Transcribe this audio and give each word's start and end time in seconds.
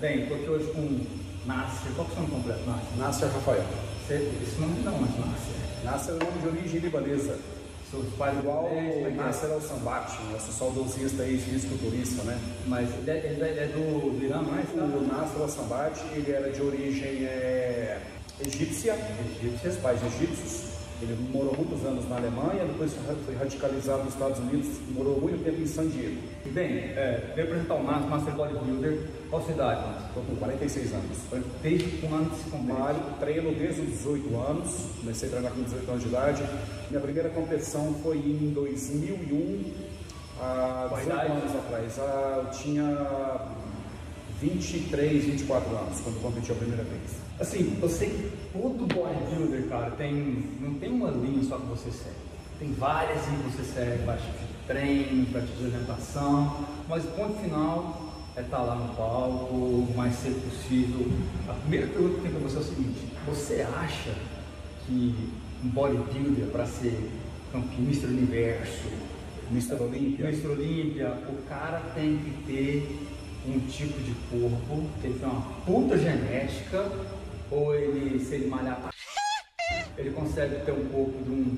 Bem, 0.00 0.22
estou 0.22 0.36
aqui 0.36 0.48
hoje 0.48 0.70
com 0.72 1.00
Nasser. 1.46 1.92
Qual 1.94 2.06
que 2.06 2.12
é 2.12 2.14
o 2.14 2.18
seu 2.18 2.28
nome 2.28 2.34
completo, 2.34 2.60
Nasser? 2.66 2.96
Nasser 2.98 3.28
Rafael. 3.32 3.64
Você, 4.06 4.14
esse 4.42 4.60
nome 4.60 4.80
não, 4.84 4.92
mas 4.98 5.10
Nasser. 5.18 5.84
Nasser 5.84 6.14
é 6.14 6.16
o 6.16 6.24
nome 6.24 6.40
de 6.40 6.48
origem 6.48 6.80
libanesa. 6.80 7.38
Seus 7.90 8.06
pais 8.18 8.38
Igual 8.38 8.66
o 8.66 9.14
Nasser 9.16 9.50
ao 9.50 9.60
Sambate, 9.62 10.18
nosso 10.30 10.52
saudosista 10.52 11.24
e 11.24 11.38
fisiculturista, 11.38 12.22
né? 12.24 12.38
Mas 12.66 12.86
ele 12.98 13.10
é, 13.10 13.16
ele 13.16 13.42
é- 13.42 13.64
é 13.64 13.66
do 13.68 14.10
do 14.18 14.24
Irã, 14.24 14.42
não 14.42 14.58
é? 14.58 14.62
Tá? 14.62 14.84
O 14.84 15.06
Nasser 15.06 15.40
ao 15.40 15.48
Sambate, 15.48 16.00
ele 16.14 16.30
era 16.30 16.50
de 16.50 16.60
origem 16.60 17.24
é, 17.24 17.98
egípcia, 18.46 18.94
egípcia, 19.40 19.72
pais 19.82 20.00
egípcios. 20.04 20.67
Ele 21.00 21.16
morou 21.32 21.54
muitos 21.56 21.84
anos 21.86 22.08
na 22.08 22.16
Alemanha, 22.16 22.64
depois 22.64 22.92
foi 23.24 23.34
radicalizado 23.36 24.02
nos 24.02 24.14
Estados 24.14 24.38
Unidos, 24.40 24.66
morou 24.90 25.20
muito 25.20 25.44
tempo 25.44 25.60
em 25.60 25.66
San 25.66 25.86
Diego. 25.88 26.16
Bem, 26.46 26.66
é, 26.66 27.32
veio 27.36 27.46
apresentar 27.46 27.74
o 27.74 27.84
Nasser, 27.84 28.08
Master 28.08 28.34
Bodybuilder. 28.34 28.98
Qual 29.30 29.42
sua 29.42 29.54
idade? 29.54 29.84
Estou 30.08 30.24
com 30.24 30.34
46 30.36 30.92
anos. 30.94 31.18
Desde 31.62 32.04
um 32.06 32.14
ano 32.14 32.30
que 32.30 32.36
se. 32.36 32.56
Mário, 32.56 33.00
treino 33.20 33.54
desde 33.54 33.82
os 33.82 33.88
18 33.88 34.36
anos, 34.40 34.70
comecei 35.00 35.28
a 35.28 35.32
treinar 35.32 35.52
com 35.52 35.62
18 35.62 35.90
anos 35.90 36.02
de 36.02 36.08
idade. 36.08 36.42
Minha 36.90 37.00
primeira 37.00 37.28
competição 37.28 37.94
foi 38.02 38.16
em 38.16 38.50
2001, 38.52 39.64
há 40.40 40.86
Qual 40.88 41.00
18 41.00 41.06
idade? 41.06 41.32
anos 41.32 41.56
atrás. 41.56 41.98
Ah, 42.00 42.42
eu 42.44 42.50
tinha 42.50 43.40
23, 44.40 45.24
24 45.24 45.76
anos 45.76 46.00
quando 46.00 46.20
competi 46.22 46.50
a 46.52 46.54
primeira 46.54 46.82
vez. 46.82 47.02
Assim, 47.40 47.76
que 48.06 48.47
todo 48.58 48.86
bodybuilder, 48.86 49.68
cara, 49.68 49.90
tem, 49.92 50.44
não 50.60 50.74
tem 50.74 50.90
uma 50.90 51.10
linha 51.10 51.42
só 51.44 51.58
que 51.58 51.66
você 51.66 51.90
segue. 51.90 52.16
Tem 52.58 52.72
várias 52.72 53.26
linhas 53.28 53.54
que 53.54 53.62
você 53.62 53.72
segue, 53.72 53.98
tipos 53.98 54.40
de 54.40 54.66
treino, 54.66 55.24
tipos 55.26 55.58
de 55.58 55.64
alimentação, 55.64 56.64
mas 56.88 57.04
o 57.04 57.08
ponto 57.08 57.38
final 57.40 58.02
é 58.36 58.40
estar 58.40 58.58
lá 58.58 58.74
no 58.74 58.94
palco 58.94 59.54
o 59.54 59.94
mais 59.96 60.14
cedo 60.14 60.42
possível. 60.44 61.06
A 61.48 61.54
primeira 61.54 61.86
pergunta 61.86 62.14
que 62.14 62.18
eu 62.18 62.22
tenho 62.22 62.34
para 62.34 62.48
você 62.48 62.56
é 62.56 62.60
o 62.60 62.64
seguinte, 62.64 63.00
você 63.26 63.66
acha 63.76 64.14
que 64.86 65.14
um 65.64 65.68
bodybuilder 65.68 66.46
para 66.46 66.66
ser 66.66 67.10
campeão, 67.52 67.78
Mr. 67.78 68.06
Universo, 68.06 68.88
Mr. 69.50 69.74
Olímpia. 69.80 70.28
Mr. 70.28 70.46
Olímpia, 70.48 71.08
o 71.28 71.48
cara 71.48 71.80
tem 71.94 72.18
que 72.18 72.52
ter 72.52 72.98
um 73.46 73.58
tipo 73.60 74.00
de 74.02 74.12
corpo, 74.30 74.84
tem 75.00 75.12
que 75.12 75.18
ter 75.20 75.26
uma 75.26 75.40
puta 75.64 75.96
genética, 75.96 76.90
ou 77.50 77.74
ele, 77.74 78.24
se 78.24 78.34
ele 78.34 78.48
malhar 78.48 78.80
pra 78.80 78.90
ele 79.96 80.10
consegue 80.10 80.64
ter 80.64 80.72
um 80.72 80.86
corpo 80.86 81.22
de 81.24 81.30
um, 81.30 81.56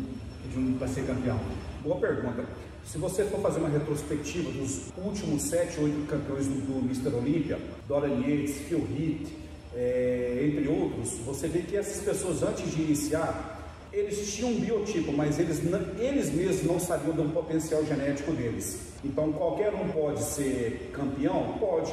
de 0.51 0.59
um 0.59 0.79
para 0.79 0.89
ser 0.89 1.07
campeão. 1.07 1.39
Boa 1.83 1.97
pergunta. 1.97 2.45
Se 2.85 2.99
você 2.99 3.25
for 3.25 3.41
fazer 3.41 3.61
uma 3.61 3.69
retrospectiva 3.69 4.51
dos 4.51 4.91
últimos 4.97 5.43
7, 5.43 5.81
8 5.81 6.07
campeões 6.07 6.47
do, 6.47 6.79
Mr. 6.85 7.15
Olímpia, 7.15 7.59
Dorian 7.87 8.21
Yates, 8.21 8.57
Phil 8.69 8.81
Heath, 8.81 9.31
é, 9.75 10.43
entre 10.49 10.69
outros, 10.69 11.19
você 11.25 11.47
vê 11.47 11.61
que 11.61 11.77
essas 11.77 12.03
pessoas 12.03 12.43
antes 12.43 12.71
de 12.75 12.83
iniciar, 12.83 13.73
eles 13.93 14.35
tinham 14.35 14.51
um 14.51 14.61
biotipo, 14.61 15.13
mas 15.13 15.39
eles, 15.39 15.61
eles 15.99 16.33
mesmos 16.33 16.65
não 16.65 16.81
sabiam 16.81 17.15
do 17.15 17.33
potencial 17.33 17.85
genético 17.85 18.33
deles. 18.33 18.81
Então 19.05 19.33
qualquer 19.33 19.73
um 19.75 19.89
pode 19.89 20.23
ser 20.23 20.91
campeão? 20.93 21.57
Pode. 21.59 21.93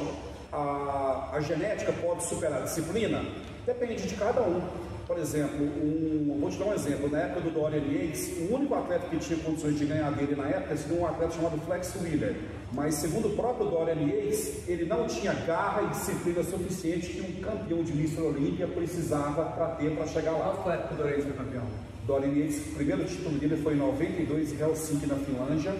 A, 0.50 1.30
a 1.34 1.40
genética 1.40 1.92
pode 1.92 2.24
superar 2.24 2.62
a 2.62 2.64
disciplina? 2.64 3.22
Depende 3.68 4.08
de 4.08 4.14
cada 4.14 4.40
um. 4.40 4.62
Por 5.06 5.18
exemplo, 5.18 5.62
um, 5.62 6.38
vou 6.40 6.48
te 6.50 6.56
dar 6.58 6.64
um 6.66 6.72
exemplo. 6.72 7.10
Na 7.10 7.18
época 7.18 7.40
do 7.42 7.50
Dorian 7.50 7.82
Yates, 7.92 8.32
o 8.48 8.54
único 8.54 8.74
atleta 8.74 9.06
que 9.10 9.18
tinha 9.18 9.38
condições 9.40 9.78
de 9.78 9.84
ganhar 9.84 10.10
dele 10.12 10.34
na 10.34 10.48
época 10.48 10.74
seria 10.74 10.98
um 10.98 11.06
atleta 11.06 11.32
chamado 11.34 11.58
Flex 11.66 11.94
Wheeler. 12.02 12.34
Mas, 12.72 12.94
segundo 12.94 13.28
o 13.28 13.36
próprio 13.36 13.68
Dorian 13.68 14.00
Yates, 14.06 14.66
ele 14.66 14.86
não 14.86 15.06
tinha 15.06 15.34
garra 15.34 15.82
e 15.82 15.88
disciplina 15.90 16.42
suficiente 16.42 17.08
que 17.08 17.20
um 17.20 17.42
campeão 17.42 17.82
de 17.82 17.92
Mr. 17.92 18.22
Olímpia 18.22 18.66
precisava 18.68 19.44
para 19.52 19.66
ter 19.72 19.90
para 19.94 20.06
chegar 20.06 20.32
lá. 20.32 20.44
Qual 20.54 20.62
foi 20.64 20.72
a 20.72 20.76
época 20.76 20.94
do 20.94 21.02
Lourenço 21.02 21.22
foi 21.26 21.32
campeão? 21.36 21.64
Dorian 22.06 22.32
Yates, 22.32 22.66
o 22.72 22.74
primeiro 22.74 23.04
título 23.04 23.38
dele 23.38 23.56
foi 23.62 23.74
em 23.74 23.76
92 23.76 24.52
em 24.54 24.58
Helsinki, 24.62 25.06
na 25.06 25.14
Finlândia. 25.16 25.74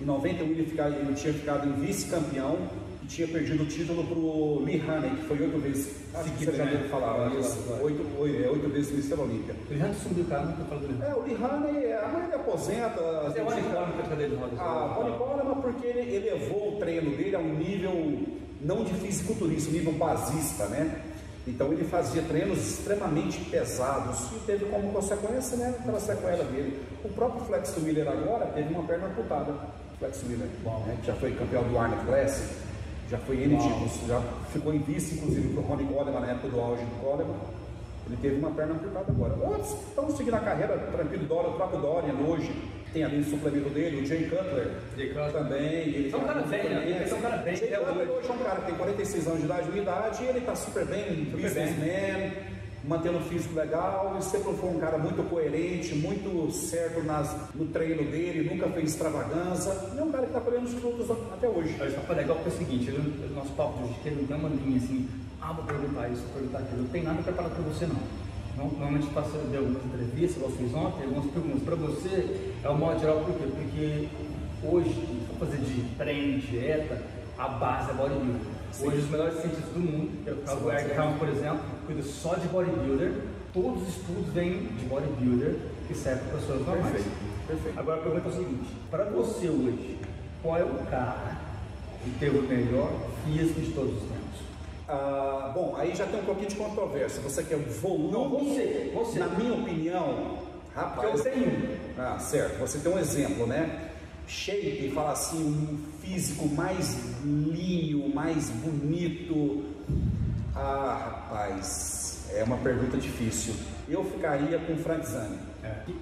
Em 0.00 0.04
91 0.04 0.46
ele, 0.50 0.66
fica- 0.66 0.86
ele 0.88 1.14
tinha 1.14 1.32
ficado 1.34 1.68
em 1.68 1.72
vice-campeão 1.84 2.58
e 3.04 3.06
tinha 3.06 3.28
perdido 3.28 3.62
o 3.62 3.66
título 3.66 4.04
para 4.04 4.18
o 4.18 4.62
Lee 4.64 4.80
Haney, 4.80 5.10
que 5.10 5.24
foi 5.24 5.38
oito 5.40 5.58
vezes. 5.58 5.94
Acho 6.14 6.30
que 6.32 6.44
você 6.44 6.52
já 6.52 6.64
né? 6.64 6.72
deve 6.72 6.88
falar 6.88 7.34
isso. 7.34 7.58
Oito, 7.82 8.06
oito, 8.18 8.42
é, 8.42 8.48
oito 8.48 8.68
vezes 8.70 8.92
Mr. 8.92 9.20
Olímpia. 9.20 9.54
Ele 9.70 9.78
já 9.78 9.92
subiu 9.94 10.24
o 10.24 10.26
cara, 10.26 10.46
nunca 10.46 10.64
falou 10.64 10.88
dele. 10.88 10.98
É, 11.02 11.14
o 11.14 11.22
Lee 11.22 11.34
Haney, 11.34 11.92
a 11.92 12.08
maioria 12.08 12.36
aposenta. 12.36 13.00
Você 13.24 13.40
olha 13.40 13.60
igual 13.60 13.86
na 13.88 14.02
cadeira 14.08 14.30
de 14.30 14.36
rodas. 14.36 14.58
Ah, 14.58 14.94
Ronnie 14.96 15.18
Coleman 15.18 15.60
porque 15.60 15.86
ele 15.86 16.16
elevou 16.16 16.74
o 16.74 16.78
treino 16.78 17.10
dele 17.16 17.36
a 17.36 17.38
um 17.38 17.54
nível 17.54 18.22
não 18.62 18.82
de 18.82 18.94
fisiculturista, 18.94 19.70
um 19.70 19.74
nível 19.74 19.92
basista, 19.92 20.66
né? 20.66 21.02
Então 21.46 21.70
ele 21.74 21.84
fazia 21.84 22.22
treinos 22.22 22.58
extremamente 22.58 23.38
pesados 23.50 24.32
e 24.32 24.38
teve 24.46 24.64
como 24.64 24.90
consequência, 24.92 25.58
né, 25.58 25.74
aquela 25.78 26.00
sequela 26.00 26.42
dele. 26.44 26.80
O 27.04 27.08
próprio 27.10 27.44
Flex 27.44 27.76
Wheeler 27.76 28.08
agora 28.08 28.46
teve 28.46 28.72
uma 28.72 28.82
perna 28.84 29.08
amputada. 29.08 29.54
Flex 29.98 30.22
Wheeler, 30.22 30.48
né, 30.86 30.96
que 31.02 31.06
já 31.06 31.14
foi 31.14 31.32
campeão 31.32 31.62
do 31.64 31.78
Arnold 31.78 32.06
Classic, 32.06 32.48
já 33.14 33.18
foi 33.18 33.36
N 33.44 33.56
títulos, 33.56 34.00
já 34.08 34.20
ficou 34.52 34.74
em 34.74 34.78
vice, 34.78 35.14
inclusive, 35.14 35.48
para 35.54 35.60
o 35.62 35.64
Ronnie 35.66 35.86
Coleman 35.86 36.20
na 36.20 36.26
época 36.32 36.48
do 36.48 36.60
auge 36.60 36.82
do 36.82 37.00
Coleman. 37.00 37.34
Ele 38.06 38.16
teve 38.20 38.36
uma 38.36 38.50
perna 38.50 38.74
amputada 38.74 39.06
agora. 39.08 39.34
Outros 39.34 39.72
estão 39.88 40.10
seguindo 40.10 40.34
a 40.34 40.40
carreira 40.40 40.76
tranquilo. 40.76 41.24
Dora, 41.24 41.48
o 41.48 41.52
próprio 41.54 41.80
Dorian 41.80 42.14
hoje 42.28 42.52
tem 42.92 43.02
ali 43.02 43.20
o 43.20 43.24
suplemento 43.24 43.70
dele, 43.70 44.02
o 44.02 44.06
Jay 44.06 44.24
Cutler. 44.28 44.72
Jay 44.96 45.08
Cutler. 45.08 45.32
Também. 45.32 45.64
Ele 45.64 46.10
São 46.10 46.18
tem 46.20 46.28
cara 46.28 46.38
alguns 46.40 46.50
bem, 46.50 46.62
né? 46.62 46.68
suplementos. 46.68 47.00
Eles 47.00 47.08
são 47.10 47.20
cara 47.20 47.36
bem, 47.38 47.56
Jay 47.56 47.68
Cutler 47.68 48.10
hoje. 48.10 48.28
é 48.28 48.32
um 48.32 48.38
cara 48.38 48.56
que 48.60 48.66
tem 48.66 48.74
46 48.74 49.26
anos 49.26 49.38
de 49.38 49.44
idade, 49.46 49.68
minha 49.70 49.82
idade, 49.82 50.22
e 50.22 50.26
ele 50.26 50.38
está 50.38 50.54
super 50.56 50.84
bem, 50.84 51.24
businessman, 51.24 52.32
mantendo 52.86 53.18
o 53.18 53.22
físico 53.22 53.54
legal, 53.54 54.16
e 54.18 54.22
sempre 54.22 54.52
foi 54.54 54.70
um 54.70 54.78
cara 54.78 54.98
muito 54.98 55.22
coerente, 55.28 55.94
muito 55.94 56.50
certo 56.52 57.02
nas, 57.02 57.34
no 57.54 57.66
treino 57.66 58.10
dele, 58.10 58.48
nunca 58.48 58.68
fez 58.68 58.90
extravagância, 58.90 59.72
e 59.94 59.98
é 59.98 60.02
um 60.02 60.10
cara 60.10 60.24
que 60.24 60.30
está 60.30 60.40
colhendo 60.40 60.66
os 60.66 60.74
frutos 60.74 61.10
até 61.10 61.48
hoje. 61.48 61.74
Olha 61.80 61.90
só, 61.90 62.00
foi 62.00 62.16
legal 62.16 62.36
porque 62.36 62.50
é 62.50 62.52
o 62.52 62.56
seguinte, 62.58 62.90
o 62.90 63.34
nosso 63.34 63.52
papo 63.52 63.78
de 63.78 63.84
hoje 63.84 64.16
não 64.20 64.26
tem 64.26 64.36
uma 64.36 64.48
linha 64.50 64.76
assim, 64.76 65.08
ah, 65.40 65.52
vou 65.52 65.64
perguntar 65.64 66.08
isso, 66.08 66.22
vou 66.22 66.34
perguntar 66.34 66.58
aquilo, 66.58 66.82
não 66.82 66.88
tem 66.90 67.02
nada 67.02 67.22
preparado 67.22 67.54
para 67.54 67.64
você 67.64 67.86
não. 67.86 68.24
Normalmente 68.56 69.06
passa 69.08 69.36
de 69.36 69.56
algumas 69.56 69.84
entrevistas, 69.84 70.36
igual 70.36 70.52
fiz 70.52 70.74
ontem, 70.74 71.04
algumas 71.04 71.26
perguntas 71.32 71.62
para 71.62 71.74
você, 71.74 72.52
é 72.62 72.68
o 72.68 72.78
modo 72.78 73.00
geral, 73.00 73.20
por 73.20 73.34
quê? 73.34 73.46
Porque 73.46 74.08
hoje, 74.62 74.90
se 74.90 75.26
for 75.26 75.46
fazer 75.46 75.58
de 75.58 75.82
treino, 75.96 76.38
dieta, 76.38 77.02
a 77.36 77.48
base 77.48 77.90
é 77.90 77.94
bodybuilder. 77.94 78.53
Hoje 78.80 78.98
os 78.98 79.10
melhores 79.10 79.40
cientistas 79.40 79.72
do 79.72 79.80
mundo, 79.80 80.24
que 80.24 80.30
é 80.30 80.32
o 80.32 80.36
caso 80.38 80.60
do 80.60 80.72
Eric 80.72 80.90
Helm, 80.90 81.16
por 81.16 81.28
exemplo, 81.28 81.60
cuida 81.86 82.02
só 82.02 82.34
de 82.34 82.48
bodybuilder, 82.48 83.12
todos 83.52 83.82
os 83.82 83.88
estudos 83.88 84.32
vêm 84.32 84.66
de 84.78 84.84
bodybuilder 84.86 85.56
que 85.86 85.94
servem 85.94 86.24
para 86.24 86.38
pessoas 86.38 86.66
normais. 86.66 86.92
Perfeito, 86.92 87.16
perfeito. 87.46 87.78
Agora 87.78 88.00
a 88.00 88.02
pergunta 88.02 88.28
é 88.28 88.30
o 88.30 88.34
seguinte, 88.34 88.76
para 88.90 89.04
você 89.04 89.48
hoje, 89.48 89.98
qual 90.42 90.58
é 90.58 90.64
o 90.64 90.74
cara 90.90 91.38
que 92.02 92.10
teve 92.18 92.38
o 92.38 92.42
melhor 92.42 92.90
físico 93.24 93.60
de 93.60 93.72
todos 93.72 93.94
os 93.94 94.02
tempos? 94.02 94.24
Ah, 94.88 95.52
bom, 95.54 95.74
aí 95.78 95.94
já 95.94 96.06
tem 96.06 96.20
um 96.20 96.24
pouquinho 96.24 96.48
de 96.48 96.56
controvérsia. 96.56 97.22
Você 97.22 97.42
quer 97.42 97.56
o 97.56 97.60
volume? 97.60 98.12
Não, 98.12 98.28
você, 98.28 98.92
você. 98.94 99.18
Na 99.18 99.28
minha 99.28 99.54
opinião, 99.54 100.38
rapaz. 100.74 101.10
Porque 101.12 101.28
eu 101.28 101.32
tenho 101.32 101.48
um. 101.48 101.76
Ah, 101.96 102.18
certo. 102.18 102.58
Você 102.58 102.78
tem 102.80 102.92
um 102.92 102.98
exemplo, 102.98 103.46
né? 103.46 103.90
Shape, 104.26 104.90
fala 104.94 105.12
assim, 105.12 105.38
um 105.38 105.93
físico 106.04 106.46
mais 106.48 106.96
linho, 107.24 108.14
mais 108.14 108.50
bonito. 108.50 109.64
Ah, 110.54 111.28
rapaz, 111.30 112.26
é 112.32 112.44
uma 112.44 112.58
pergunta 112.58 112.96
difícil. 112.98 113.54
Eu 113.88 114.04
ficaria 114.04 114.58
com 114.58 114.74
o 114.74 114.76
Frank 114.76 115.06
Zani. 115.06 115.38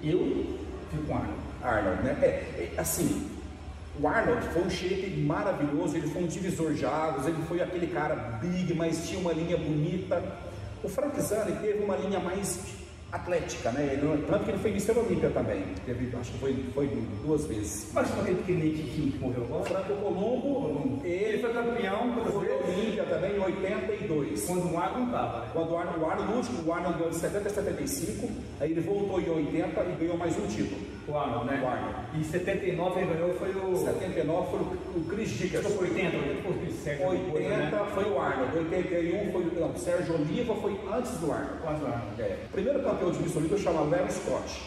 Eu 0.03 0.59
fico 0.91 1.03
com 1.07 1.15
Arnold. 1.15 1.39
Arnold, 1.63 2.03
né? 2.03 2.17
É, 2.21 2.73
é, 2.75 2.79
assim, 2.79 3.29
o 3.99 4.07
Arnold 4.07 4.45
foi 4.49 4.63
um 4.63 4.69
shape 4.69 5.21
maravilhoso, 5.21 5.95
ele 5.95 6.07
foi 6.07 6.23
um 6.23 6.27
divisor 6.27 6.73
de 6.73 6.85
águas, 6.85 7.25
ele 7.25 7.41
foi 7.47 7.61
aquele 7.61 7.87
cara 7.87 8.15
big, 8.41 8.73
mas 8.73 9.07
tinha 9.07 9.19
uma 9.19 9.33
linha 9.33 9.57
bonita. 9.57 10.21
O 10.83 10.89
Frank 10.89 11.19
Zani 11.21 11.55
teve 11.61 11.83
uma 11.83 11.95
linha 11.95 12.19
mais 12.19 12.59
atlética, 13.13 13.71
né? 13.71 13.93
Ele, 13.93 14.25
tanto 14.27 14.43
que 14.43 14.51
ele 14.51 14.57
foi 14.57 14.71
Mr. 14.71 14.97
Olímpia 14.97 15.29
também, 15.29 15.63
teve, 15.85 16.15
acho 16.17 16.31
que 16.31 16.39
foi, 16.39 16.65
foi 16.73 16.87
duas 17.23 17.45
vezes. 17.45 17.87
Mas 17.93 18.09
foi 18.09 18.33
pequenininho 18.33 18.73
que 18.73 19.11
que 19.11 19.19
morreu 19.19 19.43
agora? 19.43 19.63
Franco 19.65 19.93
Colombo, 20.01 21.01
Ele 21.03 21.23
ele 21.23 21.37
foi 21.37 21.53
campeão 21.53 22.13
foi 22.31 22.49
Olímpia 22.49 23.03
também 23.03 23.35
em 23.35 23.39
82. 23.39 24.45
quando 24.45 24.73
o 24.73 24.77
Arnold 24.77 24.99
não 24.99 25.05
estava, 25.05 25.39
né? 25.41 25.47
Quando 25.53 25.71
o 25.71 25.77
Arnold, 25.77 25.99
o 25.99 26.05
Arnold, 26.05 26.31
o 26.31 26.35
último, 26.37 26.63
o 26.67 26.73
Arnold 26.73 26.97
ganhou 26.97 27.11
de 27.11 27.17
70 27.17 27.47
a 27.47 27.51
75, 27.51 28.29
aí 28.59 28.71
ele 28.71 28.81
voltou 28.81 29.21
em 29.21 29.29
80 29.29 29.83
e 29.83 29.95
ganhou 29.99 30.17
mais 30.17 30.35
um 30.37 30.47
título. 30.47 30.92
O 31.05 31.17
Arnold, 31.17 31.45
né? 31.47 31.61
O 31.61 31.67
Arnold. 31.67 31.95
E 32.19 32.23
79 32.23 32.93
quem 32.99 33.07
ganhou 33.07 33.33
foi 33.33 33.49
o. 33.49 33.75
79 33.75 34.47
foi 34.51 34.59
o, 34.59 34.99
o 34.99 35.03
Chris 35.09 35.29
Dickerson. 35.31 35.69
Que 35.69 35.75
foi 35.75 35.89
80, 35.89 36.17
80 36.17 36.41
foi 36.43 36.51
o 36.51 36.59
Chris 36.59 36.75
Sérgio 36.75 37.07
80 37.07 37.23
depois, 37.23 37.47
né? 37.49 37.85
foi 37.93 38.03
o 38.11 38.19
Arnold, 38.19 38.57
81 38.57 39.31
foi 39.31 39.41
o 39.43 39.59
não, 39.59 39.75
Sérgio 39.75 40.15
Oliva 40.15 40.55
foi 40.55 40.79
antes 40.93 41.11
do 41.17 41.31
Arnold. 41.31 41.59
Quase 41.61 41.83
o 41.83 41.87
Arnold. 41.87 42.21
É. 42.21 42.37
O 42.45 42.51
primeiro 42.53 42.83
campeão 42.83 43.11
de 43.11 43.19
Miss 43.23 43.35
Olímpia 43.35 43.57
chama 43.57 43.81
Larry 43.81 44.11
Scott, 44.13 44.61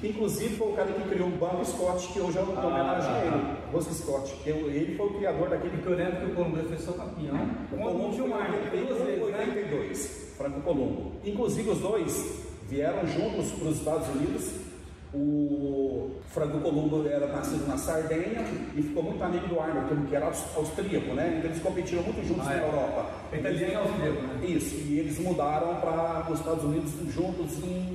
que 0.00 0.08
inclusive 0.08 0.56
foi 0.56 0.68
o 0.68 0.72
cara 0.76 0.92
que 0.92 1.08
criou 1.08 1.28
o 1.28 1.32
Banco 1.32 1.64
Scott, 1.64 2.08
que 2.12 2.20
hoje 2.20 2.38
é 2.38 2.42
uma 2.42 2.60
Ah, 2.60 2.66
homenagem 2.66 3.10
a 3.10 3.14
tá. 3.14 3.26
ele, 3.26 3.56
Russell 3.72 3.94
Scott, 3.94 4.32
que 4.44 4.50
eu- 4.50 4.70
ele 4.70 4.94
foi 4.96 5.06
o 5.06 5.14
criador 5.14 5.48
daquele 5.48 5.70
Porque 5.70 5.88
eu 5.88 5.96
lembro 5.96 6.16
que 6.20 6.26
o 6.26 6.34
Colombo 6.34 6.56
foi 6.68 6.78
seu 6.78 6.92
campeão. 6.94 7.36
O 7.72 7.76
Colombo 7.76 7.98
o 7.98 8.02
foi 8.08 8.12
Gilmar, 8.16 8.50
em 8.54 8.86
duas 8.86 9.02
vezes, 9.02 9.28
né? 9.30 9.38
82, 9.48 10.34
Franco 10.36 10.60
Colombo. 10.60 11.12
Inclusive 11.24 11.70
os 11.70 11.78
dois 11.78 12.42
vieram 12.68 13.06
juntos 13.06 13.50
para 13.52 13.68
os 13.68 13.78
Estados 13.78 14.08
Unidos. 14.08 14.69
O 15.12 16.10
Franco 16.28 16.60
Colombo 16.60 17.04
era 17.08 17.26
nascido 17.26 17.66
na 17.66 17.76
Sardenha 17.76 18.44
e 18.76 18.82
ficou 18.82 19.02
muito 19.02 19.22
amigo 19.24 19.46
do 19.48 19.58
Arnold, 19.58 20.06
que 20.08 20.14
era 20.14 20.26
aus- 20.26 20.46
austríaco, 20.56 21.14
né? 21.14 21.34
Então 21.38 21.50
eles 21.50 21.62
competiram 21.62 22.02
muito 22.04 22.24
juntos 22.26 22.46
Ah, 22.46 22.50
na 22.50 22.54
é. 22.60 22.64
Europa. 22.68 23.06
Italiano 23.32 23.72
e 23.72 23.74
austríaco, 23.76 24.22
né? 24.22 24.46
Isso, 24.46 24.74
e 24.76 24.98
eles 25.00 25.18
mudaram 25.18 25.74
para 25.80 26.30
os 26.30 26.38
Estados 26.38 26.62
Unidos 26.64 26.92
juntos 27.12 27.58
em 27.64 27.92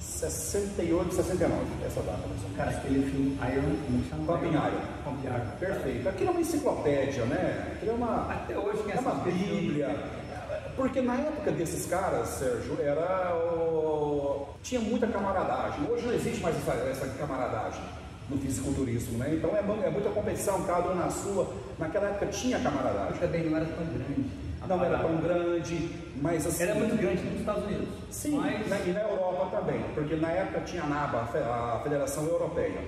68, 0.00 1.14
69, 1.14 1.54
essa 1.84 2.00
data. 2.00 2.20
Cara, 2.56 2.70
aquele 2.70 3.02
filme 3.10 3.38
Iron, 3.52 3.76
como 3.84 4.04
chama? 4.08 4.24
Pumping 4.32 4.54
Iron. 4.54 4.80
Pumping 5.04 5.26
Iron. 5.26 5.46
Perfeito. 5.60 6.08
Aquilo 6.08 6.28
é 6.28 6.32
uma 6.32 6.40
enciclopédia, 6.40 7.24
né? 7.26 7.72
Aquilo 7.76 7.90
é 7.90 7.94
uma. 7.94 8.32
Até 8.32 8.58
hoje 8.58 8.82
quem 8.84 8.94
É 8.96 9.00
uma 9.00 9.14
bíblia. 9.16 9.88
Porque 10.78 11.00
na 11.00 11.16
época 11.16 11.50
desses 11.50 11.86
caras, 11.86 12.28
Sérgio, 12.28 12.78
era 12.80 13.34
o... 13.34 14.46
tinha 14.62 14.80
muita 14.80 15.08
camaradagem. 15.08 15.90
Hoje 15.90 16.06
não 16.06 16.14
existe 16.14 16.40
mais 16.40 16.56
essa, 16.56 16.72
essa 16.88 17.08
camaradagem 17.18 17.82
no 18.30 18.38
fisiculturismo, 18.38 19.18
né? 19.18 19.34
Então 19.34 19.50
é, 19.56 19.58
é 19.58 19.90
muita 19.90 20.10
competição, 20.10 20.62
cada 20.62 20.90
um 20.90 20.94
na 20.94 21.10
sua. 21.10 21.52
Naquela 21.80 22.10
época 22.10 22.26
tinha 22.26 22.60
camaradagem. 22.60 23.18
Também 23.18 23.50
não 23.50 23.56
era 23.56 23.66
tão 23.66 23.86
grande. 23.86 24.30
Não 24.68 24.84
era 24.84 24.98
tão 24.98 25.16
grande, 25.16 25.90
mas 26.22 26.46
assim. 26.46 26.62
Era 26.62 26.74
muito 26.76 26.96
grande 26.96 27.24
nos 27.24 27.40
Estados 27.40 27.64
Unidos. 27.64 27.88
Sim, 28.12 28.40
mas 28.68 28.86
e 28.86 28.90
na 28.90 29.00
Europa 29.00 29.56
também, 29.56 29.82
porque 29.94 30.14
na 30.14 30.30
época 30.30 30.60
tinha 30.60 30.84
a 30.84 30.86
NABA, 30.86 31.18
a 31.22 31.80
Federação 31.82 32.24
Europeia. 32.24 32.80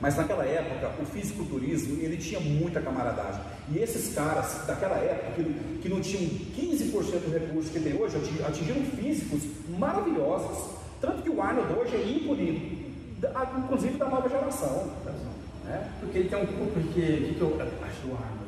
Mas 0.00 0.16
naquela 0.16 0.44
época, 0.44 0.92
o 1.02 1.04
fisiculturismo, 1.06 2.00
ele 2.00 2.16
tinha 2.16 2.38
muita 2.40 2.80
camaradagem. 2.80 3.40
E 3.72 3.78
esses 3.78 4.14
caras 4.14 4.64
daquela 4.66 4.96
época, 4.96 5.32
que, 5.42 5.78
que 5.82 5.88
não 5.88 6.00
tinham 6.00 6.30
15% 6.56 7.24
do 7.24 7.32
recurso 7.32 7.70
que 7.70 7.80
tem 7.80 7.94
hoje, 8.00 8.16
ati- 8.16 8.42
atingiram 8.46 8.82
físicos 8.82 9.42
maravilhosos. 9.78 10.70
Tanto 11.00 11.22
que 11.22 11.30
o 11.30 11.42
Arnold 11.42 11.72
hoje 11.74 11.96
é 11.96 12.00
ícone, 12.08 12.94
inclusive 13.58 13.98
da 13.98 14.08
nova 14.08 14.28
geração. 14.28 14.90
Né? 15.64 15.88
Porque 16.00 16.18
ele 16.18 16.28
tem 16.28 16.42
um 16.42 16.46
corpo 16.46 16.80
que, 16.92 17.34
que 17.34 17.40
eu 17.40 17.56
acho 17.60 18.06
do 18.06 18.12
Arnold? 18.12 18.38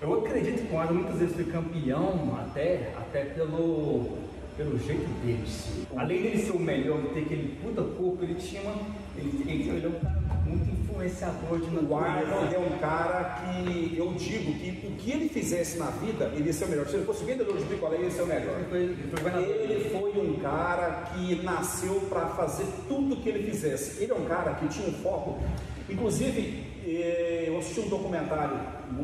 Eu 0.00 0.14
acredito 0.24 0.66
que 0.66 0.74
o 0.74 0.78
Arnold 0.78 1.02
muitas 1.02 1.18
vezes 1.20 1.34
foi 1.34 1.44
campeão 1.44 2.36
até, 2.40 2.92
até 2.96 3.24
pelo, 3.26 4.18
pelo 4.56 4.78
jeito 4.78 5.06
dele 5.24 5.42
de 5.44 5.50
ser. 5.50 5.86
Além 5.96 6.22
dele 6.22 6.42
ser 6.44 6.52
o 6.52 6.58
melhor, 6.58 7.00
ter 7.14 7.20
aquele 7.20 7.56
puta 7.62 7.82
corpo, 7.82 8.18
ele 8.22 8.34
tinha 8.34 8.62
uma. 8.62 8.74
Ele, 9.16 9.44
ele, 9.46 9.68
ele 9.68 9.86
é 9.86 9.88
um 9.88 10.00
cara 10.00 10.20
muito 10.46 10.81
influenciador 11.02 11.58
de 11.58 11.84
O 11.84 11.96
Arnold 11.96 12.54
é 12.54 12.58
um 12.58 12.78
cara 12.78 13.42
que 13.42 13.96
eu 13.96 14.12
digo 14.14 14.52
que 14.54 14.86
o 14.86 14.90
que 14.92 15.10
ele 15.10 15.28
fizesse 15.28 15.78
na 15.78 15.86
vida, 15.86 16.30
ele 16.34 16.46
ia 16.46 16.52
ser 16.52 16.66
o 16.66 16.68
melhor. 16.68 16.86
Se 16.86 16.96
ele 16.96 17.04
fosse 17.04 17.24
vendedor 17.24 17.56
de 17.56 17.64
picolé, 17.64 17.96
ele 17.96 18.04
ia 18.04 18.10
ser 18.10 18.22
o 18.22 18.26
melhor. 18.26 18.56
Ele 18.58 18.68
foi, 18.68 18.80
ele 18.80 19.10
foi 19.10 19.18
governador. 19.18 19.70
Ele 19.70 19.90
foi 19.90 20.20
um 20.20 20.40
cara 20.40 21.12
que 21.12 21.34
nasceu 21.42 21.94
para 22.08 22.26
fazer 22.28 22.66
tudo 22.88 23.16
que 23.16 23.28
ele 23.28 23.50
fizesse. 23.50 24.02
Ele 24.02 24.12
é 24.12 24.14
um 24.14 24.24
cara 24.24 24.54
que 24.54 24.68
tinha 24.68 24.88
um 24.88 24.92
foco. 24.94 25.40
Inclusive, 25.88 26.64
eh, 26.86 27.44
eu 27.48 27.58
assisti 27.58 27.80
um 27.80 27.88
documentário 27.88 28.60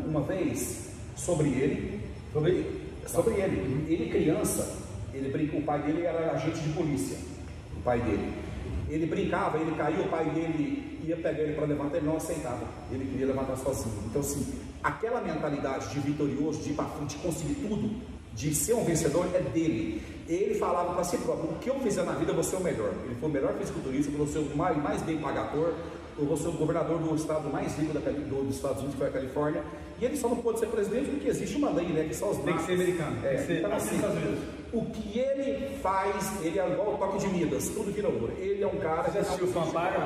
uma 0.07 0.21
vez 0.23 0.91
sobre 1.17 1.49
ele. 1.49 2.01
Sobre 2.33 2.89
Sobre 3.07 3.35
ele. 3.35 3.87
Ele 3.89 4.11
criança, 4.11 4.77
ele 5.15 5.31
brinca, 5.31 5.57
o 5.57 5.63
pai 5.63 5.81
dele 5.81 6.03
era 6.03 6.33
agente 6.33 6.61
de 6.61 6.69
polícia. 6.71 7.17
O 7.77 7.83
pai 7.83 7.99
dele. 8.01 8.48
Ele 8.89 9.07
brincava, 9.07 9.59
ele 9.59 9.75
caiu, 9.77 10.05
o 10.05 10.09
pai 10.09 10.25
dele 10.31 11.01
ia 11.05 11.17
pegar 11.17 11.43
ele 11.43 11.55
para 11.55 11.67
levantar, 11.67 11.97
ele 11.97 12.07
não 12.07 12.17
aceitava. 12.17 12.67
Ele 12.91 13.05
queria 13.11 13.27
levantar 13.27 13.57
sozinho. 13.57 13.95
Então, 14.07 14.21
assim, 14.21 14.61
aquela 14.83 15.21
mentalidade 15.21 15.91
de 15.91 16.01
vitorioso, 16.01 16.63
de 16.63 16.71
ir 16.71 16.75
para 16.75 16.87
frente, 16.87 17.17
de 17.17 17.23
conseguir 17.23 17.55
tudo, 17.55 18.01
de 18.35 18.55
ser 18.55 18.75
um 18.75 18.85
vencedor, 18.85 19.27
é 19.35 19.41
dele. 19.41 20.03
Ele 20.29 20.55
falava 20.55 20.95
para 20.95 21.05
si 21.05 21.17
próprio: 21.19 21.51
o 21.51 21.59
que 21.59 21.69
eu 21.69 21.81
fizer 21.81 22.05
na 22.05 22.13
vida, 22.13 22.33
vou 22.33 22.45
ser 22.45 22.57
o 22.57 22.61
melhor. 22.61 22.93
Ele 23.05 23.15
foi 23.15 23.29
o 23.29 23.33
melhor 23.33 23.55
fisiculturista, 23.55 24.11
ser 24.27 24.39
o 24.39 24.57
mais, 24.57 25.03
bem 25.03 25.19
pagador, 25.19 25.75
o 26.23 26.53
governador 26.53 26.99
do 26.99 27.15
estado 27.15 27.49
mais 27.51 27.77
rico 27.77 27.93
da, 27.93 28.01
do- 28.01 28.45
dos 28.45 28.57
Estados 28.57 28.79
Unidos, 28.79 28.95
que 28.95 28.99
foi 29.01 29.09
a 29.09 29.13
Califórnia. 29.13 29.63
E 30.01 30.05
ele 30.05 30.17
só 30.17 30.29
não 30.29 30.37
pôde 30.37 30.61
ser 30.61 30.67
presidente 30.67 31.11
porque 31.11 31.29
existe 31.29 31.57
uma 31.57 31.71
lei, 31.71 31.87
né? 31.89 32.05
Que 32.05 32.15
só 32.15 32.31
os 32.31 32.39
Tem 32.39 32.57
que 32.57 32.63
ser 32.63 32.73
americano, 32.75 33.17
É, 33.25 33.29
tem 33.31 33.37
que 33.39 33.43
ser 33.47 33.59
então, 33.59 33.73
assim, 33.73 33.99
o 34.73 34.85
que 34.87 35.19
ele 35.19 35.77
faz, 35.83 36.45
ele 36.45 36.59
é 36.59 36.69
igual 36.73 36.95
o 36.95 36.99
toque 36.99 37.19
de 37.19 37.29
Midas, 37.29 37.69
tudo 37.71 37.91
vira 37.93 38.09
ouro. 38.09 38.33
Ele 38.39 38.63
é 38.63 38.67
um 38.67 38.77
cara 38.77 39.03
Você 39.11 39.19
assistiu 39.19 39.47
o 39.47 39.51
Vampire? 39.51 39.99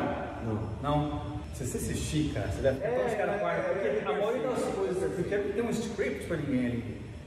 Não. 0.47 0.71
Não. 0.83 1.43
Se 1.55 1.67
você 1.67 1.77
assistir, 1.79 2.33
cara, 2.33 2.49
você 2.49 2.63
deve 2.63 2.83
É, 2.83 2.89
ter 2.91 3.07
os 3.07 3.15
caras 3.15 3.41
é. 3.43 3.73
Porque 3.73 3.89
é, 3.89 4.03
a 4.07 4.13
maioria 4.13 4.49
das 4.49 4.65
coisas, 4.75 5.13
porque 5.15 5.37
tem 5.37 5.63
um 5.63 5.71
script 5.71 6.25
pra 6.27 6.37
ninguém 6.39 6.67
ali. 6.67 6.85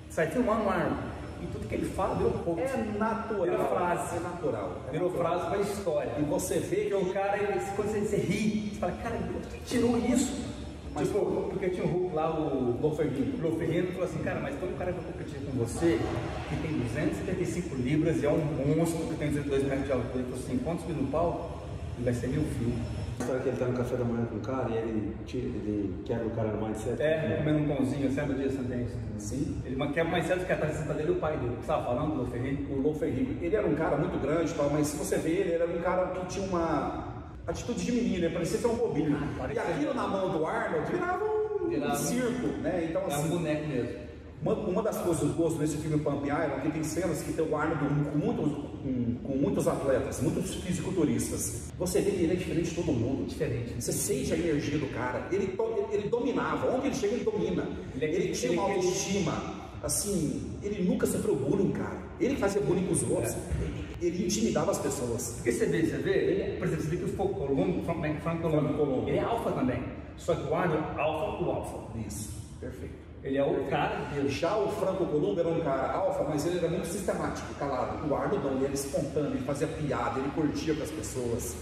Você 0.09 0.21
vai 0.23 0.31
filmando 0.31 0.63
um 0.63 0.69
arma. 0.69 0.97
E 1.41 1.47
tudo 1.47 1.67
que 1.67 1.75
ele 1.75 1.85
fala 1.89 2.15
virou 2.15 2.31
pouco. 2.31 2.59
É 2.59 2.77
natural. 2.97 3.45
Virou 3.45 3.67
frase. 3.67 4.15
É 4.15 4.19
natural. 4.19 4.81
É 4.87 4.91
Virou 4.91 5.09
natural. 5.09 5.39
frase 5.39 5.49
pra 5.49 5.59
história. 5.71 6.11
E 6.19 6.21
você 6.23 6.59
vê 6.59 6.89
Porque 6.89 6.93
o 6.95 7.13
cara, 7.13 7.37
ele, 7.37 7.59
quando 7.75 7.91
você, 7.91 7.99
você 7.99 8.17
ri, 8.17 8.69
você 8.69 8.79
fala, 8.79 8.91
cara, 9.03 9.17
que 9.17 9.59
tirou 9.65 9.97
isso? 9.97 10.55
Mas, 10.93 11.09
tipo, 11.09 11.19
porque 11.49 11.69
tinha 11.69 11.85
um 11.85 11.89
Hulk 11.91 12.15
lá, 12.15 12.39
o 12.39 12.79
Loferrino. 12.81 13.43
Lô 13.43 13.57
Ferreira 13.57 13.91
falou 13.91 14.05
assim, 14.05 14.19
cara, 14.19 14.39
mas 14.39 14.55
tem 14.55 14.69
um 14.69 14.77
cara 14.77 14.93
que 14.93 14.99
vai 15.01 15.11
competir 15.11 15.39
com 15.41 15.51
você 15.57 15.99
que 16.47 16.55
tem 16.55 16.71
275 16.79 17.75
libras 17.75 18.23
e 18.23 18.25
é 18.25 18.29
um 18.29 18.75
monstro 18.77 19.05
que 19.07 19.15
tem 19.15 19.29
2 19.29 19.63
metros 19.63 19.85
de 19.85 19.91
altura. 19.91 20.13
Ele 20.15 20.23
falou 20.23 20.39
assim, 20.39 20.57
quando 20.63 20.79
subir 20.79 20.93
no 20.93 21.07
palco, 21.07 21.59
ele 21.97 22.05
vai 22.05 22.13
ser 22.13 22.27
meu 22.27 22.43
filho. 22.43 22.73
História 23.19 23.41
que 23.41 23.47
ele 23.49 23.57
tá 23.57 23.65
no 23.65 23.73
café 23.77 23.95
da 23.95 24.03
manhã 24.03 24.25
com 24.25 24.35
o 24.35 24.39
cara 24.41 24.69
e 24.69 24.73
ele, 24.77 25.15
tira- 25.25 25.45
ele 25.47 26.03
quebra 26.05 26.27
o 26.27 26.29
cara 26.31 26.49
no 26.49 26.65
mindset. 26.67 27.01
É, 27.01 27.37
comendo 27.37 27.59
um 27.59 27.75
pãozinho, 27.75 28.11
você 28.11 28.21
lembra 28.21 28.35
disso, 28.37 28.59
não? 28.61 29.19
Sim. 29.19 29.61
Ele 29.65 29.75
quebra 29.93 30.11
mais 30.11 30.25
cedo 30.25 30.45
que 30.45 30.51
a 30.51 30.57
taça 30.57 30.93
dele 30.93 31.09
e 31.09 31.11
o 31.13 31.15
pai 31.15 31.37
dele. 31.37 31.51
O 31.51 31.55
você 31.55 31.61
estava 31.61 31.85
falando, 31.85 32.17
do 32.25 32.29
Ferreira? 32.29 32.57
O 32.69 32.81
Loferrino. 32.81 33.37
Ele 33.41 33.55
era 33.55 33.65
um 33.65 33.75
cara 33.75 33.97
muito 33.97 34.19
grande 34.21 34.51
e 34.51 34.53
tal, 34.53 34.69
mas 34.69 34.87
se 34.87 34.97
você 34.97 35.17
vê 35.17 35.29
ele, 35.29 35.41
ele 35.53 35.63
era 35.63 35.65
um 35.67 35.81
cara 35.81 36.07
que 36.07 36.25
tinha 36.27 36.45
uma 36.47 37.25
atitude 37.47 37.85
de 37.85 37.91
menino, 37.93 38.25
ele 38.25 38.33
parecia 38.33 38.59
ser 38.59 38.67
um 38.67 38.75
bobinho. 38.75 39.17
Ah, 39.39 39.47
e 39.53 39.57
aquilo 39.59 39.93
na 39.93 40.07
mão 40.07 40.29
do 40.31 40.45
Arnold 40.45 40.91
virava 40.91 41.23
um, 41.23 41.69
Virava 41.69 41.93
um- 41.93 41.95
circo, 41.95 42.47
né? 42.61 42.85
Então, 42.89 43.01
É 43.01 43.05
um 43.05 43.07
assim, 43.07 43.29
boneco 43.29 43.67
mesmo. 43.67 44.04
Uma, 44.45 44.53
uma 44.53 44.83
das 44.83 44.97
coisas 44.99 45.27
boas 45.31 45.55
desse 45.55 45.75
filme 45.77 45.97
Pump 46.03 46.23
Iron, 46.27 46.59
que 46.61 46.71
tem 46.71 46.83
cenas 46.83 47.23
que 47.23 47.33
tem 47.33 47.43
o 47.43 47.55
Arnold 47.57 47.79
com 48.11 48.15
muitos, 48.19 48.45
com, 48.83 49.15
com 49.23 49.37
muitos 49.39 49.67
atletas, 49.67 50.21
muitos 50.21 50.53
fisiculturistas. 50.55 51.71
Você 51.79 51.99
vê 52.01 52.11
que 52.11 52.23
ele 52.25 52.33
é 52.33 52.35
diferente 52.35 52.69
de 52.69 52.75
todo 52.75 52.91
mundo. 52.93 53.25
Diferente. 53.25 53.73
Você 53.81 53.91
sente 53.91 54.31
a 54.33 54.37
energia 54.37 54.77
do 54.77 54.85
cara. 54.93 55.27
Ele, 55.31 55.51
ele, 55.91 56.09
dominava. 56.09 56.69
Onde 56.75 56.87
ele 56.87 56.95
chega, 56.95 57.15
ele 57.15 57.23
domina. 57.23 57.67
Ele 57.95 58.05
Ele, 58.05 58.27
é- 58.29 58.31
tinha 58.33 58.51
ele- 58.51 58.59
uma 58.59 58.69
ele- 58.69 58.75
autoestima. 58.77 59.65
Assim, 59.81 60.51
ele 60.61 60.83
nunca 60.83 61.07
sofreu 61.07 61.35
bullying, 61.35 61.71
cara. 61.71 61.97
Ele 62.19 62.35
fazia 62.35 62.61
bullying 62.61 62.85
com 62.85 62.93
os 62.93 63.01
outros. 63.03 63.35
Ele, 63.59 63.73
ele 64.15 64.25
intimidava 64.27 64.69
as 64.69 64.77
pessoas. 64.77 65.33
Porque 65.37 65.51
você 65.51 65.65
vê, 65.65 65.81
você 65.87 65.97
vê, 65.97 66.11
ele, 66.11 66.41
é- 66.43 66.55
por 66.57 66.67
exemplo, 66.67 66.83
você 66.83 66.89
vê 66.95 66.97
que 66.97 67.03
o 67.05 67.15
Colombo, 67.29 67.83
Frank, 67.83 68.21
Frank 68.21 68.41
Colombo. 68.43 69.07
ele 69.09 69.17
é 69.17 69.21
alfa 69.23 69.51
também. 69.53 69.83
Só 70.17 70.35
que 70.35 70.47
o 70.47 70.53
Arnold 70.53 70.83
é 70.97 71.01
alfa 71.01 71.43
o 71.43 71.49
alfa. 71.51 71.97
Isso, 72.07 72.29
perfeito. 72.59 73.04
Ele 73.25 73.37
é 73.39 73.43
o 73.43 73.65
cara 73.71 74.05
dele. 74.13 74.29
Já 74.29 74.55
o 74.55 74.69
Franco 74.73 75.03
Columbo 75.07 75.39
era 75.39 75.49
um 75.49 75.59
cara 75.61 75.91
alfa, 75.93 76.23
mas 76.25 76.45
ele 76.45 76.59
era 76.59 76.67
muito 76.69 76.85
sistemático, 76.85 77.53
calado. 77.55 78.07
O 78.07 78.15
Arnold 78.15 78.45
não, 78.45 78.53
ele 78.55 78.65
era 78.65 78.73
espontâneo, 78.75 79.31
ele 79.31 79.43
fazia 79.45 79.67
piada, 79.67 80.19
ele 80.19 80.29
curtia 80.35 80.75
com 80.75 80.83
as 80.83 80.91
pessoas. 80.91 81.55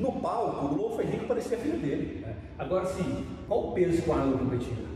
No 0.00 0.12
palco, 0.12 0.64
o 0.74 0.76
Lou 0.76 1.00
Henrique 1.02 1.26
parecia 1.26 1.58
filho 1.58 1.76
dele. 1.78 2.24
É. 2.26 2.32
Agora 2.58 2.86
sim, 2.86 3.26
qual 3.46 3.68
o 3.68 3.72
peso 3.72 4.00
que 4.00 4.08
o 4.08 4.12
Arnold 4.14 4.38
competia? 4.38 4.90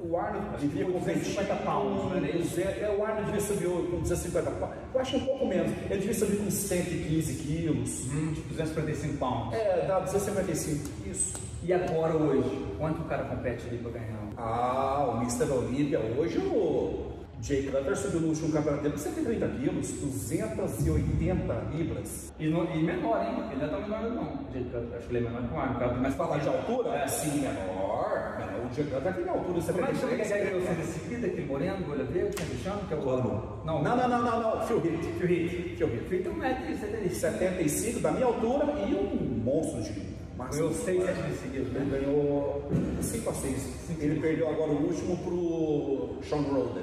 O 0.00 0.16
Arnold 0.16 0.48
devia 0.66 0.84
competir 0.84 1.14
250 1.22 1.54
pounds, 1.62 2.02
com 2.02 2.38
duze- 2.38 2.62
é, 2.62 2.96
o 2.98 3.04
Arnold 3.04 3.26
devia 3.26 3.40
subir 3.40 3.68
com 3.88 4.00
250 4.00 4.50
pounds. 4.50 4.76
Eu 4.92 5.00
acho 5.00 5.16
um 5.16 5.20
pouco 5.24 5.46
menos. 5.46 5.70
Ele 5.88 6.00
devia 6.00 6.14
subir 6.14 6.36
com 6.38 6.50
115 6.50 7.34
quilos. 7.34 8.06
Hum, 8.12 8.32
tipo 8.34 8.48
245 8.48 9.16
pounds. 9.16 9.54
É, 9.54 9.86
dá 9.86 10.00
255. 10.00 10.90
Isso. 11.08 11.34
E 11.62 11.72
agora 11.72 12.16
hoje, 12.16 12.66
quanto 12.78 13.00
o 13.02 13.04
cara 13.04 13.22
compete 13.26 13.68
ali 13.68 13.78
pra 13.78 13.92
ganhar? 13.92 14.21
Ah, 14.44 15.14
o 15.14 15.22
Mr. 15.22 15.44
Olímpia 15.52 16.00
hoje, 16.18 16.38
o 16.38 17.12
Jay 17.40 17.62
Cutler 17.62 17.96
subiu 17.96 18.20
no 18.22 18.28
último 18.28 18.50
campeonato 18.52 18.82
dele 18.82 18.94
com 18.94 19.00
130 19.00 19.46
quilos, 19.48 19.90
280 20.00 21.54
libras. 21.72 22.32
E, 22.40 22.48
no- 22.48 22.64
e 22.74 22.82
menor, 22.82 23.22
hein? 23.24 23.44
Ele 23.52 23.60
não 23.60 23.66
é 23.66 23.68
tão 23.70 23.80
menor 23.82 24.10
não. 24.10 24.52
Gente, 24.52 24.74
eu 24.74 24.96
Acho 24.96 25.06
que 25.06 25.16
ele 25.16 25.26
é 25.26 25.30
menor 25.30 25.48
que 25.48 25.54
o 25.54 25.58
Arnold. 25.58 25.76
o 25.76 25.78
cara 25.78 25.92
tem 25.92 26.02
mais 26.02 26.14
Falar 26.16 26.38
de 26.38 26.48
altura? 26.48 26.88
É. 26.96 27.06
Sim, 27.06 27.40
menor. 27.40 28.36
menor. 28.38 28.66
O 28.70 28.74
Jay 28.74 28.84
Cutler 28.84 29.14
tem 29.14 29.28
altura 29.28 29.60
de 29.60 29.66
Como 29.72 29.84
é 29.84 29.86
que 29.88 29.94
73. 29.96 30.32
aquele 30.32 30.50
que 30.50 30.64
ganhou 30.66 30.86
seguida, 30.86 31.26
aquele 31.28 31.46
moreno, 31.46 31.90
olho 31.92 32.06
verde, 32.06 32.36
que 32.36 32.42
é 32.42 32.56
chama? 32.64 32.80
Que 32.88 32.94
é 32.94 32.96
o... 32.96 33.62
Não, 33.64 33.82
Não, 33.82 33.96
não, 33.96 34.08
não, 34.08 34.22
não, 34.22 34.42
não. 34.42 34.66
Phil 34.66 34.76
Heath. 34.78 35.04
Phil 35.18 35.30
Heath. 35.30 35.76
Phil 35.78 35.88
Heath. 35.88 36.08
Phil 36.08 36.22
tem 36.24 36.32
um 36.32 36.44
e 36.44 37.06
e 37.06 37.10
cinco. 37.10 37.14
75 37.20 38.00
da 38.00 38.10
minha 38.10 38.26
altura 38.26 38.66
e 38.88 38.94
um 38.94 39.40
monstro 39.44 39.82
de 39.82 40.21
Ganhou 40.38 40.72
6, 40.72 41.04
7 41.04 41.22
de 41.22 41.34
seguida, 41.38 41.78
Ele 41.78 41.78
né? 41.78 41.98
ganhou 42.00 42.70
5 43.00 43.30
a 43.30 43.34
6. 43.34 43.68
Ele 44.00 44.20
perdeu 44.20 44.48
agora 44.48 44.70
o 44.72 44.86
último 44.86 45.16
pro 45.18 46.22
Sean 46.28 46.40
Roden. 46.42 46.82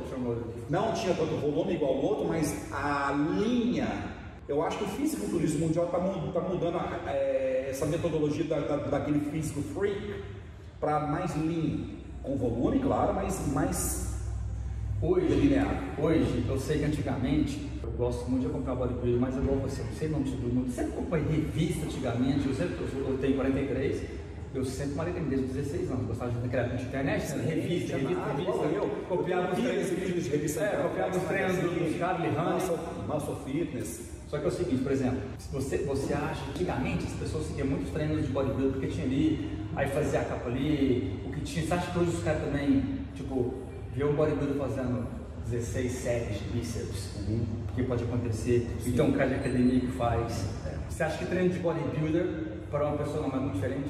Não 0.70 0.94
tinha 0.94 1.14
tanto 1.16 1.36
volume 1.38 1.74
igual 1.74 1.96
o 1.96 2.06
outro, 2.06 2.28
mas 2.28 2.72
a 2.72 3.12
linha. 3.12 3.88
Eu 4.48 4.64
acho 4.64 4.78
que 4.80 4.84
o 4.86 4.88
fisiculturismo 4.88 5.68
mundial 5.68 5.86
está 5.86 6.00
mudando 6.00 6.78
a- 6.78 7.04
é, 7.08 7.68
essa 7.70 7.86
metodologia 7.86 8.46
da, 8.46 8.60
da- 8.60 8.78
daquele 8.78 9.20
físico 9.32 9.62
freak 9.62 10.24
para 10.80 11.00
mais 11.02 11.36
lean. 11.36 12.00
Com 12.24 12.36
volume, 12.36 12.80
claro, 12.80 13.14
mas 13.14 13.48
mais 13.54 14.09
Hoje, 15.02 15.28
delineado. 15.28 15.78
hoje, 15.98 16.44
eu 16.48 16.60
sei 16.60 16.80
que 16.80 16.86
antigamente, 16.86 17.70
eu 17.82 17.90
gosto 17.92 18.30
muito 18.30 18.42
de 18.42 18.48
acompanhar 18.48 18.76
bodybuilding, 18.76 19.18
mas 19.20 19.36
igual 19.38 19.58
você, 19.60 19.82
não 19.82 19.94
sei 19.94 20.08
o 20.10 20.12
nome 20.12 20.24
de 20.26 20.32
todo 20.32 20.54
mundo. 20.54 20.72
Sempre 20.72 20.92
acompanhei 20.92 21.26
revista 21.28 21.86
antigamente, 21.86 22.48
eu, 22.48 22.54
sempre, 22.54 22.76
eu 23.08 23.18
tenho 23.22 23.36
43, 23.36 24.02
eu 24.56 24.66
sempre 24.66 24.96
malhei 24.96 25.14
desde 25.14 25.46
os 25.46 25.54
16 25.54 25.92
anos, 25.92 26.06
gostava 26.08 26.32
de 26.32 26.38
naquela 26.40 26.64
época 26.64 26.78
de 26.78 26.84
internet, 26.84 27.32
né? 27.34 27.44
revista, 27.46 27.98
revista, 27.98 28.22
Ah, 28.22 28.32
revista. 28.32 28.52
igual 28.52 28.66
eu. 28.66 28.90
Copiava 29.08 29.54
os 29.54 29.60
treinos. 29.60 29.82
esse 29.86 29.96
vídeo 29.96 30.22
de 30.22 30.30
revista 30.30 30.60
É, 30.64 30.84
copiava 30.84 31.18
os 31.18 31.24
treinos 31.24 31.56
do, 31.58 31.98
Charlie. 31.98 32.32
Muscle, 32.32 32.78
muscle 33.08 33.36
Fitness. 33.46 34.10
Só 34.28 34.38
que 34.38 34.46
é 34.46 34.48
o 34.48 34.52
seguinte, 34.52 34.84
por 34.84 34.92
exemplo, 34.92 35.20
se 35.40 35.52
você, 35.52 35.78
você 35.78 36.14
acha, 36.14 36.42
antigamente 36.50 37.06
as 37.06 37.14
pessoas 37.14 37.46
seguiam 37.48 37.68
muitos 37.68 37.90
treinos 37.92 38.26
de 38.28 38.32
bodybuilding 38.34 38.72
porque 38.74 38.88
tinha 38.88 39.06
ali, 39.06 39.50
aí 39.76 39.88
fazia 39.88 40.20
a 40.20 40.26
capa 40.26 40.50
ali, 40.50 41.20
o 41.26 41.32
que 41.32 41.42
tinha, 41.42 41.66
você 41.66 41.74
acha 41.74 41.92
que 41.92 41.98
hoje 42.00 42.10
os 42.12 42.24
caras 42.24 42.44
também, 42.44 42.84
tipo, 43.16 43.56
vê 43.96 44.04
um 44.04 44.14
bodybuilder 44.14 44.58
fazendo 44.58 45.08
16 45.48 45.92
séries 45.92 46.40
de 46.40 46.46
bíceps, 46.50 47.16
o 47.28 47.74
que 47.76 47.84
pode 47.84 48.04
acontecer, 48.04 48.68
e 48.86 48.92
tem 48.92 49.02
um 49.06 49.12
cara 49.14 49.30
de 49.30 49.36
academia 49.36 49.80
que 49.80 49.88
faz. 49.88 50.46
Você 50.90 51.04
acha 51.04 51.18
que 51.18 51.26
treino 51.26 51.50
de 51.50 51.60
bodybuilder 51.60 52.26
para 52.70 52.88
uma 52.88 52.98
pessoa 52.98 53.28
não 53.28 53.36
é 53.36 53.40
muito 53.40 53.56
diferente? 53.56 53.90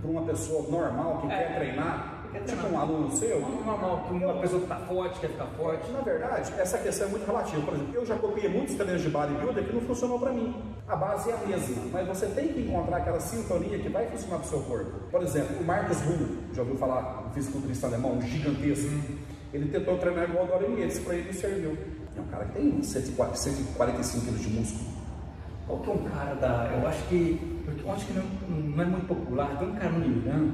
Para 0.00 0.10
uma 0.10 0.22
pessoa 0.22 0.70
normal 0.70 1.18
que 1.20 1.32
É. 1.32 1.36
quer 1.36 1.56
treinar, 1.56 2.16
Quer 2.32 2.44
tipo 2.44 2.60
treinar. 2.60 2.72
um 2.72 2.78
aluno 2.80 3.10
seu, 3.10 3.36
é 3.38 3.40
normal, 3.40 4.04
que 4.06 4.14
uma 4.14 4.34
pessoa 4.34 4.60
que 4.60 4.64
está 4.72 4.76
forte, 4.76 5.20
quer 5.20 5.28
ficar 5.30 5.46
forte. 5.46 5.90
Na 5.90 6.00
verdade, 6.00 6.52
essa 6.58 6.78
questão 6.78 7.08
é 7.08 7.10
muito 7.10 7.26
relativa. 7.26 7.60
Por 7.62 7.74
exemplo, 7.74 7.94
eu 7.94 8.06
já 8.06 8.16
copiei 8.16 8.48
muitos 8.48 8.74
treinos 8.76 9.02
de 9.02 9.08
bodybuilder 9.10 9.64
que 9.64 9.72
não 9.74 9.80
funcionou 9.82 10.18
para 10.18 10.32
mim. 10.32 10.54
A 10.86 10.96
base 10.96 11.30
é 11.30 11.34
a 11.34 11.46
mesma, 11.46 11.82
mas 11.92 12.06
você 12.06 12.26
tem 12.26 12.48
que 12.48 12.60
encontrar 12.60 12.98
aquela 12.98 13.20
sintonia 13.20 13.78
que 13.78 13.88
vai 13.88 14.06
funcionar 14.06 14.36
para 14.38 14.46
o 14.46 14.48
seu 14.48 14.60
corpo. 14.60 14.90
Por 15.10 15.22
exemplo, 15.22 15.56
o 15.60 15.64
Marcus 15.64 15.98
Hull, 16.06 16.28
já 16.54 16.62
ouviu 16.62 16.76
falar, 16.76 17.26
um 17.26 17.30
fisiculturista 17.34 17.86
alemão, 17.88 18.12
um 18.16 18.22
gigantesco. 18.22 18.90
Ele 19.52 19.68
tentou 19.70 19.98
treinar 19.98 20.28
igual 20.28 20.44
o 20.44 20.48
Dorian 20.48 20.78
Yates, 20.78 20.98
para 21.00 21.14
ele 21.14 21.26
não 21.26 21.32
serviu. 21.32 21.76
É 22.16 22.20
um 22.20 22.26
cara 22.26 22.44
que 22.46 22.52
tem 22.52 22.82
140, 22.82 23.36
145 23.36 24.24
quilos 24.24 24.40
de 24.40 24.48
músculo. 24.48 24.90
Qual 25.66 25.80
que 25.80 25.90
é 25.90 25.92
um 25.92 26.04
cara 26.04 26.34
da. 26.34 26.70
Eu 26.76 26.88
acho 26.88 27.02
que. 27.08 27.60
Eu 27.84 27.92
acho 27.92 28.06
que 28.06 28.12
não, 28.12 28.24
não 28.48 28.82
é 28.82 28.86
muito 28.86 29.06
popular. 29.06 29.58
Tem 29.58 29.68
um 29.68 29.74
cara 29.74 29.90
no 29.92 30.04
Irã 30.04 30.50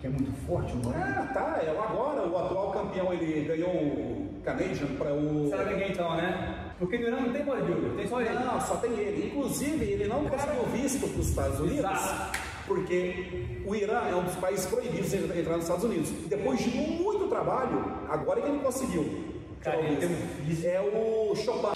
que 0.00 0.06
é 0.06 0.10
muito 0.10 0.32
forte, 0.46 0.72
é? 0.72 0.96
Ah, 0.96 1.30
tá. 1.34 1.60
É, 1.62 1.70
agora 1.70 2.26
o 2.26 2.36
atual 2.38 2.72
campeão 2.72 3.12
ele 3.12 3.44
ganhou 3.44 3.70
o 3.70 4.40
Canadian 4.42 4.86
para 4.96 5.12
o. 5.12 5.50
Sabe 5.50 5.74
ninguém 5.74 5.92
então, 5.92 6.16
né? 6.16 6.72
Porque 6.78 6.96
no 6.96 7.08
Irã 7.08 7.20
não 7.20 7.32
tem 7.32 7.44
bodybuilder, 7.44 7.92
tem 7.96 8.08
só 8.08 8.20
ele. 8.20 8.32
Não, 8.32 8.60
só 8.62 8.76
tem 8.76 8.92
ele. 8.92 9.26
Inclusive, 9.26 9.84
ele 9.84 10.08
não 10.08 10.24
conseguiu 10.24 10.64
visto 10.72 11.06
para 11.06 11.20
os 11.20 11.28
Estados 11.28 11.60
Unidos, 11.60 11.78
Exato. 11.84 12.38
porque 12.66 13.62
o 13.66 13.74
Irã 13.74 14.00
é 14.08 14.14
um 14.14 14.22
dos 14.22 14.36
países 14.36 14.64
proibidos 14.64 15.10
de 15.10 15.18
entrar 15.18 15.56
nos 15.56 15.64
Estados 15.64 15.84
Unidos. 15.84 16.08
Depois 16.28 16.58
de 16.60 16.70
muito 16.70 17.19
trabalho, 17.44 17.84
agora 18.08 18.38
é 18.40 18.42
que 18.42 18.48
ele 18.48 18.58
conseguiu. 18.58 19.24
Cara, 19.62 19.78
ele 19.80 19.96
tem 19.96 20.08
um 20.08 20.16
físico. 20.46 20.68
É 20.68 20.80
o 20.80 21.34
Chopin. 21.36 21.68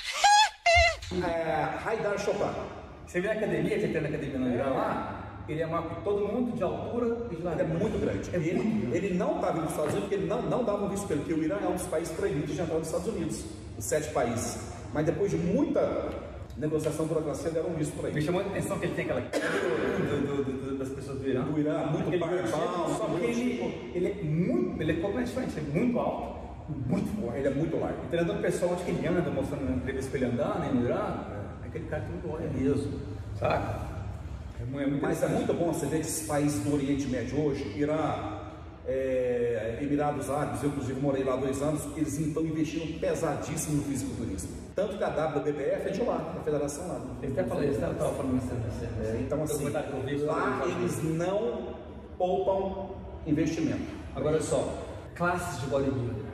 É, 1.25 1.68
Haidar 1.85 2.18
Chopin. 2.18 2.50
Você 3.06 3.21
vê 3.21 3.28
na 3.28 3.35
academia, 3.35 3.78
que 3.78 3.85
ele 3.85 3.92
tem 3.92 4.02
na 4.02 4.09
academia 4.09 4.38
no 4.38 4.54
Irã 4.54 4.64
lá, 4.71 5.42
ele 5.49 5.62
é 5.62 5.66
maior 5.66 5.88
que 5.88 6.02
todo 6.02 6.26
mundo 6.26 6.56
de 6.56 6.62
altura 6.62 7.06
e 7.30 7.37
de 7.37 7.42
Ele 7.42 7.42
é 7.42 7.50
largura. 7.50 7.78
muito 7.78 7.99
grande. 8.00 8.30
É 8.33 8.37
ele, 8.37 8.54
muito 8.62 8.94
ele 8.97 9.14
não 9.14 9.37
estava 9.37 9.61
nos 9.61 9.71
Estados 9.71 9.90
Unidos 9.92 10.09
porque 10.09 10.14
ele 10.14 10.26
não, 10.26 10.42
não 10.42 10.64
dava 10.64 10.85
um 10.85 10.88
visto 10.88 11.06
porque 11.06 11.33
o 11.33 11.42
Irã 11.42 11.59
é 11.62 11.68
um 11.68 11.75
dos 11.75 11.87
países 11.87 12.14
proibidos 12.14 12.54
de 12.54 12.61
entrar 12.62 12.75
nos 12.78 12.87
Estados 12.87 13.06
Unidos, 13.09 13.44
os 13.78 13.85
sete 13.85 14.11
países. 14.12 14.59
Mas 14.92 15.04
depois 15.06 15.30
de 15.30 15.37
muita 15.37 16.09
negociação 16.56 17.06
burocracia, 17.06 17.50
deram 17.50 17.71
um 17.71 17.75
visto 17.75 17.97
para 17.99 18.09
ele. 18.09 18.18
Me 18.21 18.23
chamou 18.23 18.40
a 18.40 18.44
atenção 18.47 18.78
que 18.78 18.87
ele 18.87 18.94
tem 18.94 19.04
aquela 19.04 19.21
cara 19.23 19.44
do- 19.49 20.44
do- 20.44 20.44
do- 20.44 20.78
Irã, 21.58 21.86
muito 21.86 22.08
Aquele 22.08 22.48
Só 22.48 23.06
que 23.06 23.24
ele, 23.24 23.90
ele 23.94 24.06
é 24.08 24.22
muito. 24.22 24.82
Ele 24.82 24.92
é 24.92 24.94
ele 24.94 25.68
é 25.68 25.80
muito 25.80 25.98
alto, 25.98 26.36
muito 26.86 27.20
forte. 27.20 27.38
Ele 27.38 27.48
é 27.48 27.50
muito 27.50 27.76
largo. 27.78 28.04
O 28.04 28.08
treinador 28.08 28.36
pessoal 28.42 28.72
onde 28.72 28.84
que 28.84 28.90
ele 28.90 29.06
anda, 29.06 29.30
mostrando 29.30 29.64
na 29.68 29.76
entrevista 29.76 30.10
pra 30.10 30.20
ele 30.20 30.32
andar, 30.32 30.60
né, 30.60 30.70
no 30.72 30.84
Irã, 30.84 31.26
é 31.64 31.66
aquele 31.66 31.84
cara 31.86 32.02
que 32.02 32.26
não 32.26 32.34
olha 32.34 32.50
mesmo, 32.50 33.00
saca? 33.38 33.94
É 34.60 34.64
muito, 34.64 34.80
é 34.80 34.86
muito 34.86 35.02
Mas 35.02 35.22
é 35.22 35.28
muito 35.28 35.52
bom 35.54 35.72
você 35.72 35.86
ver 35.86 36.00
esses 36.00 36.26
países 36.26 36.62
do 36.64 36.74
Oriente 36.74 37.06
Médio 37.08 37.40
hoje, 37.40 37.72
Irã, 37.76 38.33
é, 38.86 39.78
Emirados 39.80 40.30
Árabes, 40.30 40.62
eu 40.62 40.68
inclusive 40.70 41.00
morei 41.00 41.24
lá 41.24 41.36
dois 41.36 41.62
anos, 41.62 41.82
eles 41.96 42.18
estão 42.18 42.44
investindo 42.44 43.00
pesadíssimo 43.00 43.78
no 43.78 43.82
fisiculturismo. 43.84 44.50
Tanto 44.74 44.98
que 44.98 45.04
a 45.04 45.08
WBBF 45.08 45.88
é 45.88 45.90
de 45.90 46.02
lá, 46.02 46.16
da 46.34 46.40
federação 46.40 46.88
lá. 46.88 47.00
Ele 47.22 47.32
até 47.32 47.44
falou 47.44 47.64
isso, 47.64 47.72
estava 47.74 48.14
falando 48.14 48.36
isso. 48.36 48.50
É, 49.00 49.20
então 49.20 49.42
assim, 49.42 49.66
eu 49.66 50.26
lá 50.26 50.64
eles 50.66 51.02
não 51.02 51.74
poupam 52.18 52.94
investimento. 53.26 53.84
Agora 54.16 54.40
só, 54.42 54.82
classes 55.14 55.60
de 55.60 55.66
bodybuilder. 55.68 56.33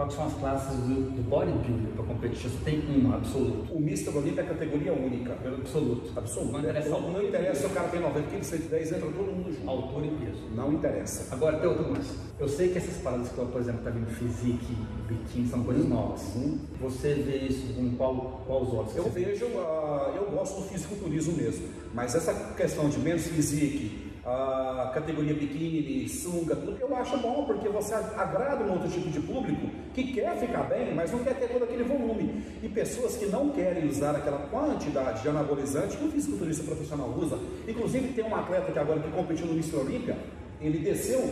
Quais 0.00 0.14
são 0.14 0.26
as 0.28 0.32
classes 0.32 0.78
do, 0.78 1.10
do 1.10 1.22
bodybuilder 1.28 1.92
para 1.94 2.04
competir? 2.06 2.48
Você 2.48 2.64
tem 2.64 2.80
uma, 2.88 3.16
absoluto. 3.16 3.70
O 3.70 3.76
Mr. 3.82 4.08
Olympia 4.16 4.40
é 4.40 4.46
categoria 4.46 4.94
única. 4.94 5.34
Pelo 5.34 5.56
absoluto. 5.56 6.10
Absoluto. 6.16 6.52
Não 6.52 6.60
interessa 6.60 6.88
Não, 6.88 7.22
e 7.22 7.28
interessa 7.28 7.66
o 7.66 7.70
cara 7.70 7.88
tem 7.88 8.00
90 8.00 8.28
quilos, 8.30 8.46
110, 8.46 8.92
entra 8.92 9.00
todo 9.00 9.30
mundo 9.30 9.52
junto. 9.52 9.68
Altura 9.68 10.06
e 10.06 10.10
peso. 10.24 10.42
Não 10.56 10.72
interessa. 10.72 11.34
Agora 11.34 11.58
tem 11.58 11.68
outra 11.68 11.84
coisa. 11.84 12.14
Eu 12.38 12.48
sei 12.48 12.68
que 12.70 12.78
essas 12.78 12.96
paradas 13.02 13.28
que, 13.28 13.34
por 13.34 13.60
exemplo, 13.60 13.82
tá 13.84 13.90
vindo 13.90 14.06
physique, 14.06 14.74
biquíni, 15.06 15.46
são 15.48 15.62
coisas 15.64 15.86
novas. 15.86 16.34
Uhum. 16.34 16.58
Você 16.80 17.12
vê 17.16 17.36
isso 17.36 17.74
com 17.74 17.94
qual, 17.96 18.42
qual 18.46 18.62
os 18.62 18.72
olhos? 18.72 18.96
Eu 18.96 19.04
vejo, 19.10 19.44
ah, 19.58 20.14
eu 20.16 20.30
gosto 20.30 20.62
do 20.62 20.68
fisiculturismo 20.68 21.36
mesmo, 21.36 21.68
mas 21.92 22.14
essa 22.14 22.32
questão 22.56 22.88
de 22.88 22.98
menos 22.98 23.26
physique, 23.26 24.09
a 24.30 24.90
categoria 24.94 25.34
biquíni, 25.34 26.08
sunga, 26.08 26.54
tudo 26.54 26.78
eu 26.80 26.96
acho 26.96 27.16
bom, 27.18 27.44
porque 27.44 27.68
você 27.68 27.94
agrada 27.94 28.64
um 28.64 28.72
outro 28.72 28.88
tipo 28.88 29.08
de 29.10 29.20
público 29.20 29.66
que 29.92 30.12
quer 30.12 30.36
ficar 30.38 30.64
bem, 30.64 30.94
mas 30.94 31.10
não 31.10 31.18
quer 31.20 31.34
ter 31.34 31.48
todo 31.48 31.64
aquele 31.64 31.82
volume. 31.82 32.42
E 32.62 32.68
pessoas 32.68 33.16
que 33.16 33.26
não 33.26 33.50
querem 33.50 33.88
usar 33.88 34.14
aquela 34.14 34.38
quantidade 34.38 35.22
de 35.22 35.28
anabolizante 35.28 35.96
que 35.96 36.04
o 36.04 36.10
fisiculturista 36.10 36.62
profissional 36.62 37.08
usa. 37.18 37.38
Inclusive 37.66 38.12
tem 38.12 38.24
um 38.24 38.34
atleta 38.34 38.70
que 38.70 38.78
agora 38.78 39.00
que 39.00 39.10
competiu 39.10 39.46
no 39.46 39.52
Mr. 39.52 39.76
Olímpia, 39.76 40.16
ele 40.60 40.78
desceu, 40.78 41.28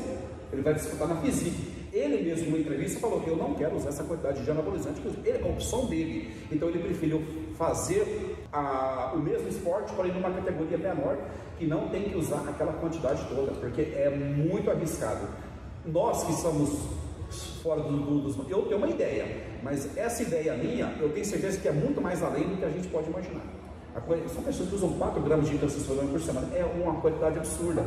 ele 0.52 0.62
vai 0.62 0.74
disputar 0.74 1.06
na 1.06 1.16
física. 1.16 1.78
Ele 1.92 2.22
mesmo, 2.22 2.50
numa 2.50 2.58
entrevista, 2.58 3.00
falou 3.00 3.20
que 3.20 3.30
eu 3.30 3.36
não 3.36 3.54
quero 3.54 3.76
usar 3.76 3.88
essa 3.88 4.04
quantidade 4.04 4.44
de 4.44 4.50
anabolizante, 4.50 5.00
é 5.24 5.40
a 5.42 5.46
opção 5.46 5.86
dele. 5.86 6.30
Então 6.50 6.68
ele 6.68 6.80
preferiu 6.80 7.22
fazer 7.56 8.36
a- 8.52 9.12
o 9.14 9.18
mesmo 9.18 9.48
esporte, 9.48 9.92
porém 9.94 10.12
numa 10.12 10.30
categoria 10.30 10.78
menor, 10.78 11.16
que 11.58 11.66
não 11.66 11.88
tem 11.88 12.04
que 12.04 12.16
usar 12.16 12.44
aquela 12.48 12.72
quantidade 12.74 13.22
toda, 13.28 13.52
porque 13.52 13.80
é 13.82 14.10
muito 14.10 14.70
arriscado. 14.70 15.26
Nós 15.86 16.24
que 16.24 16.32
somos 16.34 16.70
fora 17.62 17.82
do, 17.82 17.96
do, 17.96 18.20
dos. 18.20 18.48
Eu 18.48 18.62
tenho 18.62 18.78
uma 18.78 18.88
ideia, 18.88 19.26
mas 19.62 19.96
essa 19.96 20.22
ideia 20.22 20.54
minha, 20.54 20.94
eu 21.00 21.10
tenho 21.10 21.24
certeza 21.26 21.58
que 21.60 21.68
é 21.68 21.72
muito 21.72 22.00
mais 22.00 22.22
além 22.22 22.44
do 22.48 22.56
que 22.56 22.64
a 22.64 22.70
gente 22.70 22.88
pode 22.88 23.08
imaginar. 23.08 23.42
Coisa, 24.06 24.28
são 24.28 24.42
pessoas 24.44 24.68
que 24.68 24.74
usam 24.76 24.92
4 24.92 25.20
gramas 25.22 25.48
de 25.48 25.58
testosterona 25.58 26.08
por 26.08 26.20
semana, 26.20 26.46
é 26.54 26.64
uma 26.64 27.00
quantidade 27.00 27.36
absurda. 27.38 27.84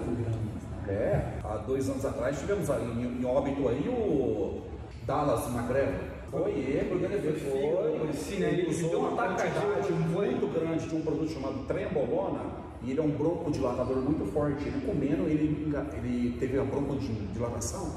É, 0.90 1.38
há 1.44 1.56
dois 1.58 1.90
anos 1.90 2.04
atrás 2.04 2.38
tivemos 2.38 2.68
em, 2.70 3.22
em 3.22 3.26
óbito 3.26 3.66
aí 3.70 3.88
o 3.88 4.62
Dallas 5.06 5.48
McGregor. 5.56 5.94
Foi 6.32 6.50
ele, 6.52 6.88
Foi, 6.88 7.04
ele 7.04 7.40
foi, 7.40 8.00
foi, 8.00 8.14
sim, 8.14 8.40
né? 8.40 8.50
Ele 8.54 8.62
ele 8.62 8.70
usou 8.70 8.96
um 8.96 9.00
uma 9.00 9.22
ataque 9.22 9.52
quantidade 9.52 9.92
muito 9.92 10.54
grande 10.54 10.88
de 10.88 10.96
um 10.96 11.02
produto 11.02 11.30
chamado 11.30 11.68
trembolona 11.68 12.40
e 12.82 12.92
ele 12.92 13.00
é 13.00 13.04
um 13.04 13.12
broncodilatador 13.12 13.98
muito 13.98 14.32
forte. 14.32 14.66
Ele 14.66 14.82
comendo, 14.86 15.24
ele, 15.28 15.74
ele 15.94 16.38
teve 16.40 16.58
a 16.58 16.64
broncodilatação 16.64 17.96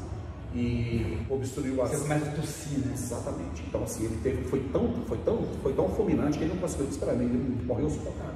e 0.53 1.19
obstruiu 1.31 1.81
as... 1.83 1.91
Você 1.91 2.03
começa 2.03 2.27
a 2.27 2.33
tossir, 2.33 2.79
né? 2.81 2.93
Exatamente. 2.93 3.63
Então 3.69 3.85
assim, 3.85 4.05
ele 4.05 4.19
teve, 4.21 4.45
foi 4.45 4.61
tão, 4.73 4.93
foi 5.07 5.19
tão, 5.19 5.43
foi 5.63 5.73
tão 5.73 5.89
fulminante 5.91 6.37
que 6.37 6.45
ele 6.45 6.55
não 6.55 6.61
conseguiu 6.61 6.89
esperar, 6.89 7.15
ele 7.15 7.65
morreu 7.65 7.89
sufocado. 7.89 8.35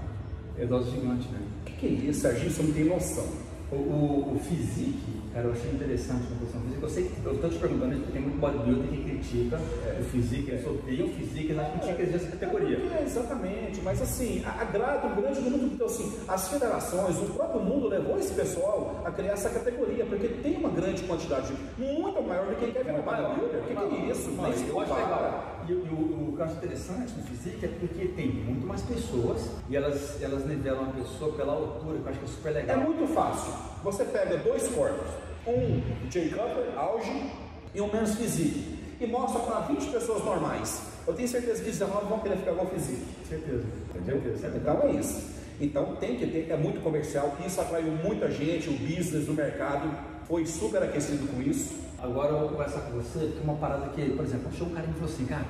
É 0.56 0.64
dose 0.64 0.90
gigante, 0.90 1.28
né? 1.28 1.40
O 1.62 1.64
que, 1.66 1.72
que 1.72 1.86
é 1.86 1.90
isso, 1.90 2.20
Serginho? 2.20 2.50
Você 2.50 2.62
não 2.62 2.72
tem 2.72 2.84
noção. 2.84 3.26
O, 3.70 3.76
o, 3.76 4.34
o 4.36 4.40
physique, 4.40 5.17
cara, 5.38 5.48
eu 5.48 5.52
achei 5.52 5.70
interessante 5.70 6.24
a 6.32 6.44
questão 6.44 6.60
física. 6.62 6.84
Eu 6.84 6.88
sei 6.88 7.04
que 7.04 7.24
eu 7.26 7.32
estou 7.32 7.50
te 7.50 7.58
perguntando 7.58 7.92
isso 7.92 8.02
porque 8.02 8.12
tem 8.12 8.22
muito 8.22 8.40
bodybuilder 8.40 8.88
que 8.88 9.04
critica 9.04 9.60
o 10.00 10.04
physique, 10.04 10.50
eles 10.50 10.66
odeiam 10.66 11.06
o 11.06 11.10
physique, 11.10 11.46
eles 11.50 11.58
acham 11.58 11.72
que 11.72 11.80
tinha 11.80 11.94
que 11.94 12.02
existir 12.02 12.26
essa 12.26 12.36
categoria. 12.36 12.78
É, 12.78 13.02
exatamente, 13.04 13.80
mas 13.82 14.02
assim, 14.02 14.44
agrada 14.44 15.06
o 15.06 15.20
grande 15.20 15.40
número, 15.40 15.66
então 15.66 15.86
assim, 15.86 16.18
as 16.26 16.48
federações, 16.48 17.16
o 17.18 17.26
próprio 17.26 17.60
mundo 17.60 17.88
levou 17.88 18.18
esse 18.18 18.34
pessoal 18.34 19.02
a 19.04 19.10
criar 19.10 19.32
essa 19.32 19.50
categoria, 19.50 20.04
porque 20.06 20.28
tem 20.28 20.56
uma 20.56 20.70
grande 20.70 21.02
quantidade, 21.04 21.52
muito 21.76 22.22
maior 22.22 22.46
do 22.46 22.54
que 22.56 22.64
quem 22.64 22.72
quer 22.72 22.84
virar 22.84 23.02
bodybuilder. 23.02 23.60
O 23.60 23.64
que, 23.64 23.74
que 23.74 23.94
é 23.94 24.10
isso? 24.10 24.22
Se 24.22 24.68
eu 24.68 24.80
acho 24.80 24.94
legal. 24.94 25.57
E, 25.68 25.72
o, 25.72 26.28
o 26.30 26.32
que 26.34 26.40
eu 26.40 26.44
acho 26.44 26.54
interessante 26.54 27.12
no 27.16 27.22
físico 27.24 27.64
é 27.64 27.68
porque 27.68 28.06
tem 28.08 28.28
muito 28.28 28.66
mais 28.66 28.80
pessoas 28.82 29.50
e 29.68 29.76
elas, 29.76 30.20
elas 30.22 30.46
nivelam 30.46 30.84
a 30.88 30.92
pessoa 30.92 31.32
pela 31.34 31.52
altura, 31.52 31.98
que 31.98 32.04
eu 32.04 32.08
acho 32.08 32.18
que 32.18 32.24
é 32.24 32.28
super 32.28 32.48
É 32.50 32.54
legal. 32.54 32.80
muito 32.80 33.06
fácil. 33.12 33.52
Você 33.84 34.04
pega 34.04 34.38
dois 34.38 34.66
corpos, 34.68 35.08
um 35.46 36.08
J. 36.08 36.28
Cutler, 36.30 36.72
auge, 36.76 37.30
e 37.74 37.80
um 37.80 37.92
menos 37.92 38.14
físico, 38.14 38.76
e 39.00 39.06
mostra 39.06 39.40
para 39.40 39.60
20 39.60 39.90
pessoas 39.90 40.24
normais. 40.24 40.82
Eu 41.06 41.14
tenho 41.14 41.28
certeza 41.28 41.62
que 41.62 41.70
19 41.70 42.06
vão 42.06 42.18
querer 42.20 42.36
ficar 42.36 42.52
igual 42.52 42.66
físico. 42.66 43.02
Certeza. 43.28 43.64
Certeza. 44.04 44.56
Então 44.56 44.82
é 44.82 44.90
isso. 44.92 45.38
Então 45.60 45.96
tem 45.96 46.16
que 46.16 46.26
ter, 46.26 46.50
é 46.50 46.56
muito 46.56 46.80
comercial, 46.82 47.36
isso 47.46 47.60
atraiu 47.60 47.92
muita 47.92 48.30
gente, 48.30 48.68
o 48.68 48.72
business 48.72 49.26
do 49.26 49.34
mercado 49.34 49.90
foi 50.28 50.46
super 50.46 50.82
aquecido 50.82 51.26
com 51.26 51.40
isso. 51.40 51.74
Agora 51.98 52.28
eu 52.32 52.40
vou 52.40 52.48
conversar 52.50 52.82
com 52.82 52.98
você, 52.98 53.32
que 53.34 53.40
uma 53.42 53.54
parada 53.54 53.88
que, 53.88 54.10
por 54.10 54.24
exemplo, 54.24 54.48
achou 54.52 54.68
um 54.68 54.70
cara 54.70 54.86
e 54.86 54.92
falou 54.92 55.08
assim, 55.08 55.24
cara, 55.24 55.46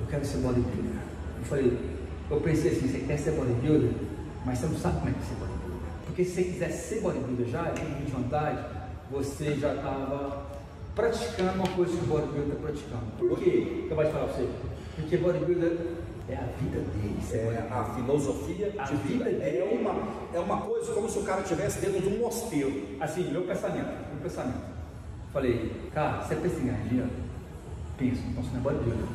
eu 0.00 0.06
quero 0.08 0.24
ser 0.24 0.38
bodybuilder. 0.38 1.00
Eu 1.38 1.44
falei, 1.44 1.78
eu 2.30 2.40
pensei 2.40 2.72
assim, 2.72 2.88
você 2.88 2.98
quer 3.00 3.18
ser 3.18 3.32
bodybuilder, 3.32 3.90
mas 4.44 4.58
você 4.58 4.66
não 4.66 4.76
sabe 4.76 4.98
como 4.98 5.10
é 5.10 5.12
que 5.12 5.18
é 5.18 5.22
ser 5.22 5.34
bodybuilder. 5.34 5.88
Porque 6.06 6.24
se 6.24 6.30
você 6.32 6.42
quiser 6.44 6.70
ser 6.70 7.00
bodybuilder 7.02 7.46
já, 7.46 7.70
e 7.70 7.74
tem 7.74 8.04
de 8.04 8.10
vantagem, 8.10 8.64
você 9.10 9.54
já 9.54 9.74
estava 9.74 10.46
praticando 10.94 11.52
uma 11.52 11.68
coisa 11.68 11.96
que 11.96 12.04
o 12.04 12.08
bodybuilder 12.08 12.56
está 12.56 12.62
praticando. 12.62 13.04
Por 13.18 13.38
quê? 13.38 13.86
Eu 13.88 13.94
vou 13.94 14.04
te 14.04 14.12
falar 14.12 14.24
pra 14.24 14.34
você. 14.34 14.48
Porque 14.96 15.16
bodybuilder 15.18 15.76
é 16.28 16.34
a 16.36 16.46
vida 16.60 16.78
dele. 16.80 17.16
ser 17.22 17.36
É 17.38 17.44
bodybuilder. 17.44 17.72
a 17.78 17.84
filosofia 17.94 18.72
A 18.78 18.84
de 18.84 18.96
vida. 18.96 19.24
vida 19.24 19.44
É 19.44 19.78
uma, 19.80 20.08
é 20.34 20.38
uma 20.40 20.60
coisa 20.62 20.92
como 20.92 21.08
se 21.08 21.18
o 21.18 21.22
cara 21.22 21.40
estivesse 21.42 21.80
dentro 21.80 22.00
de 22.00 22.08
um 22.08 22.18
mosteiro. 22.20 22.72
Assim, 23.00 23.30
meu 23.30 23.42
pensamento, 23.42 23.86
meu 24.12 24.22
pensamento. 24.22 24.72
Falei, 25.32 25.72
cara, 25.94 26.22
você 26.22 26.36
pensa 26.36 26.56
em 26.56 26.88
dinheiro? 26.88 27.08
Penso, 27.98 28.20
então 28.30 28.42
você 28.42 28.50
não 28.52 28.60
é 28.60 28.62
bodybuilder. 28.62 29.06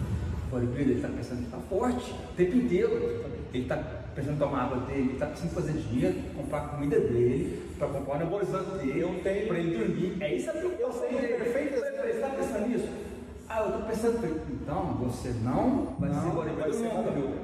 Bodybuilder, 0.51 0.87
ele 0.89 0.95
está 0.95 1.07
pensando 1.09 1.41
em 1.41 1.45
ficar 1.45 1.57
forte 1.69 2.11
o 2.11 2.35
tempo 2.35 2.55
inteiro. 2.57 3.37
Ele 3.53 3.63
está 3.63 3.77
pensando 4.15 4.33
em 4.35 4.37
tomar 4.39 4.63
água 4.63 4.77
dele, 4.87 4.99
ele 5.01 5.13
está 5.13 5.25
pensando 5.27 5.45
em 5.51 5.55
fazer 5.55 5.71
dinheiro, 5.73 6.15
comprar 6.35 6.57
a 6.57 6.67
comida 6.69 6.99
dele, 6.99 7.61
para 7.77 7.87
comprar 7.87 8.13
o 8.13 8.15
anabolizante 8.15 8.71
dele, 8.77 8.99
Eu 8.99 9.19
tenho- 9.23 9.47
para 9.47 9.59
ele 9.59 9.77
dormir. 9.77 10.17
É 10.19 10.35
isso 10.35 10.49
a 10.49 10.53
preocupação 10.53 11.03
Eu 11.03 11.09
tenho 11.17 11.37
dele. 11.39 11.77
Você 12.01 12.07
está 12.11 12.29
pensando 12.29 12.67
nisso? 12.67 12.87
Ah, 13.49 13.61
eu 13.61 13.67
estou 13.67 13.81
pensando, 13.83 14.41
então 14.51 14.97
você 14.99 15.29
não 15.41 15.95
vai 15.97 16.09
ser 16.09 16.15
Não, 16.15 16.31
bodybuilder. 16.31 16.73
ser 16.73 16.89
bodybuilder. 16.89 17.39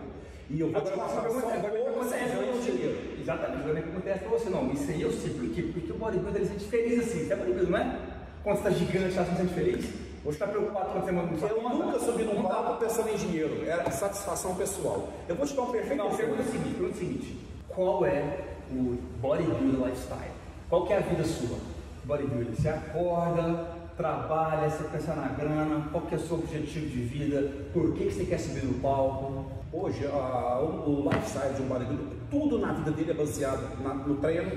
E 0.50 0.60
eu 0.60 0.72
vou 0.72 0.82
te 0.82 0.92
falar, 0.92 1.10
são 1.10 1.20
agora, 1.20 1.54
agora, 1.56 1.72
poucos 1.72 2.08
que 2.12 2.16
agora, 2.16 2.46
ganham 2.46 2.60
dinheiro. 2.60 3.22
Exatamente, 3.22 3.62
agora 3.62 3.82
que 3.82 3.90
acontece 3.90 4.20
pra 4.20 4.30
você, 4.30 4.50
não, 4.50 4.72
isso 4.72 4.92
aí 4.92 5.02
eu 5.02 5.12
sei, 5.12 5.30
por 5.34 5.50
quê? 5.50 5.62
Porque 5.74 5.92
o 5.92 5.96
bodybuilder 5.96 6.42
ele 6.42 6.46
se 6.46 6.60
sente 6.60 6.66
feliz 6.66 7.00
assim, 7.00 7.26
você 7.26 7.34
é 7.34 7.36
bodybuilder, 7.38 7.72
não 7.72 7.78
é? 7.78 8.00
Quando 8.44 8.58
você 8.58 8.64
tá 8.64 8.70
gigante, 8.72 9.14
você 9.14 9.26
se 9.26 9.36
sente 9.38 9.54
feliz? 9.54 9.86
Ou 10.26 10.32
você 10.32 10.40
tá 10.40 10.48
preocupado 10.48 10.90
quando 10.92 11.06
você 11.06 11.12
manda 11.12 11.32
no 11.32 11.48
Eu 11.48 11.86
nunca 11.86 12.00
subi 12.00 12.24
num 12.24 12.34
Não 12.36 12.44
palco 12.44 12.80
pensando 12.80 13.10
em 13.10 13.16
dinheiro, 13.16 13.64
era 13.66 13.90
satisfação 13.90 14.56
pessoal. 14.56 15.10
Eu 15.28 15.36
vou 15.36 15.46
te 15.46 15.54
dar 15.56 15.62
um 15.64 15.72
perfeito 15.72 15.98
Não, 15.98 16.16
pergunta 16.16 16.42
é 16.42 16.46
seguinte, 16.46 16.76
pergunta 16.76 16.96
é 16.96 17.00
seguinte, 17.00 17.38
qual 17.70 18.06
é 18.06 18.40
o 18.70 18.98
bodybuilder 19.22 19.88
lifestyle? 19.88 20.32
Qual 20.70 20.86
que 20.86 20.94
é 20.94 20.98
a 20.98 21.02
vida 21.02 21.24
sua? 21.24 21.58
Bodybuilder, 22.04 22.56
você 22.56 22.68
acorda, 22.68 23.73
trabalha, 23.98 24.70
você 24.70 24.84
pensa 24.86 25.14
na 25.16 25.28
grana, 25.30 25.88
qual 25.92 26.06
que 26.06 26.16
é 26.16 26.18
o 26.18 26.22
seu 26.22 26.38
objetivo 26.38 26.88
de 26.88 27.02
vida, 27.02 27.52
por 27.74 27.94
que, 27.94 28.06
que 28.06 28.12
você 28.14 28.26
quer 28.26 28.40
subir 28.40 28.64
no 28.66 28.74
palco? 28.76 29.46
Hoje, 29.72 30.06
a- 30.06 30.60
o, 30.62 31.02
o 31.06 31.10
lifestyle 31.10 31.54
de 31.56 31.62
um 31.62 31.66
bodybuilder, 31.68 32.08
tudo 32.30 32.60
na 32.60 32.74
vida 32.74 32.92
dele 32.92 33.12
é 33.12 33.14
baseado 33.14 33.82
na- 33.84 33.94
no 33.94 34.16
treino, 34.16 34.52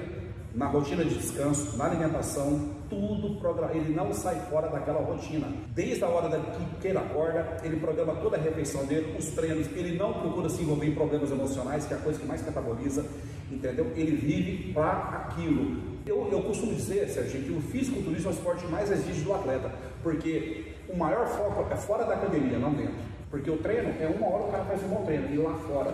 na 0.55 0.67
rotina 0.69 1.05
de 1.05 1.15
descanso, 1.15 1.77
na 1.77 1.85
alimentação, 1.85 2.71
tudo 2.89 3.39
programa. 3.39 3.73
Ele 3.75 3.95
não 3.95 4.13
sai 4.15 4.37
fora 4.49 4.69
daquela 4.69 5.01
rotina. 5.03 5.47
Desde 5.75 6.03
a 6.03 6.09
hora 6.09 6.29
da, 6.31 6.39
que, 6.81 6.89
ele 6.89 6.97
acorda, 6.97 7.59
ele 7.63 7.77
programa 7.77 8.15
toda 8.17 8.37
a 8.39 8.41
refeição 8.41 8.87
dele, 8.87 9.17
os 9.19 9.27
treinos. 9.33 9.67
Ele 9.77 9.99
não 9.99 10.15
procura 10.15 10.49
se 10.49 10.63
envolver 10.63 10.87
em 10.87 10.95
problemas 10.95 11.31
emocionais, 11.31 11.85
que 11.85 11.93
é 11.93 11.97
a 11.99 12.01
coisa 12.01 12.19
que 12.19 12.27
mais 12.27 12.41
cataboliza, 12.41 13.05
entendeu? 13.51 13.93
Ele 13.97 14.17
vive 14.17 14.73
para 14.73 14.93
aquilo. 15.29 15.96
Eu, 16.07 16.29
eu 16.31 16.41
costumo 16.43 16.73
dizer, 16.75 17.09
Sérgio, 17.09 17.43
que 17.43 17.53
o 17.53 17.61
fisiculturismo 17.61 18.31
é 18.31 18.33
o 18.33 18.37
esporte 18.37 18.65
mais 18.67 18.91
exigente 18.91 19.21
do 19.23 19.35
atleta, 19.35 19.71
porque 20.03 20.73
o 20.89 20.97
maior 20.97 21.27
foco 21.27 21.67
é 21.73 21.77
fora 21.77 22.05
da 22.05 22.15
academia, 22.15 22.59
não 22.59 22.73
dentro. 22.73 22.95
Porque 23.31 23.51
o 23.51 23.57
treino 23.59 23.89
é 24.01 24.07
uma 24.07 24.29
hora 24.29 24.45
o 24.45 24.51
cara 24.53 24.65
faz 24.65 24.83
um 24.85 24.89
bom 24.89 25.05
treino, 25.05 25.35
e 25.35 25.37
lá 25.37 25.55
fora. 25.55 25.93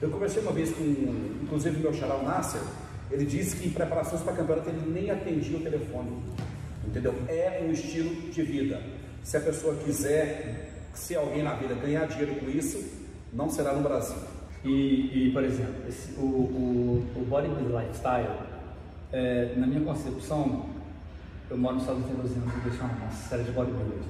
Eu 0.00 0.08
conversei 0.10 0.42
uma 0.42 0.52
vez 0.52 0.70
com, 0.72 0.82
inclusive, 1.42 1.76
o 1.76 1.80
meu 1.80 1.92
xará, 1.92 2.16
Nasser, 2.22 2.62
ele 3.10 3.26
disse 3.26 3.56
que 3.56 3.68
em 3.68 3.70
preparações 3.70 4.22
para 4.22 4.32
campeonato 4.32 4.70
ele 4.70 4.90
nem 4.90 5.10
atendia 5.10 5.58
o 5.58 5.60
telefone. 5.60 6.10
Entendeu? 6.86 7.14
É 7.28 7.62
um 7.62 7.70
estilo 7.70 8.30
de 8.30 8.42
vida. 8.42 8.80
Se 9.22 9.36
a 9.36 9.40
pessoa 9.40 9.74
quiser 9.84 10.70
ser 10.94 11.16
alguém 11.16 11.42
na 11.42 11.52
vida, 11.54 11.74
ganhar 11.74 12.06
dinheiro 12.06 12.34
com 12.36 12.48
isso, 12.48 12.82
não 13.32 13.50
será 13.50 13.74
no 13.74 13.82
Brasil. 13.82 14.16
E, 14.64 15.28
e, 15.28 15.30
por 15.32 15.44
exemplo, 15.44 15.74
esse- 15.88 16.12
o, 16.18 16.22
o, 16.24 17.06
o 17.16 17.24
bodybuilder 17.28 17.82
lifestyle, 17.82 18.28
é, 19.12 19.52
na 19.56 19.66
minha 19.66 19.80
concepção, 19.80 20.66
eu 21.50 21.56
moro 21.58 21.74
nos 21.74 21.82
Estados 21.84 22.04
Unidos 22.04 22.20
há 22.20 22.22
12 22.28 22.80
anos 22.80 22.98
e 22.98 23.02
uma 23.02 23.10
série 23.10 23.42
de 23.44 23.50
bodybuilders. 23.52 24.04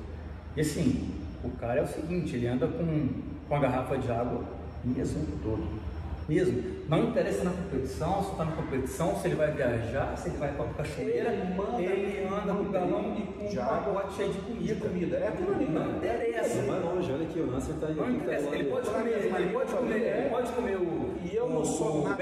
E 0.57 0.61
assim, 0.61 1.11
o 1.45 1.51
cara 1.51 1.81
é 1.81 1.83
o 1.83 1.87
seguinte, 1.87 2.37
ele 2.37 2.47
anda 2.49 2.67
com, 2.67 3.09
com 3.49 3.55
a 3.55 3.59
garrafa 3.59 3.97
de 3.99 4.11
água 4.11 4.43
mesmo 4.85 5.27
todo. 5.43 5.81
Mesmo. 6.29 6.63
Não 6.89 7.09
interessa 7.09 7.43
na 7.43 7.51
competição, 7.51 8.23
se 8.23 8.31
está 8.31 8.45
na 8.45 8.53
competição, 8.53 9.17
se 9.17 9.27
ele 9.27 9.35
vai 9.35 9.51
viajar, 9.51 10.17
se 10.17 10.29
ele 10.29 10.39
vai 10.39 10.53
para 10.53 10.65
a 10.65 10.69
cachoeira, 10.75 11.31
Ele 11.33 11.85
ele 11.85 12.29
anda 12.29 12.55
com 12.55 12.71
galão 12.71 13.17
e 13.19 13.23
com 13.23 13.47
um 13.47 13.55
pacote 13.67 14.15
cheio 14.15 14.33
de 14.33 14.39
comida. 14.39 14.75
De 14.75 14.81
comida. 14.81 15.17
É 15.17 15.29
aquilo 15.29 15.55
ali, 15.55 15.65
Não 15.67 15.87
né? 15.87 15.97
interessa. 15.97 16.63
Vai 16.63 16.81
longe, 16.81 17.13
olha 17.13 17.27
aqui, 17.27 17.41
o 17.41 17.51
Nasser 17.51 17.75
tá 17.77 17.87
aí. 17.89 17.95
Não 17.97 18.11
interessa, 18.13 18.55
ele 18.55 18.71
pode 18.71 18.89
comer, 18.91 19.11
ele 19.11 19.53
pode 19.53 19.73
comer, 19.73 19.95
ele 19.97 20.29
pode 20.31 20.53
comer 20.53 20.77
o. 20.77 21.15
E 21.25 21.35
eu 21.35 21.49
não 21.49 21.63
o- 21.63 21.65
sou 21.67 22.01
o 22.03 22.05
nada- 22.05 22.17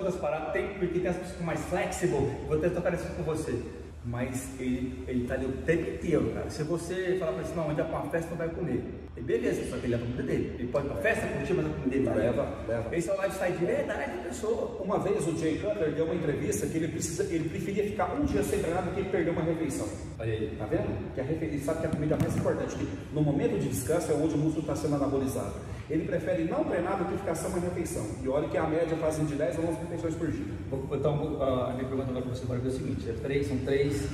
pode 0.00 0.04
comer 0.04 0.08
as 0.08 0.16
paradas, 0.16 0.52
tem, 0.52 0.68
porque 0.78 0.98
tem 0.98 1.08
as 1.08 1.16
pessoas 1.16 1.40
mais 1.42 1.60
flexible, 1.60 2.30
vou 2.48 2.58
tocar 2.58 2.94
isso 2.94 3.06
com 3.16 3.22
você. 3.22 3.62
Mas 4.04 4.58
ele, 4.58 5.04
ele 5.06 5.26
tá 5.26 5.34
ali 5.34 5.44
o 5.44 5.52
tempo 5.62 5.90
inteiro, 5.90 6.32
cara. 6.32 6.48
Se 6.48 6.62
você 6.62 7.16
falar 7.18 7.32
pra 7.32 7.42
ele, 7.42 7.54
não, 7.54 7.68
onde 7.68 7.80
é 7.80 7.84
pra 7.84 7.98
uma 7.98 8.10
festa, 8.10 8.30
não 8.30 8.38
vai 8.38 8.48
comer. 8.48 8.82
E 9.16 9.20
beleza, 9.20 9.68
só 9.68 9.76
que 9.76 9.86
ele 9.86 9.96
leva 9.96 10.04
a 10.04 10.06
comida 10.06 10.22
dele. 10.22 10.56
Ele 10.58 10.68
pode 10.68 10.86
ir 10.86 10.90
pra 10.90 11.02
festa, 11.02 11.26
curtir, 11.26 11.54
mas 11.54 11.66
a 11.66 11.68
comida 11.68 11.90
dele 11.90 12.10
Leva, 12.10 12.48
leva. 12.66 12.96
Esse 12.96 13.10
é 13.10 13.12
o 13.12 13.16
lifestyle 13.16 13.58
de 13.58 13.64
verdade 13.64 14.16
da 14.16 14.22
pessoa. 14.22 14.80
Uma 14.80 14.98
vez 15.00 15.26
o 15.26 15.36
Jay 15.36 15.58
Cutler 15.58 15.92
deu 15.92 16.04
uma 16.04 16.14
entrevista 16.14 16.66
que 16.66 16.76
ele, 16.78 16.88
precisa, 16.88 17.24
ele 17.24 17.48
preferia 17.48 17.84
ficar 17.84 18.14
um 18.14 18.24
dia 18.24 18.42
sem 18.42 18.60
treinar 18.60 18.84
do 18.84 18.94
que 18.94 19.02
perder 19.04 19.30
uma 19.30 19.42
refeição. 19.42 19.88
Olha 20.18 20.32
aí. 20.32 20.56
Tá 20.56 20.66
vendo? 20.66 21.14
Que 21.14 21.20
a 21.20 21.24
refe... 21.24 21.44
Ele 21.44 21.60
sabe 21.60 21.80
que 21.80 21.86
a 21.86 21.90
comida 21.90 22.14
é 22.14 22.18
mais 22.22 22.36
importante. 22.36 22.76
Que 22.76 22.88
no 23.12 23.22
momento 23.22 23.58
de 23.58 23.68
descanso 23.68 24.12
é 24.12 24.14
onde 24.14 24.34
o 24.34 24.38
músculo 24.38 24.60
está 24.60 24.76
sendo 24.76 24.94
anabolizado. 24.94 25.54
Ele 25.90 26.04
prefere 26.04 26.44
não 26.44 26.62
treinar 26.62 26.98
do 26.98 27.04
que 27.06 27.18
ficar 27.18 27.34
sem 27.34 27.50
uma 27.50 27.58
refeição. 27.58 28.06
E 28.22 28.28
olha 28.28 28.48
que 28.48 28.56
a 28.56 28.66
média 28.66 28.96
fazem 28.96 29.26
de 29.26 29.34
10 29.34 29.58
a 29.58 29.60
11 29.60 29.78
refeições 29.80 30.14
por 30.14 30.30
dia. 30.30 30.44
Então, 30.92 31.42
a 31.42 31.72
minha 31.72 31.88
pergunta 31.88 32.10
agora 32.10 32.22
para 32.22 32.34
você 32.34 32.44
agora 32.44 32.60
é 32.64 32.68
o 32.68 32.70
seguinte: 32.70 33.10
é 33.10 33.12
três, 33.14 33.48
são 33.48 33.58
três, 33.58 34.08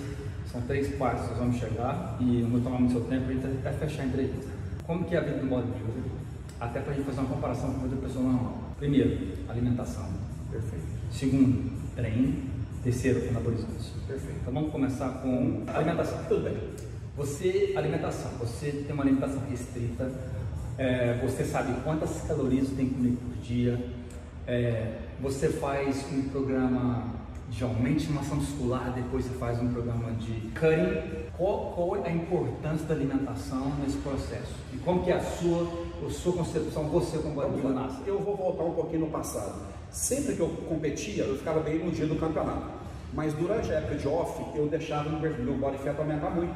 são 0.50 0.62
três 0.62 0.88
partes 0.96 1.24
que 1.24 1.30
nós 1.32 1.38
vamos 1.38 1.56
chegar 1.56 2.16
e 2.18 2.40
eu 2.40 2.48
vou 2.48 2.60
tomar 2.60 2.78
muito 2.78 2.92
seu 2.92 3.02
tempo 3.02 3.26
para 3.62 3.72
fechar 3.72 4.02
a 4.02 4.06
entrevista. 4.06 4.55
Como 4.86 5.04
que 5.04 5.14
é 5.14 5.18
a 5.18 5.22
vida 5.22 5.38
do 5.38 5.46
bodybuilder? 5.48 6.12
Até 6.60 6.80
para 6.80 6.92
a 6.92 6.94
gente 6.94 7.06
fazer 7.06 7.20
uma 7.20 7.28
comparação 7.28 7.72
com 7.72 7.80
a 7.80 7.82
vida 7.82 7.96
da 7.96 8.02
pessoa 8.06 8.24
normal. 8.24 8.74
Primeiro, 8.78 9.32
alimentação. 9.48 10.08
Perfeito. 10.50 10.86
Segundo, 11.10 11.72
treino. 11.96 12.56
Terceiro, 12.84 13.28
anabolizantes. 13.28 13.88
Perfeito. 14.06 14.38
Então 14.40 14.54
vamos 14.54 14.70
começar 14.70 15.08
com 15.22 15.64
alimentação. 15.66 16.24
Tudo 16.28 16.44
bem. 16.44 16.56
Você, 17.16 17.72
alimentação, 17.76 18.30
você 18.38 18.70
tem 18.70 18.92
uma 18.92 19.02
alimentação 19.02 19.42
restrita, 19.50 20.12
é, 20.78 21.18
você 21.22 21.44
sabe 21.44 21.72
quantas 21.82 22.20
calorias 22.28 22.68
você 22.68 22.76
tem 22.76 22.88
que 22.88 22.94
comer 22.94 23.16
por 23.16 23.42
dia, 23.42 23.80
é, 24.46 24.98
você 25.20 25.48
faz 25.48 26.06
um 26.12 26.28
programa 26.28 27.14
de 27.50 27.62
aumento 27.62 28.00
de 28.00 28.12
massa 28.12 28.34
muscular, 28.34 28.92
depois 28.92 29.24
você 29.24 29.34
faz 29.38 29.60
um 29.60 29.68
programa 29.68 30.12
de 30.12 30.32
cutting. 30.50 31.26
Qual, 31.36 31.72
qual 31.72 31.96
é 31.96 32.08
a 32.08 32.12
importância 32.12 32.86
da 32.86 32.94
alimentação 32.94 33.72
nesse 33.82 33.98
processo? 33.98 34.54
E 34.72 34.78
como 34.78 35.04
que 35.04 35.10
é 35.10 35.16
a 35.16 35.20
sua, 35.20 35.66
a 36.06 36.10
sua 36.10 36.32
concepção, 36.32 36.84
você 36.88 37.18
como 37.18 37.34
bodybuilder? 37.34 37.90
Eu 38.06 38.18
vou 38.18 38.36
voltar 38.36 38.64
um 38.64 38.72
pouquinho 38.72 39.00
no 39.00 39.08
passado. 39.08 39.54
Sempre 39.90 40.34
que 40.34 40.40
eu 40.40 40.48
competia, 40.68 41.24
eu 41.24 41.38
ficava 41.38 41.60
bem 41.60 41.78
no 41.78 41.90
dia 41.90 42.06
do 42.06 42.16
campeonato. 42.16 42.70
Mas 43.12 43.32
durante 43.34 43.70
a 43.70 43.76
época 43.76 43.94
de 43.94 44.08
off, 44.08 44.58
eu 44.58 44.66
deixava 44.66 45.08
o 45.08 45.20
meu 45.20 45.54
body 45.54 45.78
fat 45.78 45.98
aumentar 45.98 46.30
muito. 46.30 46.54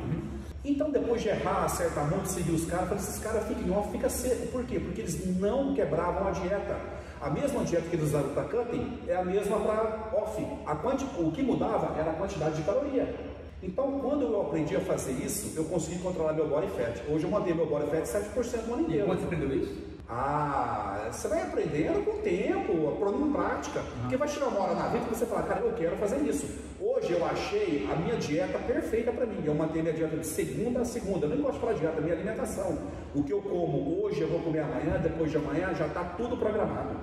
Então, 0.62 0.90
depois 0.90 1.22
de 1.22 1.28
errar, 1.28 1.64
acertar 1.64 2.10
muito, 2.10 2.26
seguir 2.26 2.52
os 2.52 2.66
caras, 2.66 3.02
esses 3.02 3.22
caras 3.22 3.46
ficam 3.46 3.62
em 3.62 3.70
off, 3.70 3.90
fica 3.90 4.10
seco. 4.10 4.48
Por 4.48 4.64
quê? 4.64 4.78
Porque 4.78 5.00
eles 5.00 5.38
não 5.38 5.74
quebravam 5.74 6.28
a 6.28 6.30
dieta. 6.32 6.76
A 7.20 7.28
mesma 7.28 7.62
dieta 7.64 7.86
que 7.86 7.96
eles 7.96 8.06
usaram 8.06 8.30
para 8.30 8.44
cutting 8.44 9.00
é 9.06 9.14
a 9.14 9.22
mesma 9.22 9.60
para 9.60 10.10
off. 10.14 10.42
A 10.64 10.74
quanti... 10.74 11.04
O 11.18 11.30
que 11.30 11.42
mudava 11.42 11.94
era 11.98 12.12
a 12.12 12.14
quantidade 12.14 12.56
de 12.56 12.62
caloria. 12.62 13.14
Então, 13.62 14.00
quando 14.00 14.22
eu 14.22 14.40
aprendi 14.40 14.74
a 14.74 14.80
fazer 14.80 15.12
isso, 15.12 15.52
eu 15.54 15.64
consegui 15.64 15.98
controlar 15.98 16.32
meu 16.32 16.48
body 16.48 16.68
fat. 16.68 17.02
Hoje 17.10 17.24
eu 17.24 17.30
mantei 17.30 17.52
meu 17.52 17.66
body 17.66 17.90
fat 17.90 18.04
7% 18.04 18.66
no 18.66 18.74
ano 18.74 18.82
inteiro. 18.84 19.04
quando 19.04 19.18
você 19.18 19.24
aprendeu 19.26 19.54
isso? 19.54 19.99
Ah, 20.12 21.08
você 21.12 21.28
vai 21.28 21.40
aprendendo 21.40 22.04
com 22.04 22.18
o 22.18 22.22
tempo, 22.22 22.72
em 22.72 23.32
prática. 23.32 23.80
Porque 24.00 24.16
vai 24.16 24.26
chegar 24.26 24.48
uma 24.48 24.60
hora 24.60 24.74
na 24.74 24.88
vida 24.88 25.04
que 25.04 25.14
você 25.14 25.24
fala, 25.24 25.42
cara, 25.44 25.60
eu 25.60 25.72
quero 25.74 25.96
fazer 25.98 26.16
isso. 26.28 26.48
Hoje 26.80 27.12
eu 27.12 27.24
achei 27.24 27.88
a 27.90 27.94
minha 27.94 28.16
dieta 28.16 28.58
perfeita 28.58 29.12
para 29.12 29.24
mim. 29.24 29.40
Eu 29.44 29.54
mantenho 29.54 29.84
minha 29.84 29.94
dieta 29.94 30.16
de 30.16 30.26
segunda 30.26 30.80
a 30.80 30.84
segunda. 30.84 31.26
Eu 31.26 31.30
nem 31.30 31.40
gosto 31.40 31.54
de 31.54 31.60
falar 31.60 31.74
dieta, 31.74 32.00
minha 32.00 32.14
alimentação. 32.14 32.76
O 33.14 33.22
que 33.22 33.32
eu 33.32 33.40
como 33.40 34.02
hoje, 34.02 34.20
eu 34.20 34.28
vou 34.28 34.40
comer 34.40 34.60
amanhã, 34.60 34.98
depois 35.00 35.30
de 35.30 35.36
amanhã, 35.36 35.72
já 35.74 35.86
está 35.86 36.02
tudo 36.02 36.36
programado. 36.36 36.96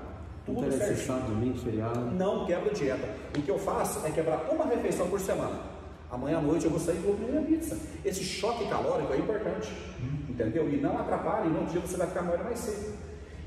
Tudo 0.45 0.61
Não 0.61 0.71
certinho. 0.71 1.07
sábado, 1.07 1.27
domingo, 1.27 1.57
feriado. 1.57 1.99
Não 2.11 2.45
quebro 2.45 2.73
dieta. 2.73 3.07
O 3.37 3.41
que 3.41 3.49
eu 3.49 3.57
faço 3.57 4.05
é 4.05 4.11
quebrar 4.11 4.49
uma 4.51 4.65
refeição 4.65 5.09
por 5.09 5.19
semana. 5.19 5.59
Amanhã 6.11 6.39
à 6.39 6.41
noite 6.41 6.65
eu 6.65 6.71
vou 6.71 6.79
sair 6.79 6.95
e 6.95 6.99
vou 6.99 7.15
comer 7.15 7.31
minha 7.31 7.41
pizza. 7.41 7.77
Esse 8.03 8.23
choque 8.23 8.67
calórico 8.67 9.13
é 9.13 9.17
importante. 9.17 9.71
Entendeu? 10.37 10.69
E 10.69 10.77
não 10.77 10.99
atrapalha, 10.99 11.47
e 11.47 11.49
no 11.49 11.61
outro 11.61 11.71
dia 11.71 11.81
você 11.81 11.97
vai 11.97 12.05
ficar 12.05 12.21
maior 12.21 12.43
mais 12.43 12.59
cedo. 12.59 12.93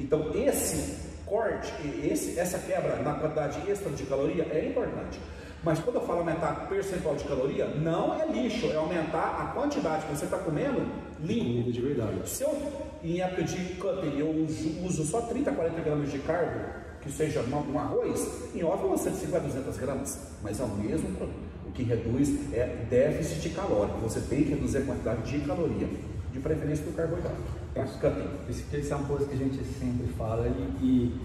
Então 0.01 0.33
esse 0.35 1.09
corte, 1.25 1.73
esse, 2.03 2.37
essa 2.37 2.59
quebra 2.59 2.97
na 2.97 3.15
quantidade 3.15 3.71
extra 3.71 3.93
de 3.93 4.03
caloria 4.03 4.43
é 4.51 4.67
importante. 4.69 5.21
Mas 5.63 5.79
quando 5.79 5.97
eu 5.97 6.03
falo 6.03 6.21
aumentar 6.21 6.67
percentual 6.69 7.15
de 7.15 7.23
caloria, 7.25 7.67
não 7.67 8.21
é 8.21 8.27
lixo, 8.27 8.67
é 8.73 8.77
aumentar 8.77 9.39
a 9.41 9.55
quantidade 9.55 10.07
que 10.07 10.17
você 10.17 10.25
está 10.25 10.39
comendo 10.39 10.85
limpo. 11.23 11.71
De 11.71 11.81
verdade. 11.81 12.29
Se 12.29 12.43
eu, 12.43 12.59
em 13.05 13.21
época 13.21 13.45
de 13.45 13.75
cutting, 13.75 14.19
eu 14.19 14.31
uso, 14.31 14.85
uso 14.85 15.05
só 15.05 15.21
30, 15.21 15.53
40 15.53 15.81
gramas 15.83 16.11
de 16.11 16.19
carbo, 16.21 16.61
que 17.03 17.13
seja 17.13 17.41
um 17.43 17.79
arroz, 17.79 18.51
em 18.53 18.61
eu 18.61 18.69
uso 18.73 19.05
150, 19.05 19.41
200 19.47 19.77
gramas, 19.77 20.19
mas 20.43 20.59
é 20.59 20.65
o 20.65 20.69
mesmo 20.69 21.15
produto. 21.15 21.51
O 21.67 21.73
que 21.73 21.85
reduz 21.85 22.53
é 22.53 22.85
déficit 22.91 23.51
calórico. 23.51 24.01
Você 24.01 24.21
tem 24.23 24.43
que 24.43 24.51
reduzir 24.51 24.79
a 24.79 24.83
quantidade 24.83 25.23
de 25.31 25.47
caloria, 25.47 25.89
de 26.33 26.39
preferência 26.39 26.85
do 26.85 26.97
carboidrato. 26.97 27.37
Tá? 27.75 27.85
Cutting. 27.85 28.29
Isso, 28.49 28.77
isso 28.77 28.93
é 28.93 28.97
uma 28.97 29.07
coisa 29.07 29.27
que 29.27 29.35
a 29.35 29.39
gente 29.39 29.65
sempre 29.65 30.07
fala 30.17 30.47
e, 30.47 30.85
e, 30.85 31.21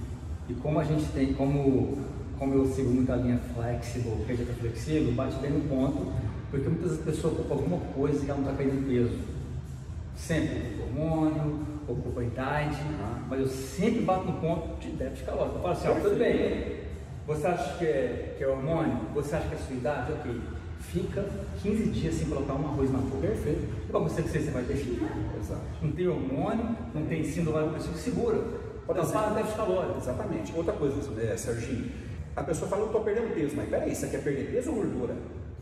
e 0.50 0.54
como 0.56 0.80
a 0.80 0.84
gente 0.84 1.06
tem, 1.12 1.34
como, 1.34 1.98
como 2.38 2.54
eu 2.54 2.65
sigo 2.68 2.89
muito 2.89 3.12
a 3.12 3.15
linha 3.15 3.39
flexible, 3.54 4.26
que 4.26 4.34
é 4.34 4.36
flexível, 4.36 5.13
bate 5.13 5.38
bem 5.38 5.52
no 5.52 5.62
ponto, 5.68 6.13
porque 6.52 6.70
muitas 6.70 6.98
pessoas 7.00 7.34
ocupam 7.34 7.56
alguma 7.56 7.80
coisa 7.94 8.24
que 8.24 8.30
ela 8.30 8.39
não 8.39 8.52
está 8.52 8.63
caindo 8.63 8.88
peso. 8.88 9.36
Sempre, 10.15 10.80
hormônio, 10.82 11.60
ocupa 11.88 12.22
a 12.22 12.24
idade, 12.24 12.78
mas 13.28 13.39
eu 13.39 13.48
sempre 13.48 14.02
bato 14.02 14.26
no 14.26 14.34
ponto 14.39 14.80
de 14.80 14.91
déficit 14.91 15.26
calórico. 15.26 15.58
Eu 15.58 15.62
falo 15.62 15.74
assim, 15.74 15.88
ó, 15.89 15.96
tudo 15.96 16.18
bem, 16.18 16.86
você 17.28 17.48
acha 17.48 17.78
que 17.78 17.86
é, 17.86 18.36
que 18.38 18.44
é 18.44 18.48
hormônio? 18.48 18.98
Você 19.13 19.36
acha 19.36 19.48
que 19.48 19.56
é 19.56 19.58
sua 19.58 19.76
idade? 19.76 20.13
Ok. 20.13 20.41
Fica 20.91 21.26
15 21.62 21.84
dias 21.89 22.15
sem 22.15 22.28
colocar 22.28 22.54
um 22.54 22.65
arroz 22.67 22.91
na 22.91 23.00
boca. 23.00 23.28
Perfeito. 23.28 23.88
Para 23.89 24.00
você 24.00 24.21
que 24.21 24.30
você 24.30 24.52
vai 24.52 24.63
filho. 24.63 25.08
Exato. 25.39 25.62
Não 25.82 25.91
tem 25.91 26.08
hormônio, 26.08 26.76
não 26.93 27.06
tem 27.06 27.24
síndrome 27.24 27.67
do 27.67 27.74
pessoa 27.74 27.95
segura. 27.95 28.38
Por 28.86 28.95
Então 28.95 29.06
fala 29.06 29.34
déficit 29.36 29.58
calórico. 29.58 29.98
Exatamente. 29.98 30.54
Outra 30.56 30.74
coisa, 30.74 31.12
né, 31.12 31.36
Serginho, 31.36 31.91
a 32.36 32.43
pessoa 32.43 32.69
fala, 32.69 32.84
eu 32.84 32.88
estou 32.88 33.02
perdendo 33.02 33.34
peso, 33.34 33.56
mas 33.56 33.69
peraí, 33.69 33.95
você 33.95 34.08
quer 34.08 34.24
perder 34.24 34.52
peso 34.52 34.69
ou 34.71 34.78
gordura? 34.78 35.15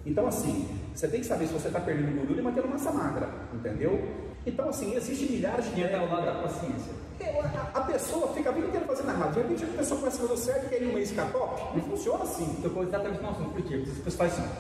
Então, 0.06 0.28
assim, 0.28 0.68
você 0.94 1.08
tem 1.08 1.22
que 1.22 1.26
saber 1.26 1.48
se 1.48 1.54
você 1.54 1.68
está 1.68 1.80
perdendo 1.80 2.16
gordura 2.16 2.42
e 2.42 2.44
mantendo 2.44 2.68
massa 2.68 2.92
magra, 2.92 3.30
entendeu? 3.54 4.04
Então, 4.46 4.68
assim, 4.68 4.94
existem 4.96 5.30
milhares 5.30 5.66
de 5.74 5.80
E 5.80 5.84
entra 5.84 6.00
ao 6.00 6.08
lado 6.10 6.26
da 6.26 6.34
paciência. 6.34 6.92
É, 7.20 7.40
A, 7.40 7.80
a 7.80 7.82
pessoa 7.82 8.28
fica 8.34 8.50
a 8.50 8.52
vida 8.52 8.68
inteira 8.68 8.86
fazendo 8.86 9.12
errado. 9.12 9.34
De 9.34 9.40
repente, 9.40 9.64
a 9.64 9.78
pessoa 9.78 10.00
começa 10.00 10.18
a 10.18 10.28
fazer 10.28 10.34
o 10.34 10.38
certo 10.38 10.66
e 10.66 10.70
quer 10.70 10.82
ir 10.82 10.90
um 10.90 10.94
mês 10.94 11.10
ficar 11.10 11.32
top. 11.32 11.78
Não 11.78 11.84
funciona 11.84 12.24
assim. 12.24 12.60
Tocou 12.62 12.84
exatamente 12.84 13.22
no 13.22 13.30
assunto. 13.30 13.50
Por 13.52 13.62
quê? 13.62 13.78
Porque 13.78 13.92
as 13.92 13.98
pessoas 14.00 14.16
fazem 14.16 14.44
assim, 14.44 14.56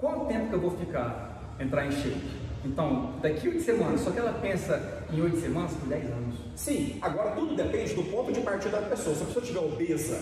quanto 0.00 0.26
tempo 0.26 0.48
que 0.48 0.54
eu 0.54 0.60
vou 0.60 0.70
ficar, 0.70 1.54
entrar 1.60 1.86
em 1.86 1.92
shape? 1.92 2.40
Então, 2.64 3.14
daqui 3.22 3.48
oito 3.48 3.62
semanas, 3.62 4.00
só 4.00 4.10
que 4.10 4.18
ela 4.18 4.32
pensa 4.34 5.04
em 5.12 5.20
oito 5.20 5.40
semanas 5.40 5.72
por 5.72 5.88
10 5.88 6.04
anos. 6.10 6.34
Sim, 6.56 6.98
agora 7.00 7.30
tudo 7.30 7.54
depende 7.54 7.94
do 7.94 8.02
ponto 8.04 8.32
de 8.32 8.40
partida 8.40 8.80
da 8.80 8.88
pessoa. 8.88 9.14
Se 9.14 9.22
a 9.22 9.26
pessoa 9.26 9.42
estiver 9.42 9.60
obesa, 9.60 10.18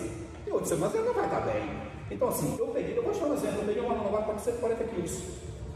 em 0.47 0.51
oito 0.51 0.67
semanas 0.67 0.95
ela 0.95 1.05
não 1.05 1.13
vai 1.13 1.25
estar 1.25 1.41
bem. 1.41 1.69
Então, 2.11 2.27
assim, 2.29 2.55
eu 2.57 2.67
peguei, 2.67 2.97
eu 2.97 3.03
vou 3.03 3.11
te 3.11 3.19
dar 3.19 3.27
um 3.27 3.33
exemplo, 3.33 3.59
eu 3.59 3.65
peguei 3.65 3.81
um 3.81 3.91
ano 3.91 4.03
novato 4.03 4.31
com 4.31 4.39
140 4.39 4.83
quilos. 4.85 5.21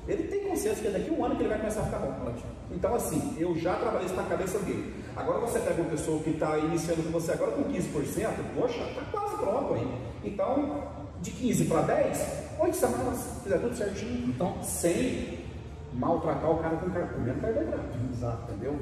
Ele 0.08 0.24
tem 0.24 0.42
consciência 0.42 0.84
que 0.84 0.90
daqui 0.90 1.10
a 1.10 1.14
um 1.14 1.26
ano 1.26 1.36
que 1.36 1.42
ele 1.42 1.50
vai 1.50 1.60
começar 1.60 1.82
a 1.82 1.86
ficar 1.86 2.00
bom. 2.00 2.34
Então, 2.72 2.96
assim, 2.96 3.36
eu 3.38 3.56
já 3.56 3.76
trabalhei 3.76 4.06
isso 4.06 4.16
na 4.16 4.24
cabeça 4.24 4.60
dele. 4.60 4.94
Agora 5.16 5.40
você 5.40 5.60
pega 5.60 5.82
uma 5.82 5.92
pessoa 5.92 6.22
que 6.24 6.32
está 6.32 6.58
iniciando 6.58 7.04
com 7.04 7.12
você 7.12 7.32
agora 7.32 7.52
com 7.52 7.64
15%, 7.64 7.84
poxa, 8.56 8.80
está 8.80 9.02
quase 9.12 9.38
pronto 9.38 9.74
aí. 9.76 9.88
Então, 10.26 10.84
de 11.22 11.32
15 11.32 11.66
para 11.66 11.82
10, 11.82 12.28
8 12.60 12.76
semanas, 12.76 13.18
se 13.18 13.44
fizer 13.44 13.58
tudo 13.60 13.76
certinho. 13.76 14.30
Então, 14.30 14.62
sem 14.64 15.40
maltratar 15.94 16.50
o 16.50 16.58
cara 16.58 16.76
com 16.78 16.90
comendo 16.90 17.40
carboidrato. 17.40 17.84
Exato. 18.12 18.52
Entendeu? 18.52 18.80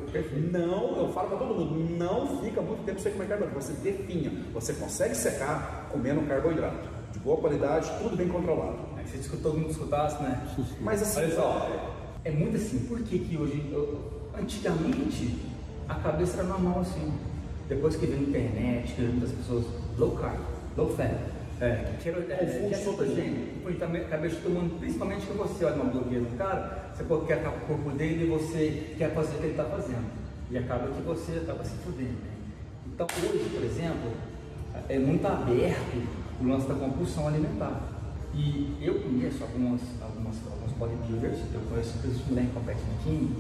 Não, 0.51 0.97
eu 0.97 1.11
falo 1.13 1.29
para 1.29 1.37
todo 1.37 1.53
mundo, 1.55 1.97
não 1.97 2.41
fica 2.41 2.61
muito 2.61 2.83
tempo 2.85 2.99
sem 2.99 3.11
comer 3.11 3.27
carboidrato. 3.27 3.61
Você 3.63 3.73
definha, 3.73 4.31
você 4.53 4.73
consegue 4.73 5.15
secar 5.15 5.87
comendo 5.91 6.21
carboidrato. 6.27 6.89
De 7.11 7.19
boa 7.19 7.37
qualidade, 7.37 7.91
tudo 8.01 8.15
bem 8.15 8.29
controlado. 8.29 8.77
Você 9.05 9.17
escutou, 9.17 9.51
todo 9.51 9.59
mundo 9.61 9.71
escutasse, 9.71 10.23
né? 10.23 10.47
Mas 10.79 11.01
assim, 11.01 11.19
Olha 11.19 11.35
só, 11.35 11.69
é 12.23 12.31
muito 12.31 12.55
assim, 12.55 12.79
por 12.85 13.01
que 13.01 13.19
que 13.19 13.35
hoje, 13.37 13.69
eu- 13.73 13.99
antigamente, 14.39 15.37
a 15.89 15.95
cabeça 15.95 16.37
era 16.37 16.47
normal 16.47 16.79
assim. 16.79 17.11
Depois 17.67 17.95
que 17.97 18.05
veio 18.05 18.19
a 18.19 18.23
internet, 18.23 18.93
que 18.93 19.01
muitas 19.01 19.31
pessoas, 19.31 19.65
low 19.97 20.11
carb, 20.11 20.39
low 20.77 20.89
fat, 20.95 21.17
é, 21.61 21.93
tira, 22.01 22.17
é, 22.19 22.67
que 22.69 22.73
é 22.73 22.77
também 23.75 24.03
cabeça 24.05 24.37
todo 24.41 24.53
mundo, 24.53 24.79
principalmente 24.79 25.27
que 25.27 25.33
você 25.33 25.65
olha 25.65 25.75
uma 25.75 25.91
blogueira 25.91 26.25
do 26.25 26.35
cara, 26.35 26.91
você 26.91 27.03
quer 27.27 27.33
acabar 27.35 27.59
com 27.59 27.65
o 27.65 27.77
corpo 27.77 27.91
dele 27.91 28.25
e 28.25 28.27
você 28.27 28.95
quer 28.97 29.13
fazer 29.13 29.35
o 29.35 29.37
que 29.37 29.43
ele 29.43 29.51
está 29.51 29.65
fazendo. 29.65 30.09
E 30.49 30.57
acaba 30.57 30.87
que 30.87 31.01
você 31.03 31.37
acaba 31.37 31.63
se 31.63 31.75
fudendo. 31.83 32.09
Né? 32.09 32.31
Então 32.87 33.05
hoje, 33.15 33.47
por 33.53 33.63
exemplo, 33.63 34.11
é 34.89 34.97
muito 34.97 35.25
aberto 35.25 36.07
o 36.41 36.47
lance 36.47 36.67
da 36.67 36.73
compulsão 36.73 37.27
alimentar. 37.27 37.79
E 38.33 38.77
eu 38.81 38.95
conheço 38.95 39.43
algumas, 39.43 39.81
algumas, 40.01 40.35
alguns 40.51 40.71
bodybuilders, 40.79 41.39
eu 41.53 41.61
conheço 41.69 41.99
muitas 42.03 42.27
mulheres 42.27 42.49
que 42.49 42.55
competem 42.55 42.83
no 42.85 43.03
Kim, 43.03 43.35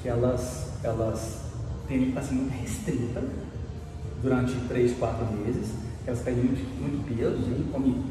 que 0.00 0.08
elas, 0.08 0.78
elas 0.84 1.50
têm 1.88 1.96
alimentação 1.96 2.34
muito 2.36 2.52
restrita 2.52 3.24
durante 4.22 4.54
3, 4.68 4.98
4 4.98 5.26
meses, 5.32 5.74
elas 6.06 6.20
perdem 6.20 6.44
muito, 6.44 6.80
muito 6.80 7.16
peso 7.16 7.50
e 7.50 7.72
come, 7.72 8.04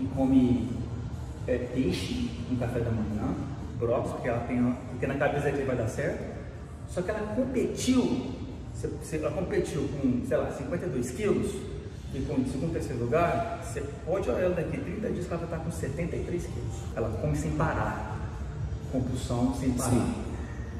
e 0.00 0.04
come 0.06 0.68
é, 1.46 1.58
peixe 1.58 2.30
no 2.48 2.56
café 2.58 2.80
da 2.80 2.90
manhã, 2.90 3.34
brócolis, 3.78 4.12
porque 4.12 4.28
ela 4.28 4.40
tem, 4.40 4.76
porque 4.90 5.06
na 5.06 5.14
cabeça 5.14 5.50
que 5.50 5.62
vai 5.62 5.76
dar 5.76 5.88
certo. 5.88 6.38
Só 6.88 7.02
que 7.02 7.10
ela 7.10 7.34
competiu, 7.34 8.32
ela 9.12 9.30
competiu 9.30 9.88
com, 9.88 10.24
sei 10.26 10.36
lá, 10.36 10.50
52 10.50 11.10
quilos, 11.12 11.54
e 12.12 12.20
com 12.22 12.44
segundo, 12.44 12.72
terceiro 12.72 13.04
lugar, 13.04 13.60
você 13.62 13.82
pode 14.04 14.28
olhar 14.28 14.42
ela 14.42 14.54
daqui 14.54 14.76
30 14.78 15.10
dias 15.10 15.26
que 15.26 15.32
ela 15.32 15.46
vai 15.46 15.58
estar 15.58 15.64
com 15.64 15.70
73 15.70 16.42
quilos. 16.42 16.74
Ela 16.96 17.08
come 17.20 17.36
sem 17.36 17.52
parar, 17.52 18.18
compulsão 18.90 19.54
sem 19.54 19.70
parar. 19.72 19.90
Sim. 19.90 20.14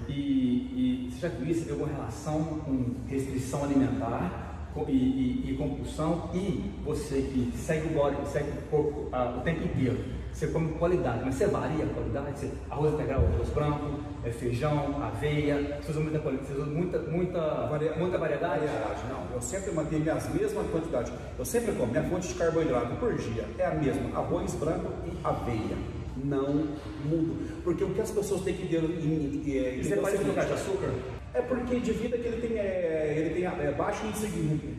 E, 0.08 0.12
e 0.12 1.10
você 1.12 1.20
já 1.20 1.28
viu 1.28 1.48
isso? 1.48 1.60
Você 1.60 1.66
viu 1.66 1.74
alguma 1.74 1.92
relação 1.92 2.42
com 2.64 2.94
restrição 3.08 3.62
alimentar 3.62 4.49
e, 4.88 4.92
e- 4.92 5.50
e 5.50 5.56
compulsão? 5.56 6.30
E 6.34 6.70
você 6.84 7.16
que 7.22 7.52
segue 7.56 7.88
o 7.88 7.90
body, 7.98 8.16
segue 8.28 8.50
o 8.50 8.62
corpo 8.70 9.08
ah, 9.12 9.36
o 9.38 9.40
tempo 9.42 9.64
inteiro, 9.64 9.98
você 10.32 10.46
come 10.46 10.72
qualidade, 10.74 11.22
mas 11.24 11.34
você 11.34 11.46
varia 11.46 11.84
a 11.84 11.88
qualidade, 11.88 12.38
você, 12.38 12.50
arroz 12.70 12.94
integral, 12.94 13.24
arroz 13.34 13.48
branco, 13.50 13.98
é 14.24 14.30
feijão, 14.30 15.02
aveia, 15.02 15.78
você 15.82 15.90
usa 15.90 16.00
muita 16.00 16.18
qualidade, 16.20 16.48
você 16.48 16.54
usa 16.60 16.66
muita, 16.70 16.98
muita, 17.00 17.40
Varia- 17.68 17.94
muita 17.96 18.16
variedade? 18.18 18.60
Variedade, 18.66 19.00
não. 19.08 19.34
Eu 19.34 19.40
sempre 19.42 19.72
mantenho 19.72 20.02
minhas 20.02 20.28
mesmas 20.32 20.66
quantidades. 20.70 21.12
Eu 21.38 21.44
sempre 21.44 21.72
como. 21.72 21.90
Minha 21.90 22.04
fonte 22.04 22.28
de 22.28 22.34
carboidrato 22.34 22.94
por 22.96 23.14
dia 23.16 23.44
é 23.58 23.66
a 23.66 23.74
mesma: 23.74 24.16
arroz 24.18 24.54
branco 24.54 24.88
e 25.06 25.12
aveia. 25.24 25.76
Não 26.22 26.68
mudo. 27.04 27.62
Porque 27.64 27.82
o 27.82 27.90
que 27.94 28.00
as 28.00 28.10
pessoas 28.10 28.42
têm 28.42 28.54
que 28.54 28.68
ter 28.68 28.82
em, 28.84 29.42
em, 29.46 29.58
é, 29.58 29.76
E 29.76 29.84
você 29.84 29.96
faz 29.96 30.18
de 30.20 30.52
açúcar? 30.52 30.90
É 31.32 31.40
porque 31.42 31.78
de 31.78 31.92
vida 31.92 32.18
que 32.18 32.26
ele 32.26 32.46
tem, 32.46 32.58
é, 32.58 33.14
ele 33.16 33.30
tem 33.34 33.44
é, 33.44 33.70
baixo 33.72 34.04
índice 34.06 34.26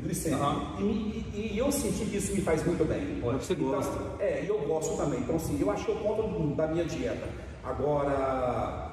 glicêmico. 0.03 0.43
Aham. 0.43 0.75
E, 0.81 0.83
e- 0.83 1.51
e 1.53 1.57
eu 1.57 1.71
senti 1.71 2.05
que 2.05 2.17
isso 2.17 2.33
me 2.35 2.41
faz 2.41 2.65
muito 2.65 2.83
bem. 2.83 3.21
Olha 3.23 3.37
você 3.37 3.53
Então, 3.53 3.69
gosta. 3.69 3.97
É, 4.19 4.43
e 4.43 4.47
eu 4.49 4.59
gosto 4.59 4.97
também. 4.97 5.19
Então, 5.19 5.37
assim, 5.37 5.57
eu 5.61 5.71
acho 5.71 5.85
que 5.85 5.91
eu 5.91 5.95
conto 5.95 6.55
da 6.55 6.67
minha 6.67 6.83
dieta. 6.83 7.25
Agora, 7.63 8.11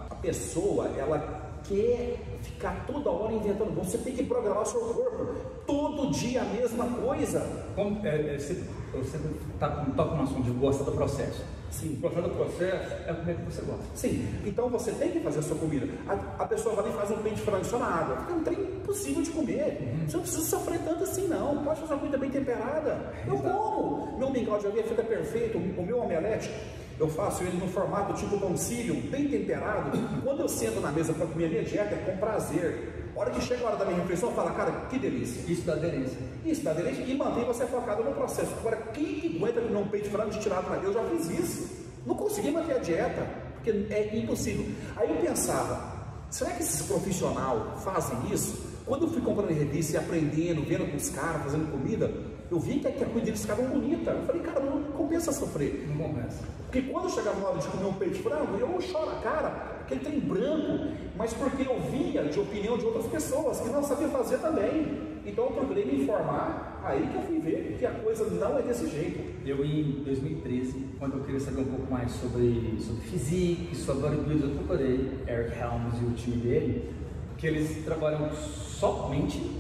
a 0.08 0.14
pessoa, 0.22 0.88
ela 0.96 1.58
quer 1.68 2.16
ficar 2.42 2.84
toda 2.86 3.10
hora 3.10 3.32
inventando. 3.32 3.74
Você 3.84 3.98
tem 3.98 4.14
que 4.14 4.22
programar 4.24 4.62
o 4.62 4.66
seu 4.66 4.80
corpo. 4.80 5.34
Todo 5.66 6.10
dia 6.12 6.42
a 6.42 6.44
mesma 6.44 6.86
coisa. 6.86 7.40
Como, 7.74 8.06
é, 8.06 8.34
é, 8.34 8.38
você, 8.38 8.62
você 8.96 9.18
tá, 9.58 9.68
com- 9.68 10.16
no 10.16 10.22
assunto 10.22 10.42
de 10.42 10.50
gosta 10.52 10.84
do 10.84 10.92
processo. 10.92 11.44
Sim. 11.70 11.98
Gostar 12.00 12.22
do 12.22 12.30
processo 12.30 12.94
é 13.06 13.12
comer 13.12 13.36
que 13.36 13.42
você 13.42 13.60
gosta. 13.62 13.82
Sim, 13.94 14.26
então 14.46 14.70
você 14.70 14.90
tem 14.92 15.10
que 15.10 15.20
fazer 15.20 15.40
a 15.40 15.42
sua 15.42 15.56
comida. 15.58 15.86
A, 16.08 16.42
a 16.42 16.46
pessoa 16.46 16.74
vai 16.74 16.84
lá 16.86 16.90
e 16.90 16.94
faz 16.94 17.10
um 17.10 17.18
pente 17.22 17.40
frango 17.42 17.64
só 17.66 17.78
na 17.78 17.86
água. 17.86 18.16
Fica 18.16 18.32
um 18.32 18.42
trem 18.42 18.60
impossível 18.60 19.22
de 19.22 19.30
comer. 19.30 19.94
Você 20.06 20.16
não 20.16 20.22
precisa 20.22 20.46
sofrer 20.46 20.80
tanto 20.80 21.04
assim, 21.04 21.28
não. 21.28 21.62
Pode 21.62 21.80
fazer 21.80 21.92
uma 21.92 21.98
comida 22.00 22.16
bem 22.18 22.30
temperada. 22.30 23.12
Eu 23.26 23.36
como. 23.38 24.18
Meu 24.18 24.30
mingau 24.30 24.58
de 24.58 24.66
aveia 24.66 24.84
fica 24.84 25.02
perfeito. 25.02 25.58
O 25.58 25.82
meu 25.84 25.98
omelete, 26.00 26.50
eu 26.98 27.08
faço 27.08 27.42
ele 27.44 27.58
no 27.58 27.68
formato 27.68 28.14
tipo 28.14 28.40
concílio, 28.40 28.94
bem 29.10 29.28
temperado. 29.28 29.90
Quando 30.24 30.40
eu 30.40 30.48
sento 30.48 30.80
na 30.80 30.90
mesa 30.90 31.12
para 31.12 31.26
comer 31.26 31.44
a 31.44 31.48
minha 31.50 31.64
dieta, 31.64 31.94
é 31.94 31.98
com 31.98 32.16
prazer. 32.16 33.07
A 33.18 33.22
hora 33.22 33.30
que 33.32 33.40
chega 33.40 33.64
a 33.64 33.66
hora 33.66 33.76
da 33.76 33.84
minha 33.84 33.98
refeição, 33.98 34.30
fala, 34.30 34.52
cara, 34.52 34.70
que 34.88 34.96
delícia. 34.96 35.42
Isso 35.50 35.62
dá 35.62 35.72
aderência. 35.72 36.16
Isso 36.46 36.62
dá 36.62 36.70
aderência 36.70 37.02
e 37.02 37.16
mantém 37.16 37.44
você 37.44 37.66
focado 37.66 38.04
no 38.04 38.12
processo. 38.12 38.54
Agora, 38.60 38.76
quem 38.94 39.06
que 39.06 39.36
aguenta 39.36 39.60
comer 39.60 39.76
um 39.76 39.88
peito 39.88 40.04
de 40.04 40.10
frango 40.10 40.30
de 40.30 40.38
tirado 40.38 40.66
para 40.66 40.76
Eu 40.76 40.92
já 40.92 41.02
fiz 41.02 41.28
isso. 41.28 41.68
Não 42.06 42.14
consegui 42.14 42.52
manter 42.52 42.76
a 42.76 42.78
dieta, 42.78 43.26
porque 43.54 43.70
é 43.92 44.16
impossível. 44.16 44.66
Aí 44.94 45.10
eu 45.10 45.16
pensava, 45.16 45.96
será 46.30 46.52
que 46.52 46.62
esses 46.62 46.86
profissionais 46.86 47.82
fazem 47.82 48.32
isso? 48.32 48.56
Quando 48.86 49.06
eu 49.06 49.10
fui 49.10 49.20
comprando 49.20 49.50
revista 49.50 49.94
e 49.94 49.96
aprendendo, 49.96 50.62
vendo 50.64 50.88
com 50.88 50.96
os 50.96 51.10
caras, 51.10 51.42
fazendo 51.42 51.72
comida, 51.72 52.12
eu 52.50 52.58
vi 52.58 52.80
que 52.80 52.88
a 52.88 52.92
comida 52.92 53.26
deles 53.26 53.42
ficava 53.42 53.62
bonita. 53.62 54.10
Eu 54.10 54.22
falei, 54.22 54.42
cara, 54.42 54.60
não 54.60 54.82
compensa 54.84 55.32
sofrer. 55.32 55.86
Não 55.88 56.08
compensa. 56.08 56.44
Porque 56.64 56.82
quando 56.82 57.10
chegava 57.10 57.38
na 57.40 57.48
hora 57.48 57.58
de 57.58 57.66
comer 57.68 57.86
um 57.86 57.92
peito 57.94 58.14
de 58.14 58.22
frango, 58.22 58.56
eu 58.58 58.80
choro 58.80 59.10
a 59.10 59.20
cara, 59.20 59.78
aquele 59.82 60.00
trem 60.00 60.20
branco, 60.20 60.94
mas 61.16 61.32
porque 61.34 61.62
eu 61.62 61.78
via 61.90 62.24
de 62.24 62.40
opinião 62.40 62.78
de 62.78 62.86
outras 62.86 63.06
pessoas 63.06 63.60
que 63.60 63.68
não 63.68 63.82
sabiam 63.82 64.10
fazer 64.10 64.38
também. 64.38 65.18
Então 65.26 65.44
eu 65.44 65.50
procurei 65.50 65.84
me 65.84 66.02
informar, 66.02 66.80
aí 66.84 67.06
que 67.06 67.16
eu 67.16 67.22
fui 67.22 67.38
ver 67.38 67.76
que 67.78 67.84
a 67.84 67.90
coisa 67.90 68.24
não 68.30 68.58
é 68.58 68.62
desse 68.62 68.88
jeito. 68.88 69.46
Eu 69.46 69.62
em 69.62 70.02
2013, 70.04 70.88
quando 70.98 71.18
eu 71.18 71.24
queria 71.24 71.40
saber 71.40 71.60
um 71.60 71.66
pouco 71.66 71.92
mais 71.92 72.12
sobre, 72.12 72.78
sobre 72.80 73.02
física, 73.02 73.74
sobre 73.74 74.08
bodybuilding, 74.08 74.50
eu 74.50 74.56
procurei 74.56 75.10
Eric 75.26 75.58
Helms 75.58 76.00
e 76.00 76.04
o 76.04 76.10
time 76.12 76.36
dele, 76.38 76.90
que 77.36 77.46
eles 77.46 77.84
trabalham 77.84 78.30
somente 78.32 79.50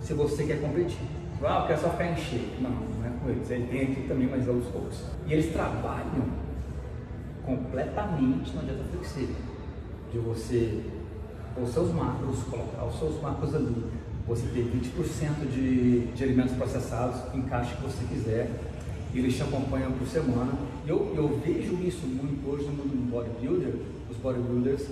se 0.00 0.14
você 0.14 0.44
quer 0.44 0.60
competir. 0.60 1.25
Ah, 1.42 1.60
eu 1.60 1.66
quero 1.66 1.80
só 1.80 1.90
ficar 1.90 2.06
em 2.06 2.16
shape. 2.16 2.60
Não, 2.60 2.70
não 2.70 3.06
é 3.06 3.10
com 3.22 3.30
eles. 3.30 3.50
Ele 3.50 3.66
tem 3.66 3.82
aqui 3.82 4.08
também, 4.08 4.28
mas 4.28 4.46
é 4.46 4.50
os 4.50 4.66
outros. 4.74 5.02
E 5.26 5.32
eles 5.32 5.52
trabalham 5.52 6.24
completamente 7.44 8.54
na 8.54 8.62
dieta 8.62 8.84
flexível. 8.90 9.36
De 10.12 10.18
você 10.18 10.82
os 11.62 11.70
seus 11.70 11.92
macros, 11.92 12.42
colocar 12.44 12.84
os 12.84 12.98
seus 12.98 13.20
macros 13.20 13.54
ali, 13.54 13.84
você 14.26 14.46
ter 14.48 14.64
20% 14.64 15.50
de, 15.50 16.00
de 16.12 16.24
alimentos 16.24 16.54
processados, 16.54 17.34
encaixe 17.34 17.74
que 17.76 17.82
você 17.82 18.04
quiser, 18.04 18.50
e 19.14 19.18
eles 19.18 19.36
te 19.36 19.42
acompanham 19.42 19.92
por 19.92 20.06
semana. 20.06 20.52
Eu, 20.86 21.14
eu 21.16 21.40
vejo 21.44 21.74
isso 21.82 22.06
muito 22.06 22.46
hoje 22.48 22.64
no 22.64 22.72
mundo 22.72 22.90
do 22.90 23.10
bodybuilder, 23.10 23.74
os 24.10 24.16
bodybuilders 24.18 24.86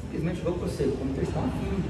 simplesmente 0.00 0.40
vão 0.40 0.54
para 0.54 0.68
você, 0.68 0.84
como 0.98 1.10
eles 1.14 1.28
estão 1.28 1.44
afim. 1.44 1.82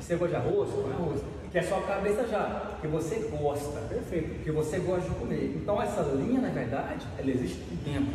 Você 0.00 0.16
gosta 0.16 0.36
de 0.38 0.46
arroz? 0.46 0.70
Põe 0.70 0.92
arroz. 0.92 1.20
Que 1.52 1.58
é 1.58 1.60
a 1.60 1.82
cabeça 1.82 2.26
já, 2.26 2.78
que 2.80 2.86
você 2.86 3.28
gosta. 3.30 3.78
Perfeito. 3.82 4.42
Que 4.42 4.50
você 4.50 4.78
gosta 4.78 5.06
de 5.06 5.14
comer. 5.16 5.54
Então 5.54 5.80
essa 5.80 6.00
linha, 6.00 6.40
na 6.40 6.48
verdade, 6.48 7.06
ela 7.18 7.30
existe 7.30 7.58
por 7.58 7.76
tempo. 7.84 8.10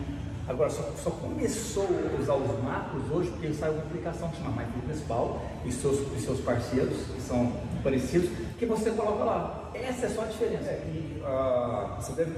Agora, 0.47 0.69
só, 0.69 0.81
só, 1.03 1.11
começou 1.11 1.83
a 1.83 2.21
usar 2.21 2.35
os 2.35 2.63
macros 2.63 3.03
hoje 3.11 3.29
porque 3.31 3.53
saiu 3.53 3.73
uma 3.73 3.83
aplicação 3.83 4.29
que 4.29 4.37
chama 4.37 4.63
MyFitnessPal 4.63 5.45
e 5.65 5.71
seus, 5.71 5.99
e 6.15 6.21
seus 6.21 6.39
parceiros, 6.39 6.97
que 7.13 7.21
são 7.21 7.51
parecidos, 7.83 8.29
que 8.57 8.65
você 8.65 8.89
coloca 8.91 9.25
lá. 9.25 9.71
Essa 9.75 10.05
é 10.05 10.09
só 10.09 10.21
a 10.21 10.25
diferença. 10.25 10.69
É, 10.69 10.83
e, 10.87 11.21
uh, 11.21 12.01
você 12.01 12.13
deve 12.13 12.33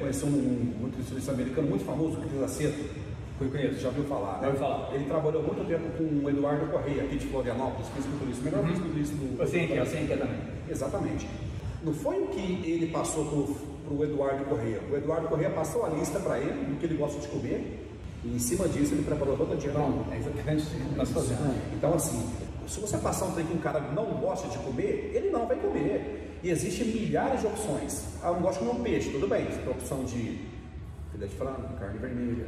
conhecer 0.00 0.24
um 0.24 0.76
nutricionista 0.80 1.32
americano 1.32 1.68
muito 1.68 1.84
famoso, 1.84 2.16
Cris 2.16 2.42
Aceto. 2.42 2.84
Conheço. 3.38 3.80
Já 3.80 3.88
ouviu 3.88 4.04
falar? 4.04 4.40
Já 4.40 4.46
ouviu 4.46 4.60
falar. 4.60 4.94
Ele 4.94 5.04
trabalhou 5.04 5.42
muito 5.42 5.66
tempo 5.66 5.90
com 5.96 6.24
o 6.24 6.30
Eduardo 6.30 6.66
Correia, 6.66 7.02
aqui 7.02 7.16
de 7.16 7.26
Florianópolis, 7.26 7.88
fisiculturista, 7.88 8.44
melhor 8.44 8.60
uhum. 8.60 8.68
fisiculturista 8.68 9.14
do. 9.16 9.42
Eu 9.42 9.46
sei 9.46 9.66
que 9.66 9.72
é, 9.74 9.80
eu 9.80 9.86
sei 9.86 10.06
que 10.06 10.12
é 10.12 10.16
também. 10.16 10.40
Exatamente. 10.68 11.28
Não 11.82 11.92
foi 11.92 12.18
o 12.20 12.26
que 12.28 12.70
ele 12.70 12.86
passou 12.86 13.24
para 13.84 13.94
o 13.94 14.04
Eduardo 14.04 14.44
Correia. 14.46 14.80
O 14.90 14.96
Eduardo 14.96 15.28
Correia 15.28 15.50
passou 15.50 15.84
a 15.84 15.90
lista 15.90 16.18
para 16.18 16.38
ele 16.38 16.64
do 16.64 16.78
que 16.78 16.86
ele 16.86 16.96
gosta 16.96 17.20
de 17.20 17.28
comer 17.28 17.86
e 18.24 18.34
em 18.34 18.38
cima 18.38 18.68
disso 18.68 18.94
ele 18.94 19.04
preparou 19.04 19.36
toda 19.36 19.54
a 19.54 19.56
dieta. 19.56 19.78
Não, 19.78 20.04
é 20.10 20.16
exatamente 20.16 20.62
o 20.62 20.88
que 20.88 20.96
nós 20.96 21.10
fazemos. 21.10 21.56
Então, 21.72 21.94
assim, 21.94 22.28
se 22.66 22.80
você 22.80 22.96
passar 22.98 23.26
um 23.26 23.32
trem 23.32 23.46
que 23.46 23.54
um 23.54 23.58
cara 23.58 23.80
não 23.92 24.06
gosta 24.14 24.48
de 24.48 24.58
comer, 24.58 25.12
ele 25.14 25.30
não 25.30 25.46
vai 25.46 25.56
comer. 25.56 26.38
E 26.42 26.50
existem 26.50 26.88
milhares 26.88 27.40
de 27.40 27.46
opções. 27.46 28.04
Ah, 28.22 28.28
eu 28.28 28.34
não 28.34 28.42
gosto 28.42 28.60
de 28.60 28.66
comer 28.66 28.80
um 28.80 28.82
peixe, 28.82 29.10
tudo 29.10 29.28
bem. 29.28 29.44
Você 29.44 29.58
tem 29.58 29.68
a 29.68 29.70
opção 29.70 30.04
de 30.04 30.40
filé 31.12 31.26
de 31.26 31.34
frango, 31.36 31.62
carne 31.78 31.98
vermelha, 31.98 32.46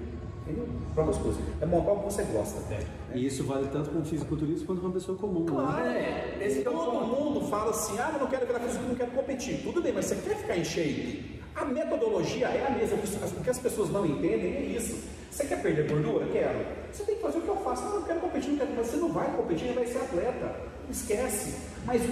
Próprias 0.95 1.19
coisas. 1.19 1.43
É 1.61 1.67
montar 1.67 1.93
o 1.93 1.99
que 2.01 2.05
você 2.05 2.23
gosta. 2.25 2.75
É. 2.75 2.85
E 3.15 3.27
isso 3.27 3.45
vale 3.45 3.69
tanto 3.69 3.91
para 3.91 3.99
um 3.99 4.05
fisiculturista 4.05 4.67
quanto 4.67 4.81
para 4.81 4.89
uma 4.89 4.95
pessoa 4.95 5.17
comum. 5.19 5.41
Né? 5.41 5.47
Claro, 5.51 5.85
né? 5.85 6.37
é. 6.41 6.47
Esse 6.47 6.63
Todo 6.63 7.07
mundo 7.07 7.41
fala 7.49 7.71
assim, 7.71 7.99
ah, 7.99 8.11
eu 8.15 8.21
não 8.21 8.27
quero 8.27 8.47
virar 8.47 8.61
fisiculturista, 8.61 8.89
não 8.89 8.95
quero 8.95 9.11
competir. 9.11 9.63
Tudo 9.63 9.83
bem, 9.83 9.93
mas 9.93 10.07
você 10.07 10.17
quer 10.17 10.37
ficar 10.37 10.57
em 10.57 10.65
shape? 10.65 11.41
A 11.55 11.65
metodologia 11.65 12.47
é 12.49 12.67
a 12.67 12.71
mesma. 12.71 12.99
O 12.99 13.43
que 13.43 13.51
as 13.51 13.59
pessoas 13.59 13.91
não 13.91 14.07
entendem 14.07 14.55
é 14.55 14.61
isso. 14.77 15.09
Você 15.31 15.45
quer 15.45 15.61
perder 15.61 15.89
gordura? 15.89 16.27
Quero. 16.27 16.59
Você 16.93 17.05
tem 17.05 17.17
que 17.17 17.23
fazer 17.23 17.39
o 17.39 17.43
que 17.43 17.49
eu 17.49 17.57
faço. 17.57 17.85
Não, 17.85 17.97
eu 17.97 18.03
quero 18.03 18.21
competir, 18.21 18.51
não 18.51 18.59
quero. 18.59 18.75
Você 18.85 18.97
não 18.97 19.13
vai 19.13 19.37
competir, 19.37 19.73
vai 19.73 19.87
ser 19.87 19.99
atleta. 19.99 20.57
Esquece. 20.91 21.55
Mas 21.85 22.03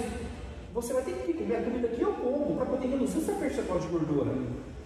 você 0.73 0.93
vai 0.93 1.03
ter 1.03 1.13
que 1.13 1.33
comer 1.33 1.55
a 1.55 1.61
comida 1.61 1.87
que 1.87 2.01
eu 2.01 2.13
como 2.13 2.55
para 2.55 2.65
poder 2.65 2.87
reduzir 2.87 3.19
essa 3.19 3.33
percentual 3.33 3.79
de 3.79 3.87
gordura. 3.87 4.31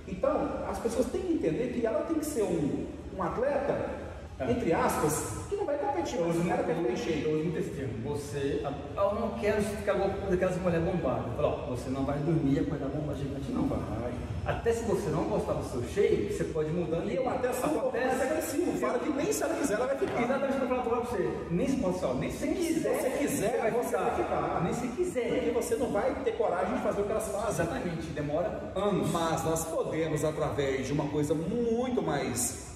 Então, 0.07 0.63
as 0.69 0.79
pessoas 0.79 1.07
têm 1.07 1.21
que 1.21 1.33
entender 1.33 1.73
que 1.73 1.85
ela 1.85 2.01
tem 2.01 2.17
que 2.17 2.25
ser 2.25 2.43
um, 2.43 2.85
um 3.17 3.23
atleta, 3.23 4.01
é. 4.39 4.51
entre 4.51 4.73
aspas, 4.73 5.45
que 5.49 5.55
não 5.55 5.65
vai 5.65 5.77
competir, 5.77 6.19
mas 6.19 6.35
o 6.37 6.43
cara 6.47 6.63
quer. 6.63 6.75
Eu 6.75 7.33
uso 7.33 7.43
muito 7.43 7.59
esse 7.59 7.69
termo. 7.71 7.93
Você, 8.09 8.61
eu 8.63 9.15
não 9.15 9.29
quero 9.39 9.61
ficar 9.61 9.93
louco 9.93 10.29
daquelas 10.29 10.57
mulheres 10.57 10.85
bombadas. 10.85 11.35
Falo, 11.35 11.67
você 11.67 11.89
não 11.89 12.05
vai 12.05 12.17
dormir 12.19 12.53
e 12.53 12.59
acordar 12.59 12.87
bomba 12.87 13.13
gigante, 13.15 13.51
não. 13.51 13.67
Vai. 13.67 14.13
Até 14.43 14.73
se 14.73 14.83
você 14.85 15.09
não 15.11 15.25
gostar 15.25 15.53
do 15.53 15.63
seu 15.69 15.83
shape, 15.83 16.33
você 16.33 16.45
pode 16.45 16.71
mudar. 16.71 17.05
E 17.05 17.15
eu 17.15 17.29
até 17.29 17.53
sou 17.53 17.69
um 17.69 17.91
mais 17.91 18.21
agressivo. 18.21 18.71
Fala 18.79 18.97
que 18.97 19.09
nem 19.09 19.31
se 19.31 19.43
ela 19.43 19.53
quiser, 19.53 19.73
ela 19.75 19.85
vai 19.85 19.97
ficar. 19.97 20.23
Exatamente 20.23 20.55
o 20.55 20.55
que 20.55 20.63
eu 20.63 20.67
falar 20.67 20.81
pra 20.81 20.99
você. 20.99 21.29
Nem 21.51 21.67
se 21.67 21.75
pode 21.77 22.19
nem 22.19 22.31
se 22.31 22.47
quiser. 22.47 22.95
Se 22.95 23.01
você 23.01 23.09
quiser, 23.17 23.57
vai 23.59 23.71
você 23.71 23.97
vai 23.97 24.15
ficar. 24.15 24.61
Nem 24.63 24.73
se 24.73 24.87
quiser. 24.87 25.29
Porque 25.29 25.51
você 25.51 25.75
não 25.75 25.91
vai 25.91 26.15
ter 26.23 26.31
coragem 26.31 26.75
de 26.75 26.81
fazer 26.81 27.01
o 27.01 27.03
que 27.03 27.11
elas 27.11 27.27
fazem. 27.27 27.65
Exatamente, 27.65 28.07
demora 28.07 28.71
anos. 28.75 29.11
Mas 29.11 29.43
nós 29.43 29.65
podemos, 29.65 30.23
através 30.23 30.87
de 30.87 30.93
uma 30.93 31.07
coisa 31.09 31.35
muito 31.35 32.01
mais 32.01 32.70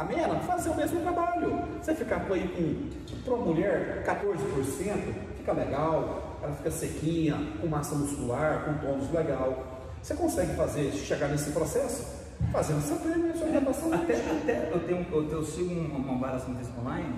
amena, 0.00 0.40
fazer 0.40 0.70
o 0.70 0.76
mesmo 0.76 1.00
trabalho. 1.00 1.62
Você 1.80 1.94
ficar 1.94 2.20
com 2.20 2.34
aí 2.34 2.48
com, 2.48 3.22
para 3.24 3.34
uma 3.34 3.46
mulher, 3.46 4.02
14%, 4.04 5.14
fica 5.36 5.52
legal, 5.52 6.38
ela 6.42 6.54
fica 6.54 6.70
sequinha, 6.70 7.36
com 7.60 7.66
massa 7.66 7.94
muscular, 7.94 8.64
com 8.64 8.86
tônus 8.86 9.10
legal. 9.12 9.80
Você 10.02 10.14
consegue 10.14 10.54
fazer, 10.54 10.90
chegar 10.92 11.28
nesse 11.28 11.50
processo? 11.52 12.20
Fazendo 12.50 12.80
seu 12.80 12.96
treino. 12.96 13.30
Até, 13.94 14.14
até 14.14 14.70
eu, 14.72 14.80
tenho, 14.80 15.06
eu, 15.12 15.30
eu 15.30 15.44
sigo 15.44 15.72
uma, 15.72 15.98
uma 15.98 16.18
variação 16.18 16.54
desse 16.54 16.70
online 16.80 17.14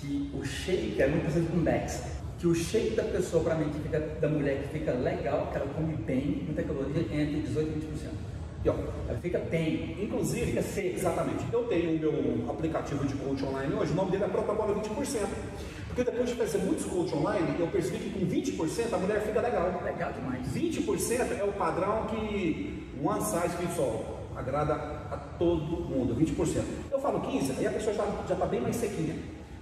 que 0.00 0.30
o 0.34 0.44
shake 0.44 1.00
é 1.00 1.06
muito 1.06 1.22
parecido 1.22 1.46
com 1.52 1.58
o 1.58 1.62
Dexter. 1.62 2.10
Que 2.38 2.46
o 2.46 2.54
shake 2.54 2.96
da 2.96 3.04
pessoa, 3.04 3.42
para 3.44 3.54
mim, 3.54 3.70
que 3.70 3.80
fica, 3.80 3.98
da 3.98 4.28
mulher 4.28 4.62
que 4.62 4.78
fica 4.78 4.92
legal, 4.92 5.48
que 5.50 5.56
ela 5.56 5.66
come 5.74 5.94
bem, 5.96 6.42
muita 6.44 6.62
caloria, 6.62 7.02
entre 7.02 7.42
18% 7.48 7.62
e 7.62 7.80
20%. 7.80 8.35
E, 8.66 8.68
ó, 8.68 8.74
fica 9.22 9.38
bem, 9.38 9.96
inclusive, 10.02 10.46
fica 10.46 10.62
seca. 10.62 10.96
Exatamente. 10.96 11.44
Eu 11.52 11.64
tenho 11.64 11.96
o 11.96 11.98
meu 12.00 12.50
aplicativo 12.50 13.06
de 13.06 13.14
coach 13.14 13.44
online 13.44 13.72
hoje, 13.74 13.92
o 13.92 13.94
nome 13.94 14.10
dele 14.10 14.24
é 14.24 14.28
Protocolo 14.28 14.74
20%. 14.74 15.20
Porque 15.86 16.02
depois 16.10 16.28
de 16.28 16.34
fazer 16.34 16.58
muitos 16.58 16.84
coach 16.84 17.14
online, 17.14 17.56
eu 17.58 17.68
percebi 17.68 17.98
que 17.98 18.10
com 18.10 18.26
20% 18.26 18.92
a 18.92 18.98
mulher 18.98 19.20
fica 19.22 19.40
legal. 19.40 19.80
Legal 19.82 20.12
demais. 20.12 20.46
20% 20.48 21.38
é 21.38 21.44
o 21.44 21.52
padrão 21.52 22.06
que 22.06 22.90
one 23.02 23.22
size 23.22 23.56
fits 23.56 23.78
all. 23.78 24.16
Agrada 24.34 24.74
a 24.74 25.16
todo 25.38 25.84
mundo, 25.84 26.14
20%. 26.14 26.62
Eu 26.90 26.98
falo 26.98 27.20
15%, 27.20 27.58
aí 27.58 27.66
a 27.66 27.70
pessoa 27.70 27.94
já 27.94 28.34
está 28.34 28.46
bem 28.46 28.60
mais 28.60 28.76
sequinha. 28.76 29.14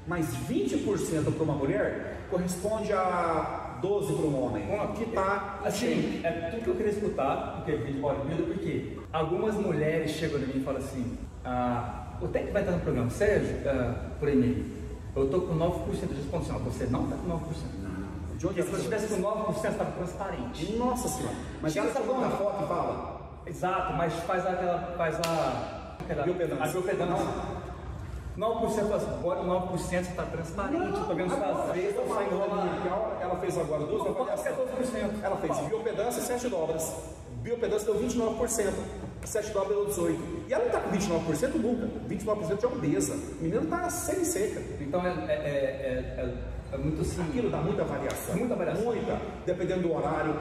Mas 0.07 0.27
20% 0.51 1.33
para 1.33 1.45
uma 1.45 1.55
mulher 1.55 2.27
corresponde 2.31 2.93
a 2.93 3.74
12 3.85 4.15
para 4.15 4.25
um 4.25 4.45
homem. 4.47 4.67
Bom, 4.67 4.95
que 4.95 5.05
está 5.05 5.61
assim, 5.63 6.23
é 6.25 6.31
tudo 6.51 6.63
que 6.63 6.69
eu 6.71 6.75
queria 6.75 6.93
escutar, 6.93 7.57
porque 7.57 7.73
vídeo 7.77 8.01
bodybuilder, 8.01 8.47
porque 8.47 8.99
algumas 9.13 9.55
mulheres 9.57 10.13
chegam 10.13 10.41
mim 10.41 10.53
e 10.57 10.61
falam 10.61 10.81
assim, 10.81 11.19
ah, 11.45 12.07
o 12.23 12.29
que 12.29 12.39
vai 12.51 12.63
estar 12.63 12.73
no 12.73 12.81
programa? 12.81 13.11
Sérgio, 13.11 13.57
ah, 13.67 13.95
por 14.19 14.29
e-mail, 14.31 14.65
eu 15.15 15.27
estou 15.27 15.43
com 15.43 15.55
9% 15.55 16.09
de 16.09 16.15
desconto, 16.15 16.47
você 16.61 16.87
não 16.87 17.05
está 17.05 17.17
com 17.17 17.29
9%. 17.29 17.41
De 18.39 18.47
onde 18.47 18.63
se 18.63 18.69
você 18.69 18.77
estivesse 18.79 19.09
com 19.09 19.23
9%, 19.23 19.71
estava 19.71 19.91
transparente. 19.93 20.73
Nossa 20.77 21.09
senhora. 21.09 21.37
Mas 21.63 21.77
ela 21.77 21.87
está 21.87 22.01
na 22.01 22.31
foto 22.31 22.65
e 22.65 22.67
fala. 22.67 23.21
Exato, 23.47 23.93
mas 23.95 24.13
faz 24.15 24.47
aquela. 24.47 24.95
faz 24.97 25.17
a. 25.17 25.97
Aquela, 26.01 26.23
biopedância. 26.25 26.65
A 26.65 26.69
biopedância. 26.69 27.64
9% 28.37 28.93
agora, 28.93 29.43
9% 29.43 30.01
está 30.01 30.25
transparente, 30.25 30.99
estou 30.99 31.15
vendo 31.15 31.31
fazer, 31.31 31.81
está 31.81 32.03
saindo 32.15 32.39
lá. 32.39 33.19
Ela 33.21 33.37
fez 33.37 33.57
agora 33.59 33.85
duas 33.85 34.07
avaliações. 34.07 34.57
Ela 35.23 35.37
fez 35.37 35.59
biopedância 35.69 36.23
7 36.23 36.49
dólares. 36.49 36.93
Biopedância 37.43 37.93
deu 37.93 38.03
29%. 38.03 38.73
7 39.25 39.51
dólares 39.53 39.77
deu 39.77 39.87
18. 39.87 40.45
E 40.49 40.53
ela 40.53 40.65
não 40.65 40.69
está 40.69 40.81
com 40.81 40.91
29% 40.91 41.55
nunca. 41.55 41.89
29% 42.09 42.59
de 42.59 42.67
obesa. 42.67 43.15
O 43.15 43.43
menino 43.43 43.63
está 43.63 43.89
semi-seca. 43.89 44.61
Então 44.81 45.07
é, 45.07 45.11
é, 45.29 45.33
é, 45.33 46.21
é, 46.21 46.35
é 46.73 46.77
muito 46.77 47.03
assim. 47.03 47.23
Aquilo 47.23 47.51
dá 47.51 47.59
muita 47.59 47.85
variação. 47.85 48.37
Muita 48.37 48.57
variação. 48.57 48.85
Muita. 48.85 49.21
Dependendo 49.47 49.83
do 49.83 49.95
horário. 49.95 50.35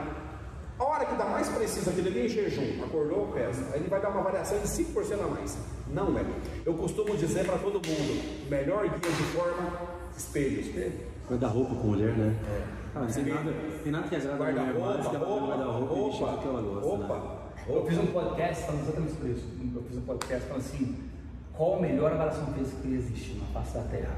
Hora 1.04 1.12
que 1.12 1.18
dá 1.18 1.26
mais 1.26 1.48
preciso 1.50 1.90
aquele 1.90 2.08
ali 2.08 2.24
em 2.24 2.28
jejum, 2.30 2.82
acordou, 2.82 3.26
pesa, 3.26 3.62
aí 3.74 3.80
ele 3.80 3.88
vai 3.88 4.00
dar 4.00 4.08
uma 4.08 4.22
variação 4.22 4.58
de 4.58 4.66
5% 4.66 5.22
a 5.22 5.26
mais. 5.26 5.58
Não 5.92 6.18
é. 6.18 6.24
Eu 6.64 6.72
costumo 6.72 7.14
dizer 7.14 7.44
para 7.44 7.58
todo 7.58 7.74
mundo, 7.74 8.48
melhor 8.48 8.88
guia 8.88 8.98
de 8.98 9.22
forma, 9.34 9.80
espelho. 10.16 10.60
espelho. 10.60 10.94
Vai 11.28 11.36
dar 11.36 11.48
roupa 11.48 11.74
com 11.74 11.88
mulher, 11.88 12.16
né? 12.16 12.34
É. 12.48 12.94
Cara, 12.94 13.06
tem 13.06 13.24
nada, 13.24 13.52
tem 13.82 13.92
nada 13.92 14.08
que 14.08 14.16
agrada 14.16 14.60
a 14.60 14.64
mulher 14.64 14.78
mais 14.78 15.08
que 15.08 15.16
ela 15.16 15.26
Guarda-roupa, 15.26 15.46
vai 15.46 15.58
dar 15.58 15.64
roupa 15.66 15.94
e 15.94 16.04
vestir 16.04 16.24
o 16.24 16.38
que 16.38 16.48
ela 16.48 16.62
gosta. 16.62 16.88
roupa, 16.88 17.18
Né? 17.18 17.76
Eu 17.76 17.86
fiz 17.86 17.98
um 17.98 18.06
podcast 18.06 18.64
falando 18.64 18.82
exatamente 18.82 19.12
sobre 19.12 19.30
isso. 19.32 19.48
Eu 19.74 19.82
fiz 19.82 19.96
um 19.98 20.02
podcast 20.02 20.48
falando 20.48 20.62
assim, 20.62 20.96
qual 21.52 21.76
a 21.76 21.80
melhor 21.80 22.12
avaliação 22.12 22.46
física 22.54 22.80
que 22.80 22.94
existe 22.94 23.38
na 23.38 23.46
face 23.60 23.74
da 23.74 23.82
Terra. 23.82 24.16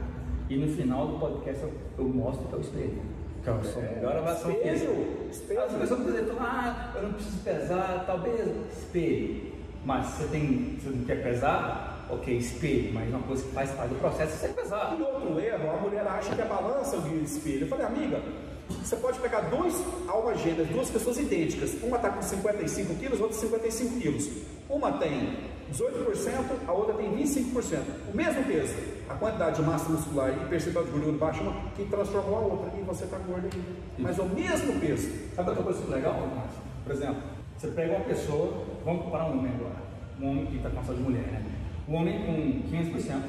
E 0.49 0.57
no 0.57 0.69
final 0.69 1.09
do 1.09 1.19
podcast 1.19 1.65
eu, 1.65 1.73
eu 1.99 2.05
mostro 2.09 2.47
que 2.47 2.55
é 2.55 2.59
o 2.59 2.61
espelho. 2.61 3.16
É 3.47 3.51
a 3.51 3.63
sua 3.63 3.83
melhor 3.83 4.17
avaliação 4.17 4.51
espelho, 4.51 4.79
física. 4.79 4.93
espelho. 5.31 5.61
As 5.61 5.73
pessoas 5.73 6.01
podem 6.01 6.25
dizer, 6.25 6.37
ah, 6.41 6.93
eu 6.97 7.03
não 7.03 7.13
preciso 7.13 7.39
pesar, 7.45 8.05
talvez 8.07 8.41
espelho. 8.77 9.53
Mas 9.85 10.07
você 10.07 10.25
tem, 10.29 10.79
você 10.81 10.91
não 10.91 11.05
quer 11.05 11.23
pesar, 11.23 12.07
ok, 12.11 12.37
espelho, 12.37 12.93
mas 12.93 13.09
uma 13.09 13.21
coisa 13.21 13.45
que 13.45 13.51
faz 13.53 13.71
parte 13.71 13.91
do 13.91 14.01
processo 14.01 14.33
é 14.33 14.49
você 14.49 14.49
pesar. 14.49 14.97
E 14.99 15.03
outro 15.03 15.39
erro, 15.39 15.71
a 15.71 15.77
mulher 15.77 16.07
acha 16.07 16.35
que 16.35 16.43
a 16.43 16.45
balança 16.45 16.97
é 16.97 16.99
o 16.99 17.03
guia 17.03 17.19
de 17.19 17.25
espelho. 17.25 17.61
Eu 17.63 17.69
falei, 17.69 17.87
amiga, 17.87 18.21
você 18.69 18.97
pode 18.97 19.21
pegar 19.21 19.43
dois 19.43 19.81
almas 20.09 20.41
gêmeas, 20.41 20.67
duas 20.69 20.91
pessoas 20.91 21.19
idênticas. 21.19 21.75
Uma 21.83 21.97
está 21.97 22.11
com 22.11 22.23
55 22.23 22.95
quilos, 22.97 23.21
outra 23.21 23.37
55 23.39 24.01
quilos. 24.01 24.29
Uma 24.69 24.93
tem 24.99 25.39
18%, 25.73 26.69
a 26.69 26.73
outra 26.73 26.95
tem 26.95 27.11
25%. 27.17 27.83
O 28.13 28.17
mesmo 28.17 28.45
peso. 28.45 28.75
A 29.09 29.15
quantidade 29.15 29.57
de 29.57 29.63
massa 29.63 29.89
muscular 29.91 30.31
e 30.31 30.49
percentual 30.49 30.85
de 30.85 30.91
gordura 30.91 31.17
baixa, 31.17 31.41
uma 31.43 31.71
que 31.77 31.85
transformou 31.85 32.37
a 32.37 32.41
outra. 32.41 32.79
E 32.79 32.83
você 32.83 33.05
está 33.05 33.19
gordo 33.19 33.45
ainda. 33.45 33.69
Mas 33.99 34.19
é 34.19 34.23
o 34.23 34.29
mesmo 34.29 34.81
peso. 34.81 35.11
Sabe 35.35 35.49
outra 35.51 35.65
coisa 35.65 35.95
legal, 35.95 36.15
Márcio? 36.15 36.61
Por 36.85 36.93
exemplo, 36.93 37.23
você 37.57 37.69
pega 37.69 37.95
uma 37.97 38.05
pessoa, 38.05 38.65
vamos 38.85 39.05
comparar 39.05 39.27
um 39.27 39.39
homem 39.39 39.53
agora, 39.55 39.77
um 40.21 40.31
homem 40.31 40.47
que 40.47 40.57
está 40.57 40.71
com 40.71 40.95
de 40.95 41.01
mulher, 41.01 41.25
né? 41.25 41.43
Um 41.89 41.95
homem 41.95 42.19
com 42.27 42.77
15% 42.77 43.21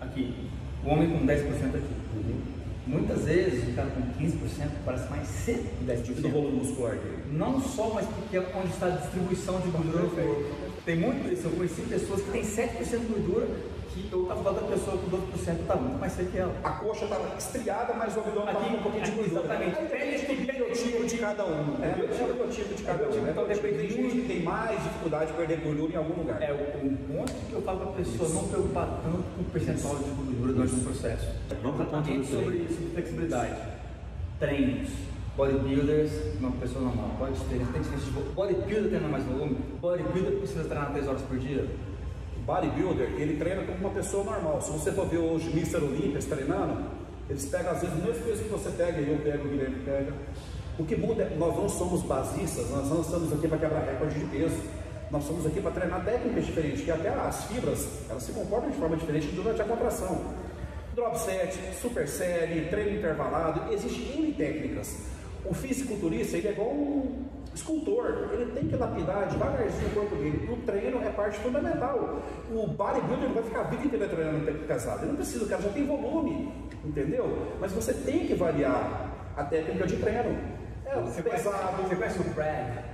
aqui, 0.00 0.48
um 0.84 0.90
homem 0.92 1.10
com 1.10 1.26
10% 1.26 1.74
aqui. 1.74 1.96
Muitas 2.86 3.24
vezes 3.24 3.68
o 3.68 3.72
cara 3.74 3.90
com 3.90 4.00
15% 4.24 4.70
parece 4.84 5.10
mais 5.10 5.26
cedo 5.26 5.68
que 5.78 6.12
E 6.12 6.14
do 6.14 6.28
10%. 6.28 6.32
volume 6.32 6.56
muscular 6.58 6.92
dele. 6.92 7.24
Não 7.32 7.60
só, 7.60 7.90
mas 7.94 8.06
porque 8.06 8.36
é 8.36 8.52
onde 8.56 8.68
está 8.68 8.86
a 8.86 8.90
distribuição 8.90 9.60
de 9.60 9.68
gordura 9.70 10.02
no 10.04 10.10
corpo. 10.10 10.44
Tem 10.86 10.94
muito 10.94 11.32
isso, 11.32 11.48
eu 11.48 11.50
conheci 11.50 11.82
pessoas 11.82 12.22
que 12.22 12.30
têm 12.30 12.42
7% 12.42 13.00
de 13.00 13.06
gordura, 13.12 13.48
que 13.92 14.08
eu 14.12 14.22
estava 14.22 14.40
falando 14.40 14.60
da 14.60 14.76
pessoa 14.76 14.96
com 14.96 15.10
12% 15.10 15.60
está 15.60 15.74
muito 15.74 15.98
mais 15.98 16.12
seco 16.12 16.30
que 16.30 16.38
ela. 16.38 16.54
A 16.62 16.70
coxa 16.70 17.04
estava 17.06 17.36
estriada, 17.36 17.92
mas 17.94 18.16
o 18.16 18.20
abdômen 18.20 18.46
estava 18.46 18.68
com 18.68 18.76
um 18.76 18.82
pouquinho 18.82 19.02
de 19.02 19.10
aqui, 19.10 19.18
gordura. 19.18 19.40
exatamente. 19.40 19.76
Aí 19.76 20.20
depende 20.20 20.46
do 20.46 20.52
biotipo 20.52 21.06
de 21.06 21.18
cada 21.18 21.44
um. 21.44 21.82
É, 21.82 21.88
depende 21.88 22.22
do 22.22 22.34
biotipo 22.34 22.74
de 22.74 22.82
cada 22.84 23.08
um. 23.08 23.20
né? 23.20 23.30
Então, 23.32 23.48
depende 23.48 23.78
Tem 23.78 23.90
gente 23.90 24.14
que 24.14 24.28
tem 24.28 24.42
mais 24.44 24.80
dificuldade 24.80 25.32
de 25.32 25.36
perder 25.36 25.56
gordura 25.56 25.92
em 25.92 25.96
algum 25.96 26.22
lugar. 26.22 26.40
É 26.40 26.52
o, 26.52 26.86
o 26.86 26.96
ponto 26.96 27.32
que 27.32 27.52
eu 27.52 27.62
falo 27.62 27.80
para 27.80 27.88
a 27.88 27.92
pessoa 27.94 28.28
não 28.28 28.46
preocupar 28.46 28.86
tanto 29.02 29.24
com 29.34 29.42
o 29.42 29.44
percentual 29.46 29.96
de 29.96 30.10
gordura 30.10 30.52
durante 30.52 30.74
o 30.76 30.84
processo. 30.84 31.26
Vamos 31.62 31.80
Exatamente 31.80 32.26
sobre 32.28 32.56
isso, 32.58 32.90
flexibilidade. 32.92 33.56
Treinos. 34.38 35.15
Bodybuilders, 35.36 36.10
uma 36.40 36.50
pessoa 36.52 36.82
normal, 36.86 37.10
pode 37.18 37.38
ter, 37.40 37.58
tem 37.58 37.82
diferença 37.82 38.06
de. 38.06 38.10
Bodybuilder 38.10 38.88
treina 38.88 39.06
mais 39.06 39.22
volume, 39.24 39.58
bodybuilder 39.82 40.38
precisa 40.38 40.64
treinar 40.64 40.92
3 40.92 41.06
horas 41.06 41.20
por 41.20 41.38
dia. 41.38 41.66
O 42.38 42.40
bodybuilder, 42.40 43.10
ele 43.18 43.36
treina 43.36 43.62
como 43.64 43.78
uma 43.78 43.90
pessoa 43.90 44.24
normal. 44.24 44.62
Se 44.62 44.70
você 44.70 44.92
for 44.92 45.06
ver 45.06 45.18
hoje 45.18 45.50
Mr. 45.50 45.76
Olímpias 45.76 46.24
treinando, 46.24 46.86
eles 47.28 47.44
pegam 47.44 47.70
às 47.70 47.82
vezes 47.82 47.94
o 47.98 48.06
mesmo 48.06 48.24
peso 48.24 48.44
que 48.44 48.48
você 48.48 48.70
pega, 48.70 48.98
eu 48.98 49.18
pego, 49.18 49.46
o 49.46 49.50
Guilherme 49.50 49.76
pega. 49.84 50.14
O 50.78 50.86
que 50.86 50.96
muda 50.96 51.24
é 51.24 51.36
nós 51.36 51.54
não 51.54 51.68
somos 51.68 52.02
basistas, 52.02 52.70
nós 52.70 52.88
não 52.88 53.02
estamos 53.02 53.30
aqui 53.30 53.46
para 53.46 53.58
quebrar 53.58 53.80
recorde 53.80 54.18
de 54.18 54.24
peso. 54.26 54.56
Nós 55.10 55.22
somos 55.22 55.46
aqui 55.46 55.60
para 55.60 55.70
treinar 55.70 56.02
técnicas 56.02 56.46
diferentes, 56.46 56.80
que 56.80 56.90
até 56.90 57.10
as 57.10 57.44
fibras, 57.44 57.86
elas 58.08 58.22
se 58.22 58.32
comportam 58.32 58.70
de 58.70 58.76
forma 58.78 58.96
diferente 58.96 59.26
durante 59.28 59.60
a 59.60 59.64
contração. 59.64 60.34
Drop 60.94 61.18
set, 61.18 61.58
super 61.80 62.08
série, 62.08 62.68
treino 62.70 62.96
intervalado, 62.96 63.70
existem 63.72 64.18
N 64.18 64.32
técnicas. 64.32 65.15
O 65.48 65.54
fisiculturista, 65.54 66.36
ele 66.36 66.48
é 66.48 66.52
igual 66.52 66.70
um 66.70 67.24
escultor, 67.54 68.28
ele 68.32 68.52
tem 68.52 68.68
que 68.68 68.76
lapidar 68.76 69.28
devagarzinho 69.28 69.88
o 69.88 69.94
corpo 69.94 70.16
dele. 70.16 70.50
O 70.52 70.56
treino 70.66 71.02
é 71.02 71.10
parte 71.10 71.38
fundamental. 71.38 72.20
O 72.50 72.66
bodybuilder 72.66 73.30
vai 73.30 73.42
ficar 73.42 73.60
a 73.60 73.64
vida 73.64 73.84
inteira 73.86 74.08
treinando 74.08 74.66
pesado. 74.66 75.00
Ele 75.00 75.08
não 75.08 75.16
precisa, 75.16 75.44
o 75.44 75.48
cara 75.48 75.62
já 75.62 75.68
tem 75.70 75.86
volume, 75.86 76.52
entendeu? 76.84 77.54
Mas 77.60 77.72
você 77.72 77.94
tem 77.94 78.26
que 78.26 78.34
variar 78.34 79.10
a 79.36 79.44
técnica 79.44 79.86
de 79.86 79.96
treino. 79.96 80.38
É, 80.84 81.00
Você 81.00 81.22
conhece, 81.22 81.44
pesado, 81.44 81.82
você 81.82 81.96
conhece 81.96 82.20
o 82.20 82.24
Brad? 82.34 82.84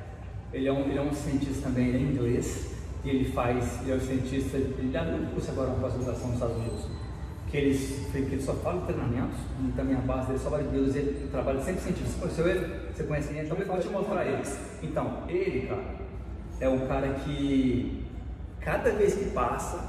Ele 0.52 0.68
é, 0.68 0.72
um, 0.72 0.80
ele 0.80 0.98
é 0.98 1.02
um 1.02 1.12
cientista 1.12 1.62
também, 1.68 1.88
ele 1.88 1.98
é 1.98 2.00
inglês, 2.00 2.70
e 3.04 3.10
ele 3.10 3.32
faz, 3.32 3.80
ele 3.82 3.92
é 3.92 3.94
um 3.96 4.00
cientista, 4.00 4.56
ele 4.56 4.96
abriu 4.96 5.16
um 5.16 5.26
curso 5.26 5.50
agora, 5.50 5.70
uma 5.70 5.80
pós-graduação 5.80 6.26
nos 6.26 6.34
Estados 6.34 6.56
Unidos, 6.56 6.86
que 7.52 7.58
ele, 7.58 7.78
que 8.10 8.16
ele 8.16 8.42
só 8.42 8.54
fala 8.54 8.80
de 8.80 8.86
treinamentos, 8.86 9.36
e 9.60 9.72
também 9.72 9.94
a 9.94 10.00
base 10.00 10.28
dele 10.28 10.38
só 10.38 10.48
vale 10.48 10.68
Deus, 10.68 10.96
ele 10.96 11.28
trabalha 11.30 11.60
sempre 11.60 11.82
cientista. 11.82 12.08
Você 12.08 12.18
conheceu 12.18 12.48
ele? 12.48 12.80
Você 12.90 13.04
conhece 13.04 13.28
ele? 13.28 13.40
Então 13.40 13.58
eu 13.58 13.66
vou 13.66 13.78
te 13.78 13.88
mostrar 13.88 14.26
eles. 14.26 14.58
Então, 14.82 15.18
ele, 15.28 15.66
cara, 15.66 15.84
é 16.60 16.68
um 16.70 16.86
cara 16.86 17.08
que 17.10 18.06
cada 18.58 18.90
vez 18.92 19.14
que 19.14 19.26
passa, 19.26 19.86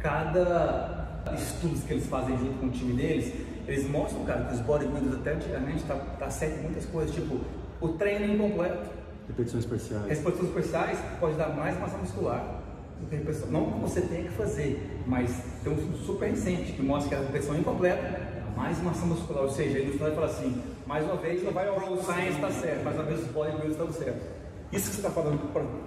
cada 0.00 1.22
estudos 1.38 1.84
que 1.84 1.92
eles 1.92 2.06
fazem 2.06 2.36
junto 2.36 2.58
com 2.58 2.66
o 2.66 2.70
time 2.70 2.94
deles, 2.94 3.32
eles 3.68 3.88
mostram, 3.88 4.24
cara, 4.24 4.46
que 4.46 4.54
os 4.54 4.60
bodybuilders 4.60 5.14
até 5.14 5.34
antigamente 5.34 5.84
tá, 5.84 5.94
tá 5.94 6.28
certo 6.28 6.62
muitas 6.62 6.84
coisas, 6.86 7.14
tipo, 7.14 7.38
o 7.80 7.88
treino 7.90 8.34
incompleto, 8.34 8.90
Repetições 9.28 9.64
parciais. 9.64 10.18
Repetições 10.18 10.50
parciais 10.50 10.98
pode 11.18 11.36
dar 11.36 11.48
mais 11.50 11.78
massa 11.78 11.96
muscular 11.96 12.60
do 13.00 13.06
que 13.06 13.16
repetição. 13.16 13.50
Não 13.50 13.72
que 13.72 13.78
você 13.80 14.02
tenha 14.02 14.24
que 14.24 14.32
fazer, 14.32 15.00
mas 15.06 15.53
tem 15.64 15.72
um 15.72 15.76
estudo 15.76 15.98
super 16.04 16.28
recente 16.28 16.72
que 16.72 16.82
mostra 16.82 17.08
que 17.08 17.14
a 17.14 17.26
repetição 17.26 17.56
incompleta 17.56 18.20
mais 18.54 18.80
massa 18.82 19.06
muscular. 19.06 19.44
Ou 19.44 19.50
seja, 19.50 19.78
ele 19.78 19.86
no 19.86 19.92
final 19.94 20.08
ele 20.08 20.14
fala 20.14 20.26
assim, 20.28 20.62
mais 20.86 21.04
uma 21.04 21.16
vez, 21.16 21.42
vai 21.42 21.66
ao 21.66 21.76
o 21.76 22.02
science 22.04 22.34
está 22.34 22.50
certo, 22.50 22.84
mais 22.84 22.96
uma 22.96 23.04
vez 23.04 23.20
os 23.20 23.28
bodybuilders 23.28 23.72
estão 23.72 23.92
certos. 23.92 24.22
Isso 24.70 24.90
que 24.90 24.96
você 24.96 25.06
está 25.06 25.10
falando 25.10 25.38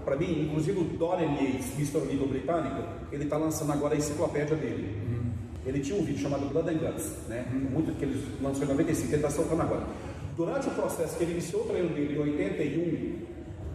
para 0.04 0.16
mim, 0.16 0.48
inclusive 0.48 0.80
o 0.80 0.84
Dorian 0.84 1.32
Yates, 1.34 1.74
Mr. 1.76 1.98
Olímpio 1.98 2.28
britânico, 2.28 2.84
ele 3.12 3.26
está 3.26 3.38
lançando 3.38 3.72
agora 3.72 3.94
a 3.94 3.98
enciclopédia 3.98 4.56
dele. 4.56 5.08
Ele 5.66 5.82
tinha 5.82 6.00
um 6.00 6.04
vídeo 6.04 6.22
chamado 6.22 6.48
Blood 6.48 6.70
and 6.70 6.78
Guts, 6.78 7.12
né? 7.28 7.46
Muito 7.52 7.92
que 7.98 8.06
ele 8.06 8.26
lançou 8.42 8.64
em 8.64 8.68
95, 8.68 9.08
ele 9.10 9.16
está 9.18 9.30
soltando 9.30 9.62
agora. 9.62 9.84
Durante 10.38 10.68
o 10.68 10.72
processo 10.72 11.18
que 11.18 11.24
ele 11.24 11.34
iniciou 11.34 11.64
o 11.64 11.66
treino 11.66 11.90
dele 11.90 12.16
em 12.16 12.20
81, 12.20 13.26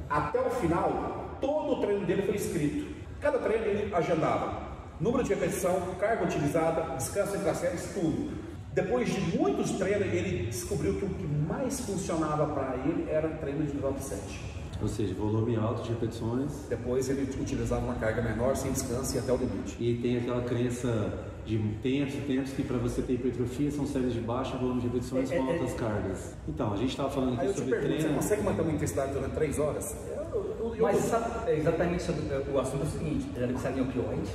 até 0.09 0.41
o 0.41 0.51
final, 0.51 1.37
todo 1.41 1.73
o 1.75 1.81
treino 1.83 2.07
dele 2.07 2.23
foi 2.23 2.37
escrito. 2.37 2.87
Cada 3.21 3.39
treino 3.39 3.67
ele 3.67 3.95
agendava. 3.95 4.62
Número 5.03 5.25
de 5.25 5.31
repetição, 5.31 5.81
carga 5.99 6.25
utilizada, 6.25 6.95
descanso 6.97 7.35
entre 7.35 7.49
as 7.51 7.57
séries, 7.57 7.91
tudo. 7.93 8.31
Depois 8.73 9.13
de 9.13 9.37
muitos 9.37 9.73
treinos, 9.73 10.07
ele 10.07 10.47
descobriu 10.47 10.95
que 10.95 11.05
o 11.05 11.09
que 11.09 11.27
mais 11.27 11.81
funcionava 11.81 12.47
para 12.55 12.77
ele 12.87 13.11
era 13.11 13.29
treino 13.29 13.67
de 13.67 13.73
drop 13.73 14.01
set. 14.01 14.23
Ou 14.81 14.87
seja, 14.87 15.13
volume 15.15 15.57
alto 15.57 15.83
de 15.83 15.89
repetições. 15.91 16.53
Depois 16.69 17.09
ele 17.11 17.23
utilizava 17.23 17.85
uma 17.85 17.97
carga 17.97 18.23
menor, 18.23 18.55
sem 18.55 18.71
descanso 18.71 19.17
e 19.17 19.19
até 19.19 19.33
o 19.33 19.37
limite. 19.39 19.77
E 19.81 19.97
tem 20.01 20.19
aquela 20.19 20.43
crença 20.43 21.13
de 21.45 21.59
tempos 21.83 22.15
e 22.15 22.19
tempos 22.19 22.53
que 22.53 22.63
para 22.63 22.79
você 22.79 23.03
ter 23.03 23.15
hipertrofia 23.15 23.73
são 23.73 23.85
séries 23.85 24.13
de 24.13 24.21
baixo 24.21 24.57
volume 24.57 24.83
de 24.83 24.87
repetições 24.87 25.33
É, 25.33 25.37
com 25.37 25.49
é, 25.49 25.53
altas 25.55 25.75
cargas. 25.75 26.35
Então, 26.49 26.73
a 26.73 26.77
gente 26.77 26.91
estava 26.91 27.11
falando 27.11 27.41
Aí 27.41 27.49
aqui 27.49 27.59
sobre 27.59 27.71
pergunto, 27.73 27.93
você 27.93 27.99
treino. 28.03 28.17
consegue 28.17 28.43
manter 28.43 28.63
uma 28.63 28.73
intensidade 28.73 29.13
durante 29.13 29.33
3 29.35 29.59
horas? 29.59 29.97
Eu, 30.07 30.57
eu, 30.61 30.75
eu, 30.77 30.83
Mas 30.83 30.97
sabe, 30.99 31.51
é 31.51 31.57
exatamente 31.59 32.03
sobre, 32.05 32.23
o 32.53 32.61
assunto 32.61 32.85
é 32.85 32.87
o 32.87 32.91
seguinte, 32.91 33.29
ele 33.35 33.53
viciado 33.53 33.79
em 33.79 33.83
opioide, 33.83 34.31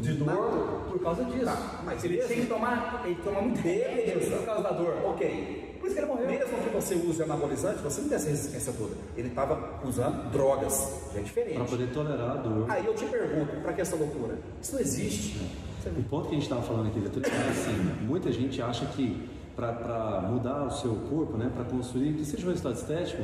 de 0.00 0.12
dor, 0.14 0.86
por 0.88 1.00
causa 1.00 1.24
disso. 1.24 1.44
Tá, 1.44 1.82
mas 1.84 2.04
ele 2.04 2.18
tinha 2.18 2.40
que 2.40 2.46
tomar, 2.46 3.02
ele 3.04 3.14
toma 3.22 3.42
muito 3.42 3.60
remédio 3.60 4.18
Beleza. 4.18 4.36
por 4.36 4.46
causa 4.46 4.62
da 4.62 4.70
dor. 4.70 4.94
Ok. 5.04 5.76
Por 5.80 5.86
isso 5.86 5.94
que 5.94 6.00
ele 6.00 6.12
morreu. 6.12 6.28
Mesmo 6.28 6.58
que 6.58 6.68
você 6.70 6.94
use 6.94 7.22
anabolizante, 7.22 7.82
você 7.82 8.00
não 8.00 8.08
tem 8.08 8.16
essa 8.16 8.28
resistência 8.28 8.72
toda. 8.72 8.94
Ele 9.16 9.28
estava 9.28 9.80
usando 9.84 10.30
drogas. 10.30 11.10
É 11.14 11.20
diferente. 11.20 11.54
Para 11.54 11.64
poder 11.64 11.90
tolerar 11.92 12.30
a 12.32 12.34
dor. 12.34 12.66
Aí 12.68 12.84
eu 12.84 12.94
te 12.94 13.04
pergunto, 13.06 13.60
para 13.62 13.72
que 13.72 13.80
essa 13.80 13.96
loucura? 13.96 14.38
Isso 14.60 14.72
não 14.72 14.80
existe. 14.80 15.40
O 15.86 16.02
ponto 16.02 16.24
que 16.24 16.32
a 16.32 16.34
gente 16.34 16.42
estava 16.42 16.62
falando 16.62 16.88
aqui, 16.88 17.00
Vitor, 17.00 17.22
é 17.24 17.50
assim, 17.50 17.72
muita 18.02 18.30
gente 18.32 18.60
acha 18.60 18.84
que 18.86 19.28
para 19.56 20.20
mudar 20.30 20.66
o 20.66 20.70
seu 20.70 20.94
corpo, 21.10 21.36
né, 21.36 21.50
para 21.52 21.64
construir, 21.64 22.12
que 22.12 22.24
seja 22.24 22.46
um 22.46 22.50
resultado 22.50 22.76
estético, 22.76 23.22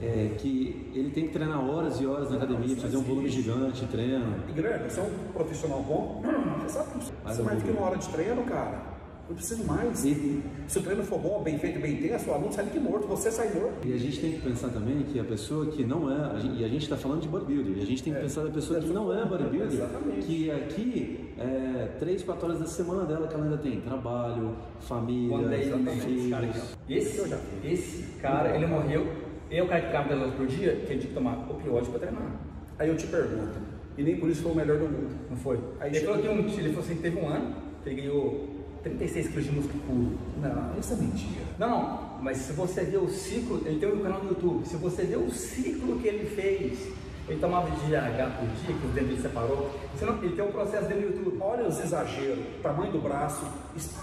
é 0.00 0.34
que 0.38 0.90
ele 0.94 1.10
tem 1.10 1.26
que 1.26 1.32
treinar 1.32 1.64
horas 1.68 2.00
e 2.00 2.06
horas 2.06 2.30
na 2.30 2.36
academia, 2.36 2.76
fazer 2.76 2.96
um 2.98 3.02
volume 3.02 3.28
gigante 3.28 3.80
de 3.84 3.86
treino. 3.90 4.34
E 4.48 4.52
Guilherme, 4.52 4.90
você 4.90 5.00
é 5.00 5.02
um 5.02 5.32
profissional 5.32 5.82
bom, 5.82 6.22
você 6.62 6.68
sabe 6.68 6.90
que 6.90 6.98
você 6.98 7.42
mais 7.42 7.58
do 7.58 7.64
que 7.64 7.70
uma 7.70 7.86
hora 7.86 7.96
de 7.98 8.08
treino, 8.08 8.42
cara. 8.44 8.96
Não 9.28 9.34
preciso 9.34 9.64
mais. 9.64 10.04
E- 10.04 10.40
Se 10.68 10.78
o 10.78 10.82
treino 10.82 11.02
for 11.02 11.18
bom, 11.18 11.42
bem 11.42 11.58
feito, 11.58 11.80
bem 11.80 11.94
intenso, 11.94 12.30
o 12.30 12.34
aluno 12.34 12.52
sai 12.52 12.64
que 12.66 12.78
morto, 12.78 13.08
você 13.08 13.28
sai 13.28 13.52
morto. 13.54 13.84
E 13.84 13.92
a 13.92 13.96
gente 13.98 14.20
tem 14.20 14.32
que 14.34 14.40
pensar 14.40 14.68
também 14.68 15.02
que 15.02 15.18
a 15.18 15.24
pessoa 15.24 15.66
que 15.66 15.82
não 15.84 16.08
é, 16.08 16.30
a 16.36 16.38
gente- 16.38 16.60
e 16.60 16.64
a 16.64 16.68
gente 16.68 16.82
está 16.84 16.96
falando 16.96 17.22
de 17.22 17.28
bodybuilder, 17.28 17.76
e 17.76 17.82
a 17.82 17.86
gente 17.86 18.04
tem 18.04 18.14
que 18.14 18.20
pensar 18.20 18.44
da 18.44 18.50
pessoa 18.50 18.78
que 18.78 18.86
não 18.88 19.12
é 19.12 19.24
bodybuilder, 19.26 19.66
Exatamente. 19.72 20.26
que 20.26 20.48
aqui 20.48 21.30
é 21.38 21.88
3, 21.98 22.22
4 22.22 22.46
horas 22.46 22.60
da 22.60 22.66
semana 22.66 23.04
dela 23.04 23.26
que 23.26 23.34
ela 23.34 23.44
ainda 23.44 23.58
tem 23.58 23.80
trabalho, 23.80 24.54
família, 24.78 25.56
é 25.56 25.60
esse 25.60 26.30
cara 26.30 26.46
filhos. 26.46 26.76
Esse, 26.88 27.34
esse 27.64 28.02
cara, 28.22 28.54
ele 28.54 28.66
morreu. 28.66 29.25
Que 29.48 29.56
ficava 29.62 30.08
10 30.08 30.20
horas 30.20 30.34
por 30.34 30.46
dia, 30.46 30.76
que 30.76 30.86
tinha 30.86 30.98
que 30.98 31.06
tomar 31.08 31.46
opioide 31.48 31.88
para 31.88 32.00
treinar. 32.00 32.32
Aí 32.78 32.88
eu 32.88 32.96
te 32.96 33.06
pergunto, 33.06 33.58
e 33.96 34.02
nem 34.02 34.16
por 34.16 34.28
isso 34.28 34.42
foi 34.42 34.52
o 34.52 34.54
melhor 34.54 34.78
do 34.78 34.84
mundo. 34.84 35.14
Não 35.30 35.36
foi? 35.36 35.58
Aí 35.80 35.90
ele 35.90 36.04
falou 36.04 36.20
que 36.20 36.28
um, 36.28 36.38
ele 36.38 36.68
falou 36.70 36.84
assim, 36.84 36.96
teve 36.96 37.18
um 37.18 37.28
ano 37.28 37.54
que 37.82 37.90
ele 37.90 38.02
ganhou 38.02 38.48
36 38.82 39.28
quilos 39.28 39.44
de 39.44 39.52
músculo 39.52 39.82
puro. 39.86 40.18
Não, 40.42 40.78
isso 40.78 40.92
é 40.92 40.96
mentira. 40.96 41.44
Não, 41.58 41.68
não, 41.68 42.18
mas 42.22 42.38
se 42.38 42.52
você 42.52 42.82
ver 42.82 42.98
o 42.98 43.08
ciclo, 43.08 43.62
ele 43.64 43.78
tem 43.78 43.92
um 43.92 44.00
canal 44.00 44.22
no 44.22 44.30
YouTube, 44.30 44.66
se 44.66 44.76
você 44.76 45.04
ver 45.04 45.16
o 45.16 45.30
ciclo 45.30 45.98
que 45.98 46.08
ele 46.08 46.26
fez, 46.26 46.92
ele 47.28 47.40
tomava 47.40 47.68
de 47.70 47.76
GH 47.86 48.38
por 48.38 48.48
dia, 48.48 48.76
que 48.76 48.86
o 48.86 48.90
dente 48.90 49.20
separou, 49.20 49.70
não, 50.00 50.22
ele 50.22 50.36
tem 50.36 50.44
um 50.44 50.52
processo 50.52 50.86
dele 50.86 51.06
no 51.06 51.16
YouTube. 51.16 51.38
Olha 51.40 51.66
os 51.66 51.80
exageros, 51.80 52.44
tamanho 52.62 52.92
do 52.92 52.98
braço, 52.98 53.44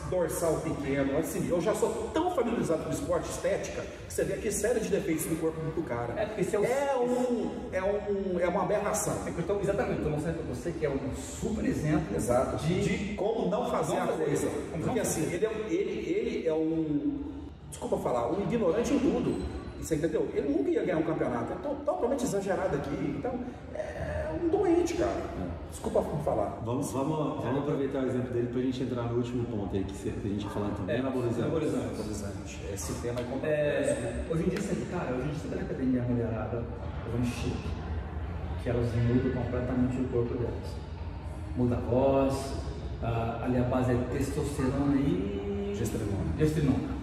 dorsal 0.09 0.59
pequeno, 0.61 1.17
assim, 1.17 1.47
eu 1.49 1.61
já 1.61 1.74
sou 1.74 2.09
tão 2.13 2.32
familiarizado 2.32 2.84
com 2.84 2.89
esporte 2.89 3.30
estética, 3.30 3.82
que 3.82 4.13
você 4.13 4.24
vê 4.24 4.34
aqui 4.34 4.51
série 4.51 4.80
de 4.80 4.89
defeitos 4.89 5.26
no 5.28 5.38
corpo 5.38 5.59
do 5.61 5.84
cara. 5.84 6.13
É, 6.17 6.26
porque 6.26 6.55
é, 6.55 6.59
o, 6.59 6.65
é, 6.65 6.95
um, 6.97 7.51
é, 7.71 7.84
um, 7.84 8.39
é 8.39 8.47
uma 8.47 8.63
aberração. 8.63 9.15
É, 9.26 9.30
então, 9.30 9.59
exatamente, 9.61 9.97
estou 9.97 10.11
mostrando 10.11 10.36
para 10.36 10.53
você 10.53 10.71
que 10.71 10.86
é 10.86 10.89
um 10.89 11.15
super 11.15 11.65
exemplo 11.65 12.15
Exato. 12.15 12.57
De, 12.57 12.82
de 12.82 13.15
como 13.15 13.49
não 13.49 13.69
fazer 13.69 13.97
a 13.97 14.07
coisa. 14.07 14.47
Porque 14.71 14.99
assim, 14.99 15.24
ele 15.34 15.45
é, 15.45 15.51
ele, 15.69 16.09
ele 16.09 16.47
é 16.47 16.53
um, 16.53 17.24
desculpa 17.69 17.97
falar, 17.97 18.32
um 18.32 18.41
ignorante 18.41 18.93
em 18.93 18.99
tudo. 18.99 19.62
Você 19.84 19.95
entendeu? 19.95 20.29
Ele 20.34 20.47
nunca 20.47 20.69
ia 20.69 20.84
ganhar 20.84 20.97
um 20.97 21.03
campeonato. 21.03 21.51
É 21.51 21.55
totalmente 21.57 22.23
exagerado 22.23 22.75
aqui. 22.77 23.15
Então, 23.17 23.38
é 23.75 24.31
um 24.41 24.47
doente, 24.47 24.93
cara. 24.93 25.11
É. 25.11 25.47
Desculpa 25.69 26.01
falar. 26.23 26.61
Vamos, 26.63 26.91
vamos, 26.91 27.43
vamos 27.43 27.63
aproveitar 27.63 28.03
o 28.03 28.07
exemplo 28.07 28.31
dele 28.31 28.47
para 28.47 28.59
a 28.59 28.63
gente 28.63 28.84
entrar 28.84 29.03
no 29.03 29.17
último 29.17 29.43
ponto 29.45 29.75
aí 29.75 29.84
que 29.84 30.09
a 30.09 30.29
gente 30.29 30.47
falar 30.49 30.69
também. 30.69 30.95
É, 30.95 30.99
anabolizante. 30.99 31.41
Anabolizante. 31.41 32.59
Esse 32.71 32.93
tema 33.01 33.19
é 33.19 33.23
complexo. 33.23 33.91
É, 33.91 34.25
hoje 34.29 34.43
em 34.43 34.49
dia, 34.49 34.61
você, 34.61 34.86
cara, 34.89 35.15
hoje 35.15 35.23
em 35.23 35.31
dia 35.31 35.39
você 35.39 35.47
tá 35.49 35.55
na 35.55 35.61
academia 35.63 36.01
mulherada, 36.03 36.63
um 37.13 37.25
chique, 37.25 37.69
que 38.63 38.69
elas 38.69 38.88
mudam 38.95 39.43
completamente 39.43 40.01
o 40.01 40.07
corpo 40.09 40.34
delas. 40.36 40.77
Muda 41.57 41.75
a 41.75 41.79
voz, 41.79 42.53
ali 43.43 43.57
a 43.57 43.63
base 43.63 43.91
é 43.91 43.97
testosterona 44.13 44.95
e 44.95 45.73
gestrinona. 45.75 46.38
gestrinona. 46.38 47.03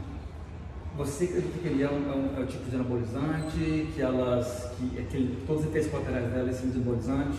Você 0.96 1.24
acredita 1.24 1.58
que 1.58 1.68
ele 1.68 1.82
é, 1.82 1.88
um, 1.88 2.12
é, 2.12 2.16
um, 2.16 2.36
é 2.36 2.40
um 2.40 2.46
tipo 2.46 2.68
de 2.68 2.74
anabolizante, 2.74 3.88
que 3.94 4.02
elas, 4.02 4.72
que, 4.76 4.98
é 4.98 5.02
que 5.02 5.38
todos 5.46 5.62
os 5.62 5.68
efeitos 5.68 5.90
colaterais 5.90 6.32
dela 6.32 6.52
são 6.52 6.70
anabolizante? 6.70 7.38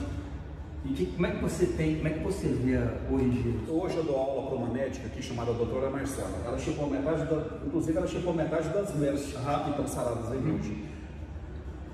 E 0.83 0.93
que, 0.93 1.05
como 1.07 1.27
é 1.27 1.31
que 1.31 1.41
você 1.43 1.65
tem, 1.65 1.95
como 1.97 2.07
é 2.07 2.11
que 2.11 2.23
você 2.23 2.47
vê 2.47 2.77
hoje 3.11 3.25
em 3.25 3.29
dia? 3.29 3.53
Hoje 3.67 3.97
eu 3.97 4.03
dou 4.03 4.15
aula 4.15 4.47
para 4.47 4.57
uma 4.57 4.69
médica 4.69 5.05
aqui 5.05 5.21
chamada 5.21 5.53
doutora 5.53 5.89
Marcela. 5.89 6.41
Ela 6.43 6.57
chipou 6.57 6.89
metade, 6.89 7.25
da, 7.25 7.45
inclusive 7.65 7.97
ela 7.97 8.07
chipou 8.07 8.33
metade 8.33 8.69
das 8.69 8.95
mulheres 8.95 9.21
que 9.21 9.69
estão 9.69 9.87
saradas 9.87 10.31
aí 10.31 10.37
uhum. 10.39 10.55
hoje. 10.55 10.85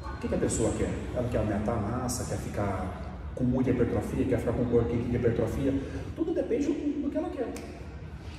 O 0.04 0.20
que, 0.20 0.28
que, 0.28 0.36
a 0.36 0.38
pessoa 0.38 0.72
quer? 0.78 0.94
Ela 1.16 1.28
quer 1.28 1.40
aumentar 1.40 1.74
a 1.74 1.76
massa, 1.76 2.24
quer 2.30 2.42
ficar 2.42 3.32
com 3.36 3.44
muita 3.44 3.72
hipertrofia, 3.72 4.26
quer 4.26 4.40
ficar 4.40 4.54
com 4.54 4.66
corpo 4.66 4.96
de 4.96 5.16
hipertrofia. 5.16 5.74
Tudo 6.16 6.34
depende 6.34 6.68
do 6.68 7.10
que 7.10 7.18
ela 7.18 7.30
quer 7.30 7.52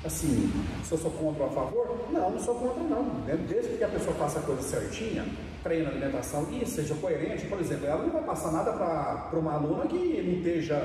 assim, 0.05 0.51
se 0.85 0.93
eu 0.93 0.99
sou 0.99 1.11
contra 1.11 1.45
ou 1.45 1.51
a 1.51 1.53
favor? 1.53 2.09
Não, 2.11 2.31
não 2.31 2.39
sou 2.39 2.55
contra 2.55 2.83
não. 2.83 3.05
Desde 3.49 3.77
que 3.77 3.85
a 3.85 3.89
pessoa 3.89 4.15
faça 4.17 4.39
a 4.39 4.43
coisa 4.43 4.63
certinha, 4.63 5.25
treine 5.63 5.87
a 5.87 5.91
alimentação 5.91 6.47
e 6.51 6.65
seja 6.67 6.95
coerente, 6.95 7.47
por 7.47 7.61
exemplo, 7.61 7.87
ela 7.87 8.03
não 8.03 8.11
vai 8.11 8.23
passar 8.23 8.53
nada 8.53 8.73
para 8.73 9.39
uma 9.39 9.55
aluna 9.55 9.87
que 9.87 10.23
não 10.23 10.35
esteja 10.35 10.81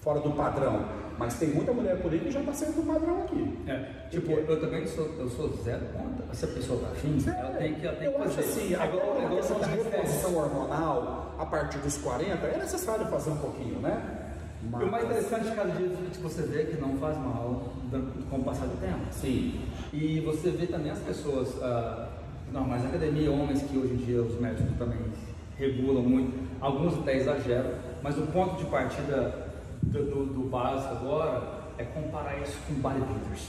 fora 0.00 0.20
do 0.20 0.30
padrão. 0.32 1.06
Mas 1.18 1.34
tem 1.38 1.48
muita 1.48 1.72
mulher 1.72 1.96
por 2.02 2.12
aí 2.12 2.20
que 2.20 2.30
já 2.30 2.40
está 2.40 2.52
saindo 2.52 2.82
do 2.82 2.92
padrão 2.92 3.22
aqui. 3.22 3.58
É, 3.66 4.08
tipo, 4.10 4.26
Porque... 4.26 4.52
eu 4.52 4.60
também 4.60 4.86
sou, 4.86 5.06
eu 5.18 5.28
sou 5.30 5.48
zero 5.64 5.86
contra. 5.86 6.34
Se 6.34 6.44
a 6.44 6.48
pessoa 6.48 6.78
está 6.78 6.90
afim, 6.92 7.18
é, 7.26 7.40
ela 7.40 7.50
tem 7.52 7.74
que, 7.74 7.86
ela 7.86 7.96
tem 7.96 8.06
eu 8.06 8.12
que 8.12 8.18
fazer. 8.18 8.40
Acho 8.40 8.50
assim, 8.50 8.74
agora, 8.74 9.26
a 9.26 9.30
questão 9.30 9.58
de 9.58 9.70
reposição 9.70 10.36
hormonal, 10.36 11.34
a 11.38 11.46
partir 11.46 11.78
dos 11.78 11.96
40, 11.96 12.46
é 12.46 12.58
necessário 12.58 13.06
fazer 13.06 13.30
um 13.30 13.38
pouquinho, 13.38 13.80
né? 13.80 14.25
Mas... 14.70 14.82
O 14.82 14.90
mais 14.90 15.04
interessante 15.04 15.48
de 15.48 15.54
cada 15.54 15.70
dia 15.70 15.88
que 15.88 16.20
você 16.20 16.42
vê 16.42 16.64
que 16.64 16.80
não 16.80 16.96
faz 16.96 17.16
mal 17.18 17.72
com 18.30 18.36
o 18.36 18.44
passar 18.44 18.66
do 18.66 18.80
tempo. 18.80 19.00
Sim. 19.10 19.60
E 19.92 20.20
você 20.20 20.50
vê 20.50 20.66
também 20.66 20.90
as 20.90 20.98
pessoas 20.98 21.48
uh, 21.54 22.06
normais 22.52 22.82
na 22.82 22.88
academia, 22.88 23.30
homens 23.30 23.62
que 23.62 23.76
hoje 23.76 23.94
em 23.94 23.96
dia 23.96 24.22
os 24.22 24.40
médicos 24.40 24.76
também 24.78 24.98
regulam 25.58 26.02
muito, 26.02 26.32
alguns 26.60 26.98
até 26.98 27.16
exageram, 27.16 27.70
mas 28.02 28.18
o 28.18 28.22
ponto 28.26 28.56
de 28.56 28.64
partida 28.70 29.48
do, 29.82 30.04
do, 30.04 30.26
do 30.26 30.48
básico 30.48 30.94
agora 30.94 31.56
é 31.78 31.84
comparar 31.84 32.40
isso 32.42 32.58
com 32.66 32.74
bodybuilders. 32.74 33.48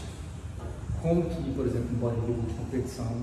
Como 1.01 1.23
que, 1.23 1.51
por 1.51 1.65
exemplo, 1.65 1.89
um 1.91 1.99
bodybuilder 1.99 2.45
de 2.45 2.53
competição, 2.53 3.17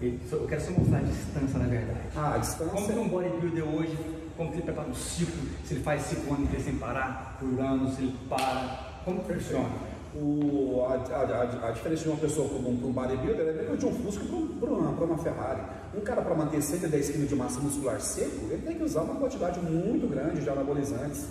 eu 0.00 0.46
quero 0.48 0.60
só 0.60 0.70
mostrar 0.72 0.98
a 0.98 1.02
distância 1.02 1.58
na 1.58 1.66
verdade. 1.66 2.00
Ah, 2.16 2.34
a 2.34 2.38
distância. 2.38 2.72
Como 2.72 2.86
que 2.86 2.98
um 2.98 3.08
bodybuilder 3.08 3.64
hoje 3.64 3.96
como 4.40 4.50
que 4.52 4.56
ele 4.56 4.62
prepara 4.62 4.88
um 4.88 4.94
ciclo, 4.94 5.36
se 5.66 5.74
ele 5.74 5.82
faz 5.82 6.00
cinco 6.00 6.32
anos 6.32 6.48
sem 6.64 6.74
parar, 6.76 7.36
por 7.38 7.60
ano, 7.60 7.94
se 7.94 8.00
ele 8.00 8.16
para, 8.26 9.02
como 9.04 9.22
que 9.22 9.34
funciona? 9.34 9.68
O, 10.14 10.82
a, 10.88 10.94
a, 10.94 11.68
a, 11.68 11.70
diferença 11.72 12.04
de 12.04 12.08
uma 12.08 12.16
pessoa 12.16 12.48
comum 12.48 12.74
para 12.74 12.88
um 12.88 12.92
bodybuilder 12.92 13.46
é 13.46 13.52
mesmo 13.52 13.76
de 13.76 13.86
um 13.86 13.92
Fusca 14.02 14.24
para 14.58 14.70
uma, 14.70 14.90
uma 14.90 15.18
Ferrari. 15.18 15.60
Um 15.94 16.00
cara 16.00 16.22
para 16.22 16.34
manter 16.34 16.62
110 16.62 17.10
kg 17.10 17.26
de 17.26 17.36
massa 17.36 17.60
muscular 17.60 18.00
seco, 18.00 18.46
ele 18.50 18.62
tem 18.62 18.76
que 18.76 18.82
usar 18.82 19.02
uma 19.02 19.16
quantidade 19.16 19.60
muito 19.60 20.08
grande 20.08 20.40
de 20.40 20.48
anabolizantes. 20.48 21.26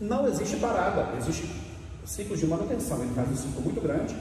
Não 0.00 0.26
existe 0.26 0.56
parada, 0.56 1.14
existe 1.18 1.48
ciclos 2.06 2.40
de 2.40 2.46
manutenção. 2.46 3.02
Ele 3.02 3.14
faz 3.14 3.30
um 3.30 3.36
ciclo 3.36 3.62
muito 3.62 3.80
grande. 3.82 4.16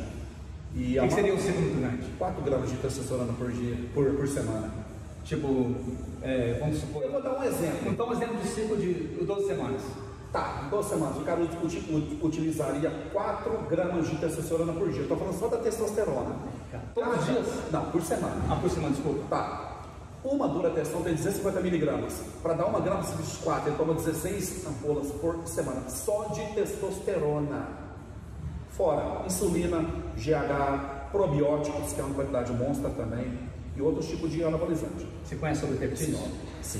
E 0.75 0.99
o 0.99 1.07
que, 1.07 1.13
seria 1.13 1.33
um 1.33 1.39
ciclo 1.39 1.61
muito 1.61 1.79
grande? 1.79 2.03
4 2.19 2.43
gramas 2.43 2.69
de 2.69 2.75
testosterona 2.77 3.31
por 3.33 3.49
dia, 3.49 3.77
por, 3.93 4.13
por 4.13 4.27
semana. 4.27 4.84
Tipo, 5.25 5.73
é, 6.21 6.57
vamos 6.59 6.77
supor. 6.79 7.01
Eu 7.01 7.11
vou 7.11 7.21
dar 7.21 7.39
um 7.39 7.43
exemplo. 7.43 7.91
Então, 7.91 8.07
um 8.07 8.13
exemplo 8.13 8.37
de 8.37 8.47
ciclo 8.47 8.77
de 8.77 8.93
12 9.25 9.47
semanas. 9.47 9.81
Tá, 10.31 10.67
12 10.69 10.89
semanas. 10.89 11.17
O 11.17 11.21
cara 11.21 11.41
utilizaria 12.21 12.91
4 13.11 13.51
gramas 13.67 14.07
de 14.07 14.17
testosterona 14.17 14.73
por 14.73 14.87
dia. 14.91 15.01
Estou 15.01 15.17
falando 15.17 15.39
só 15.39 15.47
da 15.47 15.57
testosterona. 15.57 16.35
Todos 16.93 17.19
os 17.19 17.25
dias? 17.25 17.47
Não, 17.71 17.85
por 17.85 18.01
semana. 18.03 18.35
Ah, 18.49 18.55
por 18.61 18.69
semana, 18.69 18.93
desculpa. 18.93 19.23
Tá. 19.27 19.71
Uma 20.23 20.47
dura 20.47 20.69
testão 20.69 21.01
tem 21.01 21.15
250 21.15 21.59
miligramas. 21.59 22.21
Para 22.43 22.53
dar 22.53 22.65
uma 22.67 22.79
grama 22.79 23.01
de 23.01 23.37
4, 23.43 23.69
ele 23.69 23.77
toma 23.77 23.93
16 23.95 24.67
ampolas 24.67 25.11
por 25.11 25.47
semana. 25.47 25.89
Só 25.89 26.25
de 26.25 26.53
testosterona. 26.53 27.67
Fora 28.69 29.25
insulina, 29.25 29.79
GH, 30.17 31.09
probióticos, 31.11 31.93
que 31.93 32.01
é 32.01 32.03
uma 32.03 32.13
quantidade 32.13 32.51
monstra 32.53 32.89
também 32.91 33.54
e 33.75 33.81
outros 33.81 34.07
tipos 34.07 34.31
de 34.31 34.43
anabolizante. 34.43 35.05
Você 35.23 35.35
conhece 35.35 35.61
sobre 35.61 35.77
peptídeo? 35.77 36.17
Sim. 36.61 36.79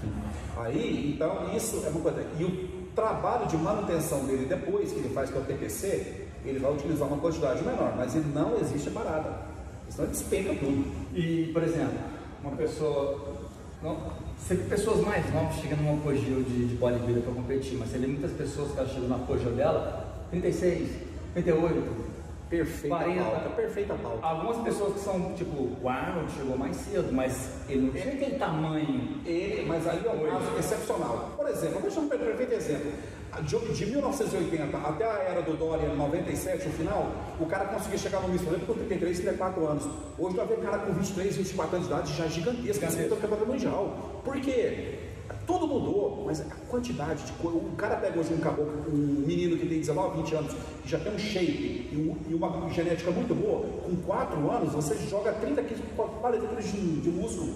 Sim. 0.00 0.12
Aí, 0.56 1.14
então, 1.14 1.54
isso 1.54 1.82
é 1.84 1.88
uma 1.88 2.00
coisa. 2.00 2.24
E 2.38 2.44
o 2.44 2.68
trabalho 2.94 3.46
de 3.46 3.56
manutenção 3.56 4.24
dele 4.24 4.46
depois 4.46 4.92
que 4.92 4.98
ele 4.98 5.08
faz 5.10 5.30
com 5.30 5.40
o 5.40 5.44
TPC, 5.44 6.26
ele 6.44 6.58
vai 6.58 6.72
utilizar 6.72 7.08
uma 7.08 7.18
quantidade 7.18 7.62
menor, 7.64 7.94
mas 7.96 8.14
ele 8.14 8.32
não 8.34 8.58
existe 8.58 8.90
parada. 8.90 9.52
Senão 9.88 10.04
ele 10.08 10.12
despenca 10.12 10.54
tudo. 10.54 10.90
E, 11.14 11.50
por 11.52 11.62
exemplo, 11.62 11.98
uma 12.42 12.56
pessoa. 12.56 13.40
Não, 13.82 14.12
vê 14.48 14.54
pessoas 14.56 15.00
mais 15.04 15.32
novas 15.32 15.56
chegando 15.56 15.82
num 15.82 15.94
apogeu 15.94 16.42
de, 16.42 16.68
de 16.68 16.74
bodybuilder 16.76 17.22
para 17.24 17.32
competir, 17.34 17.76
mas 17.76 17.90
você 17.90 17.98
vê 17.98 18.06
muitas 18.06 18.30
pessoas 18.32 18.70
que 18.70 18.94
chegam 18.94 19.08
no 19.08 19.16
apogeu 19.16 19.52
dela, 19.52 20.24
36, 20.30 20.88
38, 21.34 22.11
Perfeita 22.52 22.96
40, 22.96 23.24
pauta, 23.24 23.48
perfeita 23.48 23.94
pauta. 23.94 24.26
Algumas 24.26 24.58
pessoas 24.58 24.92
que 24.92 25.00
são 25.00 25.32
tipo, 25.32 25.70
o 25.80 25.88
Arnold 25.88 26.30
chegou 26.32 26.58
mais 26.58 26.76
cedo, 26.76 27.10
mas 27.10 27.48
ele 27.66 27.86
não 27.86 27.92
tinha 27.92 28.12
aquele 28.12 28.38
tamanho. 28.38 29.22
Ele, 29.24 29.64
mas 29.66 29.88
ali 29.88 30.06
é 30.06 30.10
um 30.10 30.30
caso 30.30 30.58
excepcional. 30.58 31.32
Por 31.34 31.48
exemplo, 31.48 31.80
deixa 31.80 31.98
eu 31.98 32.02
um 32.02 32.08
perfeito 32.10 32.52
exemplo. 32.52 32.92
De, 33.40 33.74
de 33.74 33.86
1980 33.86 34.76
até 34.76 35.04
a 35.06 35.18
era 35.30 35.40
do 35.40 35.56
Dória, 35.56 35.94
97, 35.94 36.66
no 36.66 36.74
final, 36.74 37.10
o 37.40 37.46
cara 37.46 37.64
conseguia 37.64 37.96
chegar 37.96 38.20
no 38.20 38.28
Miss 38.28 38.46
Olímpico 38.46 38.74
com 38.74 38.74
33, 38.74 39.20
34 39.20 39.66
anos. 39.66 39.88
Hoje 40.18 40.36
vemos 40.36 40.58
um 40.58 40.60
cara 40.60 40.78
com 40.80 40.92
23, 40.92 41.36
24 41.38 41.76
anos 41.76 41.88
de 41.88 41.94
idade 41.94 42.12
já 42.12 42.26
gigantesco, 42.26 42.86
disputa 42.86 43.14
o 43.14 43.16
campeonato 43.16 43.46
mundial. 43.46 44.20
Por 44.22 44.38
quê? 44.42 45.01
Tudo 45.46 45.66
mudou, 45.66 46.22
mas 46.26 46.40
a 46.40 46.44
quantidade 46.68 47.24
de 47.24 47.32
coisa. 47.32 47.58
O 47.58 47.76
cara 47.76 47.96
pega 47.96 48.18
hoje 48.18 48.32
um 48.32 48.38
caboclo, 48.38 48.84
um 48.88 49.24
menino 49.26 49.56
que 49.56 49.66
tem 49.66 49.80
19, 49.80 50.22
20 50.22 50.34
anos, 50.36 50.52
que 50.82 50.88
já 50.88 50.98
tem 50.98 51.12
um 51.12 51.18
shape 51.18 51.88
e, 51.92 52.34
uma 52.34 52.68
genética 52.70 53.10
muito 53.10 53.34
boa, 53.34 53.66
com 53.82 53.96
4 54.06 54.50
anos 54.50 54.72
você 54.72 54.94
joga 55.08 55.32
30 55.32 55.62
quilos, 55.62 55.82
40 55.96 56.46
quilos 56.46 56.64
de, 56.64 57.00
de 57.00 57.10
músculo. 57.10 57.54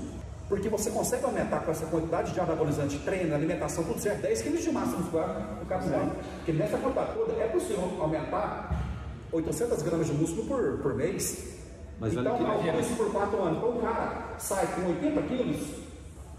Porque 0.48 0.68
você 0.68 0.90
consegue 0.90 1.24
aumentar 1.24 1.60
com 1.60 1.72
essa 1.72 1.86
quantidade 1.86 2.32
de 2.32 2.38
anabolizante, 2.38 2.98
treino, 2.98 3.34
alimentação, 3.34 3.82
tudo 3.82 4.00
certo, 4.00 4.22
10 4.22 4.42
quilos 4.42 4.62
de 4.62 4.70
massa 4.70 4.96
muscular 4.96 5.58
o 5.62 5.66
cara 5.66 5.82
sai. 5.82 6.12
Porque 6.36 6.52
nessa 6.52 6.78
quantidade 6.78 7.14
toda 7.14 7.32
é 7.32 7.48
possível 7.48 7.96
aumentar 8.00 8.84
800 9.32 9.82
gramas 9.82 10.06
de 10.06 10.12
músculo 10.12 10.46
por, 10.46 10.78
por 10.78 10.94
mês. 10.94 11.56
Mas 11.98 12.12
então, 12.12 12.38
olha 12.44 12.80
isso 12.80 12.94
por 12.94 13.10
4 13.10 13.42
anos. 13.42 13.58
Então 13.58 13.70
o 13.70 13.80
cara 13.80 14.34
sai 14.38 14.66
com 14.74 14.88
80 14.88 15.22
quilos 15.22 15.85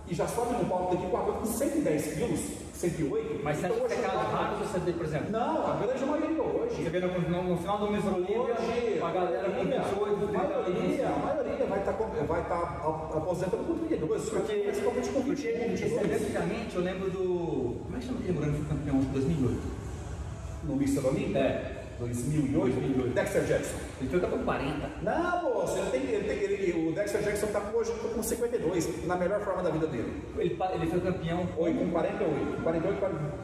e 0.09 0.15
já 0.15 0.27
sobe 0.27 0.53
no 0.55 0.65
palco 0.65 0.95
daqui 0.95 1.09
com 1.09 1.17
a 1.17 1.21
com 1.21 1.45
110 1.45 2.13
quilos, 2.13 2.39
108. 2.73 3.43
Mas 3.43 3.57
você 3.57 3.65
acha 3.65 3.75
que 3.75 3.93
é 3.93 3.97
caso 3.97 4.17
raro 4.17 4.55
você 4.57 4.79
vê, 4.79 4.93
por 4.93 5.05
exemplo? 5.05 5.31
Não, 5.31 5.67
a 5.67 5.75
grande 5.75 6.05
maioria 6.05 6.43
hoje. 6.43 6.75
Você 6.83 6.89
vê 6.89 6.99
no, 6.99 7.43
no, 7.43 7.57
final 7.57 7.77
do 7.79 7.91
mês 7.91 8.05
Olímpia, 8.05 9.05
a 9.05 9.11
galera 9.11 9.49
com 9.49 9.63
28, 9.63 10.27
30 10.27 10.37
a 10.37 10.47
maioria, 10.47 11.07
a 11.07 11.19
maioria 11.19 11.65
vai 11.65 11.79
estar, 11.79 11.93
tá, 11.93 12.23
vai 12.23 12.43
tá 12.43 12.59
aposentando 13.17 13.63
com 13.63 13.77
32, 13.79 14.29
porque, 14.29 14.53
principalmente 14.53 15.09
com 15.09 15.21
21, 15.21 15.73
Especificamente, 15.73 16.75
eu 16.75 16.81
lembro 16.81 17.09
do. 17.09 17.81
Como 17.83 17.95
é 17.95 17.99
que 17.99 18.05
chama 18.05 18.19
aquele 18.19 18.37
foi 18.37 18.65
campeão 18.69 18.99
de 18.99 19.05
2008? 19.07 19.87
No 20.63 20.73
Mr. 20.75 21.37
É. 21.37 21.76
2008, 21.99 22.51
2008. 22.53 23.13
Dexter 23.13 23.43
Jackson. 23.45 23.75
Ele 23.99 24.09
foi 24.09 24.19
com 24.19 24.37
40. 24.43 24.89
Não, 25.01 25.39
pô, 25.39 25.61
você 25.61 25.81
tem, 25.91 26.01
ele 26.03 26.23
tem, 26.27 26.37
ele, 26.37 26.87
o 26.89 26.91
Dexter 26.93 27.21
Jackson 27.23 27.47
tá 27.47 27.71
hoje 27.73 27.91
com 27.91 28.21
52, 28.21 29.05
na 29.07 29.15
melhor 29.15 29.41
forma 29.41 29.63
da 29.63 29.71
vida 29.71 29.87
dele. 29.87 30.21
Ele, 30.37 30.57
ele 30.75 30.87
foi 30.87 30.99
campeão. 31.01 31.47
Oi, 31.57 31.73
com 31.73 31.89
48, 31.89 32.61
48, 32.63 32.99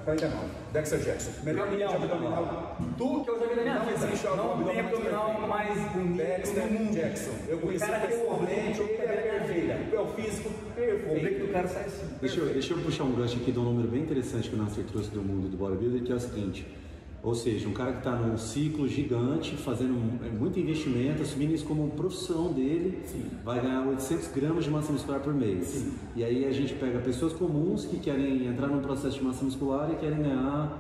49. 0.06 0.46
Dexter 0.72 1.00
Jackson. 1.00 1.32
Melhor 1.44 1.68
campeão 1.70 1.90
de 1.90 1.96
abdominal. 1.96 2.78
Tu 2.98 3.24
que 3.24 3.30
eu 3.32 3.40
já 3.40 3.46
vi 3.48 3.56
na 3.56 3.62
minha 3.64 3.74
Não 3.76 3.86
vida. 3.86 4.06
existe 4.08 4.26
Não 4.28 4.64
tem 4.64 4.80
abdominal 4.80 5.48
mais 5.48 5.80
bonito 5.92 6.18
Dexter 6.18 6.64
do 6.64 6.74
mundo. 6.74 6.94
Jackson. 6.94 7.32
Eu 7.48 7.58
conheci 7.60 7.86
cara 7.86 8.00
tem 8.00 8.08
o 8.08 8.20
pessoalmente, 8.20 8.82
ombro, 8.82 8.94
ele 8.94 9.02
é 9.04 9.40
perfeito. 9.40 9.96
É 9.96 10.00
o 10.00 10.08
físico 10.08 10.50
O 10.50 10.82
ombro 10.82 11.10
perfeito. 11.14 11.46
do 11.48 11.52
cara 11.54 11.68
sai 11.68 11.86
assim. 11.86 12.06
Deixa 12.22 12.40
eu, 12.40 12.46
deixa 12.54 12.74
eu 12.74 12.78
puxar 12.80 13.04
um 13.04 13.12
gancho 13.14 13.38
aqui 13.38 13.52
de 13.52 13.60
um 13.60 13.64
número 13.64 13.88
bem 13.88 14.02
interessante 14.02 14.50
que 14.50 14.56
o 14.56 14.58
Nasser 14.62 14.84
trouxe 14.86 15.10
do 15.10 15.22
mundo 15.24 15.50
do 15.50 15.58
bodybuilder, 15.58 16.04
que 16.04 16.12
é 16.12 16.16
o 16.16 16.20
seguinte. 16.20 16.68
Ou 17.24 17.34
seja, 17.34 17.70
um 17.70 17.74
cara 17.74 17.94
que 17.94 18.00
está 18.00 18.12
num 18.12 18.38
ciclo 18.38 18.86
gigante, 18.86 19.56
fazendo 19.56 19.96
é, 20.26 20.30
muito 20.30 20.60
investimento, 20.60 21.22
assumindo 21.22 21.54
isso 21.54 21.66
como 21.66 21.90
profissão 21.92 22.52
dele, 22.52 23.02
vai 23.46 23.62
ganhar 23.62 23.88
800 23.88 24.28
gramas 24.28 24.66
de 24.66 24.70
massa 24.70 24.92
muscular 24.92 25.22
por 25.22 25.34
mês. 25.34 25.86
E 26.18 26.24
aí 26.24 26.46
a 26.46 26.52
gente 26.52 26.74
pega 26.74 27.00
pessoas 27.00 27.32
comuns 27.32 27.86
que 27.86 27.98
querem 27.98 28.46
entrar 28.46 28.68
num 28.68 28.82
processo 28.82 29.18
de 29.20 29.24
massa 29.24 29.46
muscular 29.46 29.90
e 29.94 29.96
querem 29.96 30.22
ganhar 30.22 30.78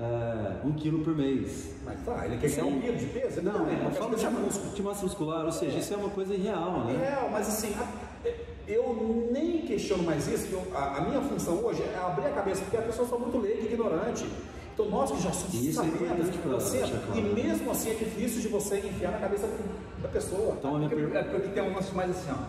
é, 0.00 0.66
um 0.66 0.72
quilo 0.72 1.04
por 1.04 1.14
mês. 1.16 1.76
Mas 1.84 2.00
tá, 2.04 2.26
ele 2.26 2.36
quer 2.38 2.50
ganhar 2.50 2.64
um 2.66 2.80
quilo 2.80 2.96
de 2.96 3.06
peso? 3.06 3.38
Ele 3.38 3.46
Não, 3.46 3.52
também, 3.52 3.78
eu 3.84 3.90
falo 3.92 4.16
de, 4.16 4.26
músculo. 4.26 4.74
de 4.74 4.82
massa 4.82 5.02
muscular, 5.04 5.44
ou 5.44 5.52
seja, 5.52 5.78
isso 5.78 5.94
é 5.94 5.96
uma 5.96 6.10
coisa 6.10 6.34
irreal, 6.34 6.84
né? 6.86 6.94
É, 6.94 7.30
mas 7.30 7.46
assim, 7.46 7.72
a- 7.78 8.28
eu 8.66 9.28
nem 9.32 9.58
questiono 9.62 10.02
mais 10.02 10.26
isso, 10.26 10.48
eu- 10.52 10.66
a, 10.76 10.96
a 10.96 11.00
minha 11.02 11.20
função 11.20 11.64
hoje 11.64 11.80
é 11.82 11.96
abrir 11.96 12.26
a 12.26 12.30
cabeça, 12.30 12.62
porque 12.62 12.76
as 12.76 12.84
pessoas 12.86 13.08
são 13.08 13.20
muito 13.20 13.38
leigas 13.38 13.62
e 13.62 13.66
ignorantes. 13.72 14.24
Então 14.76 14.90
nós 14.90 15.10
que 15.10 15.22
já 15.22 15.32
somos 15.32 15.54
é 15.54 15.58
você, 16.44 16.78
deixar 16.78 16.98
claro. 16.98 17.18
e 17.18 17.22
mesmo 17.22 17.70
assim 17.70 17.92
é 17.92 17.94
difícil 17.94 18.42
de 18.42 18.48
você 18.48 18.76
enfiar 18.76 19.10
na 19.12 19.18
cabeça 19.18 19.48
da 20.02 20.08
pessoa. 20.08 20.54
Então 20.58 20.74
a 20.74 20.78
minha 20.78 20.90
Porque, 20.90 21.02
pergunta. 21.02 21.18
é 21.18 21.32
porque 21.32 21.48
tem 21.48 21.62
um 21.62 21.74
lance 21.74 21.94
mais 21.94 22.10
assim, 22.10 22.30
ó. 22.30 22.44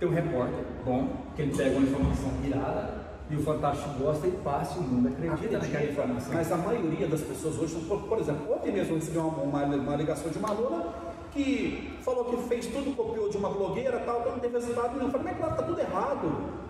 Tem 0.00 0.08
um 0.08 0.12
repórter 0.12 0.58
bom, 0.84 1.08
que 1.36 1.42
ele 1.42 1.56
pega 1.56 1.78
uma 1.78 1.86
informação 1.86 2.30
virada 2.42 2.94
e 3.30 3.36
o 3.36 3.42
Fantástico 3.44 3.90
gosta 4.00 4.26
e 4.26 4.32
passa 4.32 4.74
e 4.74 4.78
o 4.80 4.82
mundo 4.82 5.06
acredita 5.06 5.58
naquela 5.58 5.84
informação. 5.84 6.34
mas 6.34 6.50
a 6.50 6.56
maioria 6.56 7.06
das 7.06 7.20
pessoas 7.20 7.56
hoje, 7.56 7.76
por, 7.88 8.02
por 8.02 8.18
exemplo, 8.18 8.52
ontem 8.52 8.72
mesmo 8.72 8.94
eu 8.94 8.96
recebi 8.96 9.18
uma, 9.18 9.28
uma, 9.28 9.64
uma 9.64 9.96
ligação 9.96 10.32
de 10.32 10.38
uma 10.38 10.48
aluna 10.50 10.86
que 11.32 11.96
falou 12.02 12.24
que 12.24 12.36
fez 12.48 12.66
tudo, 12.66 12.96
copiou 12.96 13.28
de 13.30 13.36
uma 13.36 13.48
blogueira 13.48 14.00
tal, 14.00 14.22
que 14.22 14.30
não 14.30 14.40
teve 14.40 14.58
resultado 14.58 14.94
nenhum. 14.94 15.04
Eu 15.04 15.10
falei, 15.12 15.26
mas 15.28 15.36
claro, 15.38 15.56
tá 15.56 15.62
tudo 15.62 15.80
errado. 15.80 16.62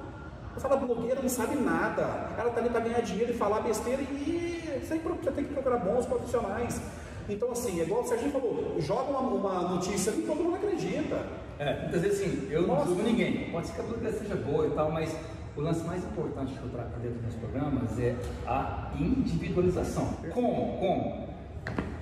Eu 0.55 0.61
falo, 0.61 0.75
a 0.75 0.77
blogueira 0.77 1.23
não 1.23 1.29
sabe 1.31 1.57
nada. 1.57 2.03
Ela 2.39 2.51
tá 2.51 2.61
ali 2.61 2.69
para 2.69 2.81
ganhar 2.81 3.01
dinheiro 3.01 3.33
e 3.33 3.35
falar 3.35 3.61
besteira 3.61 4.03
e 4.03 4.52
você 4.87 4.99
você 4.99 5.31
tem 5.31 5.45
que 5.45 5.53
procurar 5.53 5.79
bons 5.79 6.07
profissionais. 6.07 6.81
Então, 7.29 7.53
assim, 7.53 7.81
é 7.81 7.85
igual 7.85 8.03
o 8.03 8.05
Serginho 8.05 8.33
falou, 8.33 8.77
joga 8.81 9.11
uma, 9.11 9.21
uma 9.21 9.69
notícia 9.75 10.11
e 10.11 10.23
todo 10.23 10.43
mundo 10.43 10.57
acredita. 10.57 11.25
É, 11.59 11.83
muitas 11.83 12.03
vezes 12.03 12.21
assim, 12.21 12.49
eu 12.51 12.67
não 12.67 12.85
julgo 12.85 13.03
ninguém. 13.03 13.51
Pode 13.51 13.69
ser 13.69 13.75
que 13.75 13.81
a 13.81 13.85
blogueira 13.85 14.19
seja 14.19 14.35
boa 14.35 14.67
e 14.67 14.71
tal, 14.71 14.91
mas 14.91 15.15
o 15.57 15.61
lance 15.61 15.85
mais 15.85 16.03
importante 16.03 16.55
que 16.55 16.63
eu 16.63 16.71
trago 16.71 16.91
dentro 17.01 17.19
dos 17.19 17.23
meus 17.23 17.35
programas 17.35 17.99
é 17.99 18.17
a 18.47 18.91
individualização. 18.99 20.15
Como? 20.33 20.79
Como? 20.79 21.29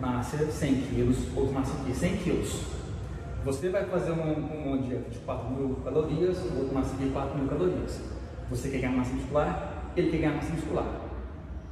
Nascer 0.01 0.51
100 0.51 0.75
quilos, 0.83 1.37
outro 1.37 1.53
nasce 1.53 1.73
aqui 1.83 1.95
100 1.95 2.17
quilos. 2.19 2.63
Você 3.45 3.69
vai 3.71 3.85
fazer 3.87 4.13
uma, 4.13 4.25
uma 4.25 4.79
dieta 4.79 5.11
de 5.11 5.19
4 5.19 5.51
mil 5.51 5.77
calorias, 5.85 6.39
o 6.39 6.59
outro 6.59 6.75
nasce 6.75 6.95
aqui 6.95 7.11
4 7.11 7.39
mil 7.39 7.49
calorias. 7.49 8.01
Você 8.51 8.69
quer 8.69 8.79
ganhar 8.79 8.97
massa 8.97 9.15
muscular, 9.15 9.93
ele 9.97 10.11
quer 10.11 10.19
ganhar 10.19 10.35
massa 10.35 10.53
muscular. 10.53 11.00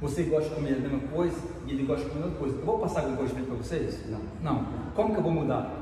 Você 0.01 0.23
gosta 0.23 0.49
de 0.49 0.55
comer 0.55 0.75
a 0.75 0.79
mesma 0.79 0.99
coisa 1.11 1.37
e 1.67 1.71
ele 1.71 1.83
gosta 1.83 2.05
de 2.05 2.09
comer 2.11 2.23
a 2.23 2.25
mesma 2.27 2.39
coisa. 2.39 2.57
Eu 2.57 2.65
vou 2.65 2.79
passar 2.79 2.99
alguma 3.01 3.17
coisa 3.17 3.33
diferente 3.33 3.49
para 3.49 3.63
vocês? 3.63 4.09
Não. 4.09 4.21
Não. 4.41 4.65
Como 4.95 5.11
que 5.13 5.19
eu 5.19 5.23
vou 5.23 5.31
mudar? 5.31 5.77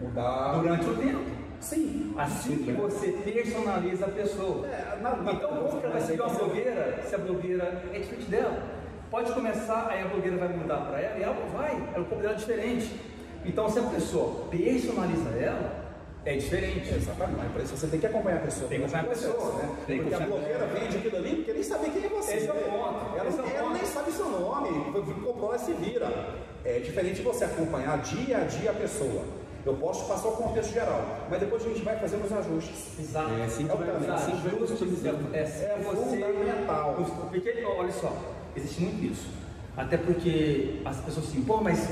Mudar. 0.00 0.58
Durante 0.60 0.86
o 0.88 0.96
tempo. 0.96 1.20
Sim. 1.60 2.12
Assim 2.18 2.56
que 2.56 2.72
você 2.72 3.12
personaliza 3.12 4.06
a 4.06 4.08
pessoa. 4.08 4.66
É, 4.66 4.98
na- 5.00 5.14
na- 5.16 5.32
Então, 5.34 5.50
como 5.50 5.68
que 5.80 5.84
ela 5.86 5.92
vai 5.92 6.00
seguir 6.02 6.20
uma 6.20 6.30
blogueira 6.34 7.00
se 7.06 7.14
a 7.14 7.18
blogueira 7.18 7.82
é 7.94 7.98
diferente 8.00 8.28
dela? 8.28 8.60
Pode 9.08 9.30
começar, 9.32 9.86
aí 9.88 10.02
a 10.02 10.08
blogueira 10.08 10.36
vai 10.38 10.48
mudar 10.48 10.78
para 10.78 11.00
ela 11.00 11.18
e 11.18 11.22
ela 11.22 11.36
vai, 11.56 11.80
ela 11.94 12.04
vai 12.04 12.18
dela 12.18 12.34
diferente. 12.34 12.96
Então, 13.44 13.68
se 13.68 13.78
a 13.78 13.82
pessoa 13.82 14.46
personaliza 14.50 15.28
ela, 15.30 15.81
é 16.24 16.36
diferente. 16.36 16.94
Exatamente, 16.94 17.38
mas 17.38 17.52
para 17.52 17.62
isso 17.62 17.76
você 17.76 17.86
tem 17.88 18.00
que 18.00 18.06
acompanhar 18.06 18.36
a 18.36 18.40
pessoa. 18.40 18.68
Tem 18.68 18.78
que 18.78 18.84
acompanhar 18.84 19.02
a 19.04 19.06
Processo, 19.06 19.32
pessoa, 19.32 19.52
né? 19.54 19.76
tem 19.86 19.98
que 19.98 20.02
Porque 20.04 20.22
a 20.22 20.26
blogueira 20.26 20.66
vende 20.66 20.96
aquilo 20.98 21.16
ali 21.16 21.36
porque 21.36 21.52
nem 21.52 21.62
sabe 21.62 21.90
quem 21.90 22.04
é 22.04 22.08
você. 22.08 22.32
Esse 22.34 22.48
é 22.48 22.52
o 22.52 22.54
ponto, 22.54 23.18
Ela, 23.18 23.28
é 23.28 23.52
o 23.52 23.56
ela 23.56 23.70
nem 23.72 23.84
sabe 23.84 24.12
seu 24.12 24.28
nome, 24.28 24.92
comprou, 24.92 25.48
ela 25.50 25.58
se 25.58 25.72
vira. 25.72 26.34
É 26.64 26.78
diferente 26.78 27.22
você 27.22 27.44
acompanhar 27.44 27.98
dia 28.02 28.38
a 28.38 28.44
dia 28.44 28.70
a 28.70 28.74
pessoa. 28.74 29.24
Eu 29.64 29.74
posso 29.74 30.06
passar 30.08 30.28
o 30.28 30.32
contexto 30.32 30.72
geral, 30.72 31.04
mas 31.30 31.38
depois 31.38 31.64
a 31.64 31.68
gente 31.68 31.82
vai 31.82 31.96
fazendo 31.96 32.24
os 32.24 32.32
ajustes. 32.32 32.98
Exato. 32.98 33.30
É 33.34 33.44
assim 33.44 33.66
que 33.66 33.72
É 33.72 33.76
vai, 33.76 33.88
é 33.88 34.10
assim 34.10 34.30
que 34.32 34.48
vai 34.48 34.58
customizando. 34.58 35.18
É, 35.32 35.38
É 35.40 35.78
fundamental. 35.84 36.94
Porque, 37.30 37.64
olha 37.64 37.92
só, 37.92 38.12
existe 38.56 38.82
muito 38.82 39.12
isso. 39.12 39.28
Até 39.76 39.96
porque 39.96 40.80
as 40.84 40.96
pessoas 41.00 41.28
assim, 41.28 41.42
pô, 41.42 41.60
mas 41.60 41.88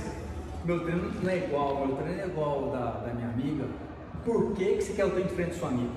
meu 0.64 0.80
treino 0.80 1.12
não 1.22 1.30
é 1.30 1.36
igual, 1.38 1.86
meu 1.86 1.96
treino 1.96 2.20
é 2.20 2.26
igual 2.26 2.70
da, 2.70 2.90
da 3.06 3.14
minha 3.14 3.28
amiga. 3.28 3.64
Por 4.24 4.52
que, 4.54 4.64
que 4.76 4.82
você 4.82 4.92
quer 4.92 5.04
o 5.06 5.10
treino 5.10 5.28
diferente 5.28 5.52
do 5.54 5.58
seu 5.58 5.68
amigo? 5.68 5.90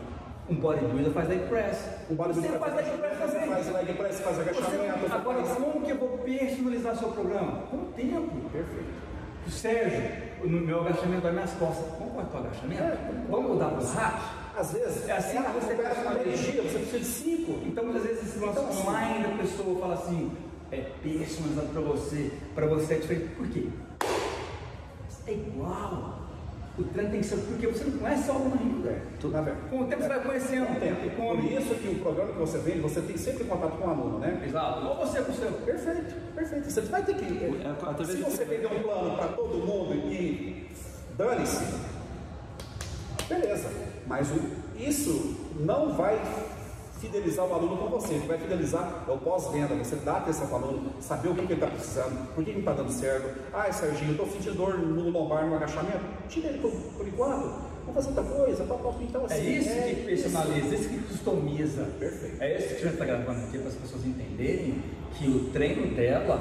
Um 0.49 0.55
bodybuilder 0.55 1.13
faz 1.13 1.29
leg 1.29 1.47
press. 1.47 1.89
O 2.09 2.15
bodybuilder 2.15 2.51
você 2.51 2.59
faz 2.59 2.75
leg 2.75 2.97
press 2.97 3.17
também. 3.33 3.49
faz 3.49 3.73
leg 3.73 3.93
press, 3.93 4.19
faz 4.21 4.39
agachamento. 4.39 4.99
Você- 4.99 5.13
agora, 5.13 5.41
como 5.43 5.81
que 5.85 5.91
eu 5.91 5.97
vou 5.97 6.17
personalizar 6.19 6.95
seu 6.97 7.09
programa? 7.09 7.61
Com 7.69 7.77
o 7.77 7.85
tempo. 7.95 8.49
Perfeito. 8.51 9.03
O 9.45 9.49
Sérgio, 9.51 10.01
no 10.43 10.61
meu 10.61 10.81
agachamento 10.81 11.21
das 11.21 11.33
minhas 11.33 11.51
costas, 11.53 11.85
como 11.97 12.19
é 12.19 12.23
o 12.23 12.27
teu 12.27 12.39
agachamento? 12.39 12.83
Vamos 13.29 13.51
mudar 13.51 13.69
para 13.69 13.81
o 13.83 13.85
rack? 13.85 14.21
Às 14.57 14.71
vezes, 14.73 15.09
É 15.09 15.13
assim 15.13 15.41
que 15.41 15.51
você 15.51 15.73
com 15.73 15.83
personaliza. 15.83 16.21
energia, 16.29 16.61
você 16.61 16.77
precisa 16.79 16.99
de 16.99 17.05
cinco. 17.05 17.51
Então, 17.65 17.83
muitas 17.85 18.03
vezes, 18.03 18.23
esse 18.23 18.39
lance 18.39 18.59
Então, 18.59 18.69
assim- 18.69 18.87
online 18.87 19.23
da 19.23 19.37
pessoa 19.37 19.79
fala 19.79 19.93
assim, 19.95 20.31
é 20.71 20.77
personalizado 21.01 21.67
para 21.69 21.81
você, 21.81 22.31
para 22.55 22.67
você 22.67 22.93
é 22.93 22.97
diferente. 22.99 23.27
Por 23.35 23.47
quê? 23.47 23.67
É 25.27 25.31
igual. 25.31 26.22
O 26.77 26.83
treino 26.85 27.11
tem 27.11 27.21
que 27.21 27.27
ser 27.27 27.37
porque 27.37 27.67
você 27.67 27.83
não 27.83 27.99
conhece 27.99 28.29
o 28.29 28.33
aluno 28.33 28.57
ainda. 28.59 29.01
Na 29.29 29.41
verdade. 29.41 29.69
Com 29.69 29.81
o 29.81 29.85
tempo 29.85 30.01
você 30.01 30.07
vai 30.07 30.23
conhecendo. 30.23 30.65
Com 30.65 30.73
o 30.73 30.79
tempo. 30.79 31.05
E 31.05 31.09
com 31.11 31.35
Por 31.35 31.43
isso 31.45 31.75
que 31.75 31.87
o 31.87 31.99
programa 31.99 32.31
que 32.33 32.39
você 32.39 32.57
vende, 32.57 32.79
você 32.79 33.01
tem 33.01 33.17
sempre 33.17 33.43
contato 33.43 33.77
com 33.77 33.87
o 33.87 33.89
aluno, 33.89 34.19
né? 34.19 34.43
Exato. 34.43 34.87
Ou 34.87 34.95
você 34.97 35.21
com 35.21 35.31
o 35.31 35.35
seu. 35.35 35.51
Perfeito, 35.51 36.15
perfeito. 36.33 36.71
Você 36.71 36.81
vai 36.81 37.03
ter 37.03 37.15
que. 37.15 37.45
É, 37.45 37.69
através 37.69 38.09
Se 38.09 38.17
você 38.17 38.45
vender 38.45 38.67
um 38.67 38.81
plano 38.81 39.15
para 39.15 39.27
todo 39.27 39.57
mundo 39.59 39.93
e 39.93 40.67
dane-se, 41.15 41.75
beleza. 43.29 43.69
Mas 44.07 44.29
isso 44.75 45.37
não 45.59 45.93
vai 45.93 46.19
fidelizar 47.03 47.45
o 47.45 47.53
aluno 47.53 47.77
com 47.77 47.87
você. 47.89 48.15
O 48.15 48.21
que 48.21 48.27
vai 48.27 48.37
fidelizar 48.37 49.03
é 49.07 49.11
o 49.11 49.17
pós-venda. 49.17 49.75
Você 49.75 49.95
dá 49.97 50.17
atenção 50.17 50.47
para 50.47 50.59
o 50.59 50.63
aluno, 50.63 50.91
saber 51.01 51.29
o 51.29 51.35
que, 51.35 51.45
que 51.45 51.53
ele 51.53 51.61
está 51.61 51.67
precisando, 51.67 52.33
por 52.33 52.43
que 52.43 52.51
não 52.51 52.59
está 52.59 52.73
dando 52.73 52.91
certo. 52.91 53.39
Ai, 53.53 53.73
Serginho, 53.73 54.11
eu 54.11 54.23
estou 54.23 54.27
sentindo 54.27 54.55
dor 54.55 54.77
no 54.77 55.09
lombar, 55.09 55.45
no 55.45 55.55
agachamento. 55.55 56.03
Tira 56.29 56.47
ele 56.47 56.59
por, 56.59 56.71
por 56.71 57.07
enquanto. 57.07 57.73
Vamos 57.85 58.05
fazer 58.05 58.19
outra 58.19 58.23
coisa. 58.23 58.63
Pá, 58.63 58.75
pá, 58.75 58.93
então, 59.01 59.21
É 59.21 59.25
assim, 59.25 59.57
isso 59.57 59.69
é 59.69 59.81
que 59.81 60.05
personaliza, 60.05 60.75
isso 60.75 60.89
que 60.89 60.99
customiza. 60.99 61.83
Perfeito. 61.99 62.41
É 62.41 62.57
isso 62.57 62.67
que 62.69 62.73
a 62.73 62.79
gente 62.79 62.93
está 62.93 63.05
gravando 63.05 63.39
aqui 63.41 63.57
para 63.57 63.67
as 63.67 63.75
pessoas 63.75 64.05
entenderem 64.05 64.81
que 65.17 65.27
o 65.27 65.49
treino 65.51 65.93
dela 65.95 66.39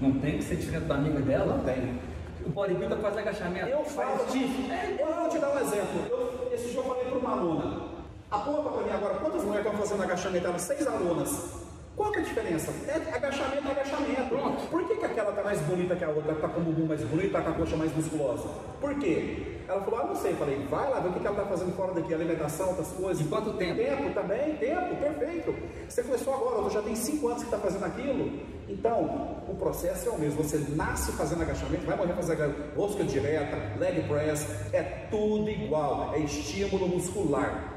não 0.00 0.12
tem 0.12 0.38
que 0.38 0.44
ser 0.44 0.56
diferente 0.56 0.86
da 0.86 0.94
amiga 0.94 1.20
dela. 1.20 1.56
Não 1.56 1.64
tem. 1.64 2.00
O 2.46 2.48
bodybuilder 2.48 2.98
faz 2.98 3.18
agachamento. 3.18 3.68
Eu 3.68 3.84
falo, 3.84 4.18
faz. 4.20 4.34
É 4.34 4.96
eu 4.98 5.14
vou 5.14 5.28
te 5.28 5.38
dar 5.38 5.54
um 5.54 5.58
exemplo. 5.58 6.06
Eu, 6.08 6.50
esse 6.54 6.70
dia 6.70 6.78
eu 6.78 6.84
falei 6.84 7.04
para 7.04 7.18
uma 7.18 7.32
aluna. 7.32 7.89
Aponta 8.30 8.70
para 8.70 8.82
mim 8.84 8.90
agora 8.90 9.14
quantas 9.14 9.42
mulheres 9.42 9.66
estão 9.66 9.80
fazendo 9.80 10.02
agachamento? 10.04 10.46
Eram 10.46 10.58
seis 10.58 10.86
alunas. 10.86 11.70
Qual 11.96 12.12
que 12.12 12.20
é 12.20 12.22
a 12.22 12.24
diferença? 12.24 12.72
É 12.86 13.14
agachamento, 13.14 13.66
é 13.66 13.70
agachamento. 13.72 14.28
Pronto. 14.28 14.70
Por 14.70 14.86
que, 14.86 14.94
que 14.94 15.04
aquela 15.04 15.30
está 15.30 15.42
mais 15.42 15.60
bonita 15.62 15.96
que 15.96 16.04
a 16.04 16.08
outra, 16.08 16.32
está 16.32 16.48
com 16.48 16.60
o 16.60 16.64
bumbum 16.64 16.86
mais 16.86 17.00
bonito, 17.02 17.26
está 17.26 17.42
com 17.42 17.50
a 17.50 17.52
coxa 17.54 17.76
mais 17.76 17.94
musculosa? 17.94 18.48
Por 18.80 18.94
quê? 19.00 19.58
Ela 19.68 19.82
falou, 19.82 20.00
ah, 20.00 20.04
não 20.06 20.14
sei. 20.14 20.30
Eu 20.30 20.36
falei, 20.36 20.64
vai 20.70 20.90
lá 20.90 21.00
ver 21.00 21.08
o 21.08 21.12
que, 21.12 21.20
que 21.20 21.26
ela 21.26 21.36
está 21.36 21.48
fazendo 21.48 21.76
fora 21.76 21.92
daqui, 21.92 22.14
alimentação, 22.14 22.68
outras 22.68 22.88
coisas. 22.92 23.20
Em 23.20 23.28
quanto 23.28 23.52
tempo? 23.54 23.76
Tempo 23.76 24.14
também, 24.14 24.56
tempo, 24.56 24.96
perfeito. 24.96 25.54
Você 25.88 26.02
começou 26.04 26.32
agora, 26.32 26.56
outra 26.58 26.70
já 26.70 26.82
tem 26.82 26.94
cinco 26.94 27.26
anos 27.28 27.42
que 27.42 27.48
está 27.48 27.58
fazendo 27.58 27.84
aquilo. 27.84 28.30
Então, 28.68 29.42
o 29.48 29.54
processo 29.56 30.08
é 30.08 30.12
o 30.12 30.18
mesmo. 30.18 30.42
Você 30.42 30.58
nasce 30.76 31.10
fazendo 31.12 31.42
agachamento, 31.42 31.84
vai 31.84 31.96
morrer 31.96 32.14
fazendo 32.14 32.76
rosca 32.76 33.02
direta, 33.02 33.56
leg 33.78 34.08
press, 34.08 34.46
é 34.72 34.82
tudo 35.10 35.50
igual, 35.50 36.14
é 36.14 36.20
estímulo 36.20 36.86
muscular. 36.88 37.69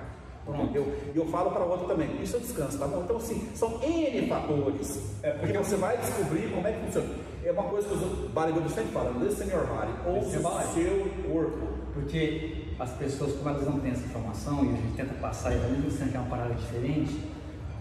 Entendeu? 0.47 0.93
E 1.13 1.17
eu 1.17 1.25
falo 1.27 1.51
para 1.51 1.63
outro 1.63 1.87
também, 1.87 2.21
isso 2.21 2.35
é 2.35 2.39
descanso, 2.39 2.77
tá 2.77 2.85
bom? 2.85 3.03
Então, 3.03 3.17
assim, 3.17 3.47
são 3.55 3.81
N 3.81 4.27
fatores. 4.27 5.17
É 5.23 5.31
porque 5.31 5.57
você 5.57 5.75
vai 5.77 5.97
descobrir 5.97 6.51
como 6.51 6.67
é 6.67 6.73
que 6.73 6.85
funciona. 6.85 7.15
É 7.45 7.51
uma 7.51 7.63
coisa 7.63 7.87
que 7.87 7.93
os 7.93 8.31
bodybuilders 8.31 8.73
sempre 8.73 8.91
falam, 8.91 9.23
listen 9.23 9.47
your 9.47 9.65
body, 9.67 9.91
ouça 10.05 10.39
o 10.39 10.73
seu 10.73 11.31
corpo. 11.31 11.67
Porque 11.93 12.65
as 12.79 12.91
pessoas, 12.91 13.33
como 13.33 13.49
elas 13.49 13.65
não 13.65 13.79
têm 13.79 13.91
essa 13.91 14.05
informação 14.05 14.65
e 14.65 14.69
a 14.69 14.75
gente 14.75 14.95
tenta 14.95 15.13
passar 15.15 15.53
e 15.53 15.63
ao 15.63 15.69
mesmo 15.69 15.91
tempo 15.91 16.11
que 16.11 16.17
é 16.17 16.19
uma 16.19 16.29
parada 16.29 16.53
diferente, 16.55 17.19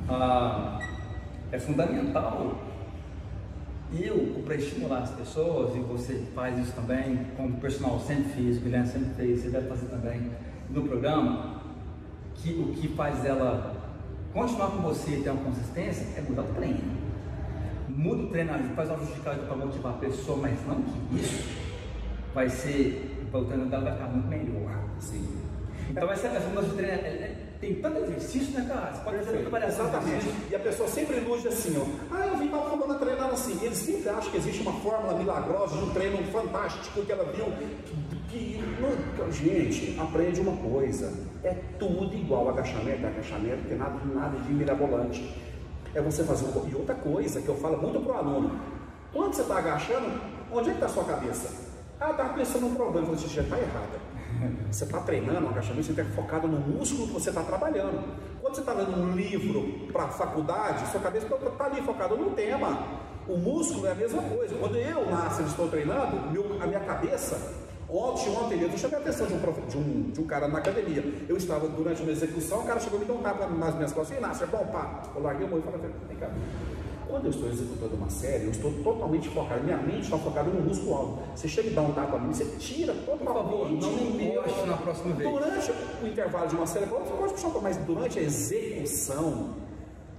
ah, 0.09 0.79
é 1.51 1.59
fundamental 1.59 2.59
eu, 4.01 4.43
para 4.45 4.55
estimular 4.55 5.01
as 5.01 5.11
pessoas, 5.11 5.77
e 5.77 5.81
você 5.81 6.25
faz 6.35 6.59
isso 6.59 6.73
também, 6.73 7.27
como 7.37 7.57
o 7.57 7.61
personal 7.61 8.01
sempre 8.01 8.33
fez, 8.33 8.57
o 8.57 8.61
Guilherme 8.61 8.89
sempre 8.89 9.11
fez, 9.15 9.43
você 9.43 9.51
deve 9.51 9.69
fazer 9.69 9.87
também 9.87 10.31
no 10.71 10.83
programa, 10.85 11.62
que 12.35 12.51
o 12.53 12.73
que 12.75 12.89
faz 12.89 13.25
ela 13.25 13.75
continuar 14.33 14.71
com 14.71 14.79
você 14.79 15.13
e 15.13 15.23
ter 15.23 15.31
uma 15.31 15.45
consistência 15.45 16.07
é 16.17 16.21
mudar 16.21 16.43
o 16.43 16.55
treino. 16.55 17.03
Muda 17.89 18.23
o 18.23 18.29
treinamento, 18.29 18.75
faz 18.75 18.89
uma 18.89 18.99
justificativa 18.99 19.47
para 19.47 19.57
motivar 19.57 19.93
a 19.93 19.97
pessoa, 19.99 20.39
mas 20.39 20.59
não 20.67 20.83
que 20.83 21.21
isso 21.21 21.45
vai 22.35 22.49
ser, 22.49 23.27
o 23.33 23.45
treino 23.45 23.67
dela 23.67 23.85
vai 23.85 23.93
ficar 23.93 24.09
muito 24.09 24.29
melhor. 24.29 24.85
Sim. 24.99 25.43
Então 25.91 26.11
essa, 26.11 26.29
essa 26.29 26.49
mudança 26.49 26.69
de 26.69 26.75
treino 26.75 26.93
é, 26.93 26.97
é, 26.97 27.37
tem 27.61 27.75
tanto 27.75 27.99
exercício, 27.99 28.59
né, 28.59 28.67
cara? 28.67 28.93
Você 28.93 29.05
pode 29.05 29.19
fazer 29.19 29.33
muita 29.33 29.51
variação. 29.51 29.89
Exatamente. 29.89 30.27
E 30.51 30.55
a 30.55 30.59
pessoa 30.59 30.89
sempre 30.89 31.17
ilude 31.19 31.49
assim, 31.49 31.77
ó. 31.79 32.15
Ah, 32.15 32.27
eu 32.29 32.37
vi 32.39 32.49
tal 32.49 32.71
fulana 32.71 32.95
treinando 32.95 33.35
assim. 33.35 33.59
Eles 33.63 33.79
sempre 33.79 34.09
acham 34.09 34.31
que 34.31 34.37
existe 34.39 34.63
uma 34.63 34.73
fórmula 34.81 35.19
milagrosa 35.19 35.77
de 35.77 35.85
um 35.85 35.91
treino 35.91 36.19
fantástico 36.33 37.03
que 37.03 37.13
ela 37.13 37.25
viu. 37.25 37.47
Que, 38.33 38.59
gente, 39.31 40.01
aprende 40.01 40.41
uma 40.41 40.57
coisa. 40.57 41.13
É 41.45 41.55
tudo 41.79 42.15
igual 42.15 42.49
agachamento, 42.49 43.07
agachamento, 43.07 43.57
não 43.57 43.65
tem 43.65 43.77
nada, 43.77 44.01
nada 44.07 44.39
de 44.39 44.53
mirabolante. 44.55 45.37
É 45.95 46.01
você 46.01 46.25
fazer 46.25 46.47
um 46.47 46.67
E 46.67 46.75
outra 46.75 46.95
coisa 46.95 47.43
que 47.43 47.49
eu 47.49 47.57
falo 47.57 47.77
muito 47.77 48.01
pro 48.01 48.15
aluno. 48.15 48.59
Quando 49.13 49.35
você 49.35 49.43
está 49.43 49.59
agachando, 49.59 50.19
onde 50.51 50.71
é 50.71 50.73
que 50.73 50.79
está 50.79 50.87
a 50.87 50.89
sua 50.89 51.05
cabeça? 51.05 51.55
Ah, 52.01 52.13
estava 52.13 52.33
pensando 52.33 52.63
num 52.63 52.75
problema. 52.75 53.09
Você 53.15 53.29
já 53.29 53.43
está 53.43 53.59
errada. 53.59 54.01
Você 54.71 54.85
está 54.85 55.01
treinando 55.01 55.47
um 55.47 55.51
agachamento, 55.51 55.85
você 55.85 56.01
está 56.01 56.05
focado 56.17 56.49
no 56.49 56.59
músculo 56.59 57.09
que 57.09 57.13
você 57.13 57.29
está 57.29 57.43
trabalhando. 57.43 58.03
Quando 58.41 58.55
você 58.55 58.61
está 58.61 58.73
lendo 58.73 58.99
um 58.99 59.15
livro 59.15 59.87
para 59.93 60.05
a 60.05 60.09
faculdade, 60.09 60.91
sua 60.91 61.01
cabeça 61.01 61.27
está 61.27 61.67
ali 61.67 61.83
focada 61.83 62.15
no 62.17 62.31
tema. 62.31 62.83
O 63.29 63.37
músculo 63.37 63.87
é 63.87 63.93
a 63.93 63.95
mesma 63.95 64.23
coisa. 64.23 64.57
Quando 64.57 64.77
eu, 64.77 65.09
Márcio, 65.09 65.45
estou 65.45 65.69
treinando, 65.69 66.31
meu, 66.33 66.57
a 66.61 66.67
minha 66.67 66.81
cabeça, 66.81 67.62
ontem, 67.93 68.31
ontem 68.31 68.57
mesmo, 68.57 68.75
eu 68.75 68.79
chamei 68.79 68.97
a 68.99 69.01
atenção 69.01 69.27
de 69.27 69.35
um, 69.35 69.39
de, 69.39 69.77
um, 69.77 70.11
de 70.11 70.21
um 70.21 70.27
cara 70.27 70.49
na 70.49 70.59
academia. 70.59 71.05
Eu 71.29 71.37
estava 71.37 71.69
durante 71.69 72.03
uma 72.03 72.11
execução, 72.11 72.61
o 72.61 72.67
cara 72.67 72.81
chegou 72.81 72.99
e 72.99 73.01
me 73.01 73.07
deu 73.07 73.17
um 73.17 73.23
tapa 73.23 73.47
nas 73.47 73.75
minhas 73.75 73.93
costas. 73.93 74.17
Inácio, 74.17 74.45
é 74.45 74.47
bom, 74.47 74.67
pá. 74.67 75.03
Eu 75.15 75.23
larguei 75.23 75.47
o 75.47 75.51
mão 75.51 75.59
e 75.59 75.63
falei, 75.63 75.81
vem 76.09 76.17
cá. 76.17 76.31
Quando 77.07 77.27
eu 77.27 77.31
estou 77.31 77.49
executando 77.51 77.95
uma 77.95 78.09
série, 78.09 78.45
eu 78.45 78.51
estou 78.51 78.73
totalmente 78.83 79.29
focado, 79.29 79.63
minha 79.63 79.77
mente 79.77 80.05
está 80.05 80.17
focada 80.17 80.49
no 80.49 80.63
músculo 80.63 80.95
alto. 80.95 81.19
Você 81.37 81.47
chega 81.47 81.69
e 81.69 81.73
dá 81.73 81.83
um 81.83 81.93
tapa 81.93 82.19
mim, 82.19 82.33
você 82.33 82.47
tira 82.59 82.95
totalmente. 82.95 83.27
Por 83.27 83.35
favor, 83.35 83.71
não 83.71 84.21
encoste 84.21 84.67
na 84.67 84.77
próxima 84.79 85.15
vez. 85.15 85.31
Durante 85.31 85.73
o 86.03 86.07
intervalo 86.07 86.49
de 86.49 86.57
uma 86.57 86.67
série, 86.67 86.87
você 86.87 87.13
pode 87.13 87.35
puxar 87.35 87.51
mas 87.61 87.77
durante 87.77 88.19
a 88.19 88.23
execução, 88.23 89.57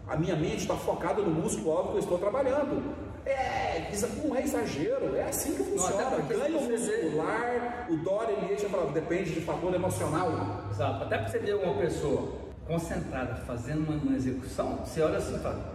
a 0.08 0.16
minha 0.16 0.36
mente 0.36 0.58
está 0.58 0.76
focada 0.76 1.22
no 1.24 1.32
músculo 1.32 1.72
alto 1.72 1.90
que 1.90 1.96
eu 1.96 2.02
estou 2.02 2.20
trabalhando. 2.20 3.13
É, 3.26 3.90
não 4.26 4.36
é 4.36 4.44
exagero, 4.44 5.16
é 5.16 5.24
assim 5.24 5.54
que 5.54 5.64
funciona. 5.64 6.10
Não, 6.10 6.28
Ganho 6.28 6.62
muscular, 6.62 7.88
o 7.90 7.98
Dória 7.98 8.34
ele 8.34 8.56
tinha 8.56 8.70
falado, 8.70 8.92
depende 8.92 9.32
de 9.32 9.42
fator 9.42 9.74
emocional. 9.74 10.66
Exato, 10.72 11.04
até 11.04 11.18
para 11.18 11.28
você 11.28 11.40
ver 11.40 11.56
uma 11.56 11.76
pessoa 11.76 12.34
concentrada 12.68 13.36
fazendo 13.46 13.88
uma, 13.88 14.02
uma 14.02 14.16
execução, 14.16 14.80
você 14.86 15.02
olha 15.02 15.18
assim 15.18 15.36
e 15.36 15.40
fala, 15.40 15.74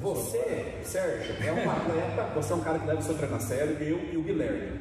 você, 0.00 0.78
Sérgio, 0.82 1.34
é 1.46 1.52
um 1.52 1.70
atleta, 1.70 2.34
você 2.34 2.52
é 2.52 2.56
um 2.56 2.60
cara 2.60 2.78
que 2.78 2.86
leva 2.86 3.00
o 3.00 3.02
seu 3.02 3.14
treino 3.14 3.36
a 3.36 3.40
sério, 3.40 3.76
eu 3.80 3.98
e 4.12 4.16
o 4.16 4.22
Guilherme. 4.22 4.80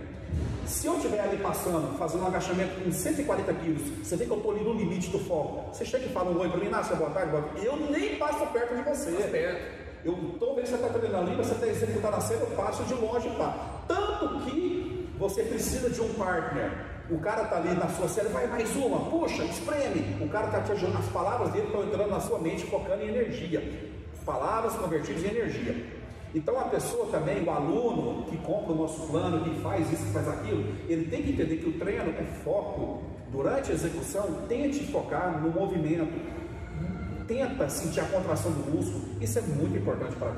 Se 0.66 0.88
eu 0.88 0.96
estiver 0.96 1.20
ali 1.20 1.38
passando, 1.38 1.96
fazendo 1.98 2.24
um 2.24 2.28
agachamento 2.28 2.82
com 2.82 2.92
140 2.92 3.54
quilos, 3.54 3.84
você 4.04 4.16
vê 4.16 4.26
que 4.26 4.32
eu 4.32 4.38
estou 4.38 4.52
ali 4.52 4.64
no 4.64 4.74
limite 4.74 5.10
do 5.12 5.20
foco. 5.20 5.74
Você 5.74 5.86
chega 5.86 6.06
e 6.06 6.10
fala 6.10 6.32
um 6.32 6.40
oi 6.40 6.50
para 6.50 6.60
mim, 6.60 6.70
Nácia, 6.70 6.96
boa 6.96 7.12
tarde, 7.12 7.32
boa 7.32 7.44
tarde. 7.44 7.66
Eu 7.66 7.78
nem 7.78 8.16
passo 8.16 8.46
perto 8.48 8.76
de 8.76 8.82
você. 8.82 9.12
Tá 9.12 9.28
perto. 9.28 9.85
Eu 10.06 10.14
estou 10.34 10.56
vendo 10.56 10.64
que 10.64 10.70
você 10.70 10.76
está 10.76 11.18
ali, 11.18 11.36
você 11.36 11.54
está 11.54 11.68
executando 11.68 12.16
a 12.16 12.22
série, 12.22 12.42
eu 12.42 12.48
passo 12.48 12.84
de 12.84 12.94
longe, 12.94 13.28
pá. 13.32 13.82
Tanto 13.88 14.46
que 14.46 15.10
você 15.18 15.44
precisa 15.44 15.90
de 15.90 16.00
um 16.00 16.14
partner. 16.14 16.72
O 17.10 17.20
cara 17.20 17.44
está 17.44 17.58
ali 17.58 17.74
na 17.74 17.90
sua 17.90 18.08
série, 18.08 18.30
vai 18.30 18.48
mais 18.48 18.74
uma, 18.76 19.10
puxa, 19.10 19.44
espreme. 19.44 20.24
O 20.24 20.30
cara 20.30 20.46
está 20.46 20.62
te 20.62 20.72
ajudando, 20.72 21.00
as 21.00 21.08
palavras 21.08 21.52
dele 21.52 21.66
estão 21.66 21.84
entrando 21.84 22.10
na 22.10 22.20
sua 22.20 22.40
mente, 22.40 22.66
focando 22.68 23.04
em 23.04 23.10
energia 23.10 23.62
palavras 24.26 24.74
convertidas 24.74 25.24
em 25.24 25.28
energia. 25.28 25.86
Então 26.34 26.60
a 26.60 26.64
pessoa 26.64 27.06
também, 27.12 27.44
o 27.44 27.50
aluno 27.50 28.26
que 28.26 28.38
compra 28.38 28.74
o 28.74 28.76
nosso 28.76 29.08
plano, 29.08 29.42
que 29.44 29.62
faz 29.62 29.90
isso, 29.94 30.06
que 30.06 30.12
faz 30.12 30.28
aquilo, 30.28 30.66
ele 30.90 31.06
tem 31.06 31.22
que 31.22 31.32
entender 31.32 31.58
que 31.58 31.70
o 31.70 31.74
treino 31.74 32.10
é 32.10 32.24
foco. 32.44 33.04
Durante 33.32 33.72
a 33.72 33.74
execução, 33.74 34.46
tente 34.48 34.86
focar 34.92 35.42
no 35.42 35.50
movimento. 35.50 36.08
Tenta 37.28 37.70
sentir 37.70 38.02
a 38.02 38.06
contração 38.06 38.52
do 38.52 38.72
músculo. 38.72 39.04
Isso 39.20 39.40
é 39.40 39.42
muito 39.42 39.78
importante 39.78 40.16
para 40.16 40.30
a 40.30 40.36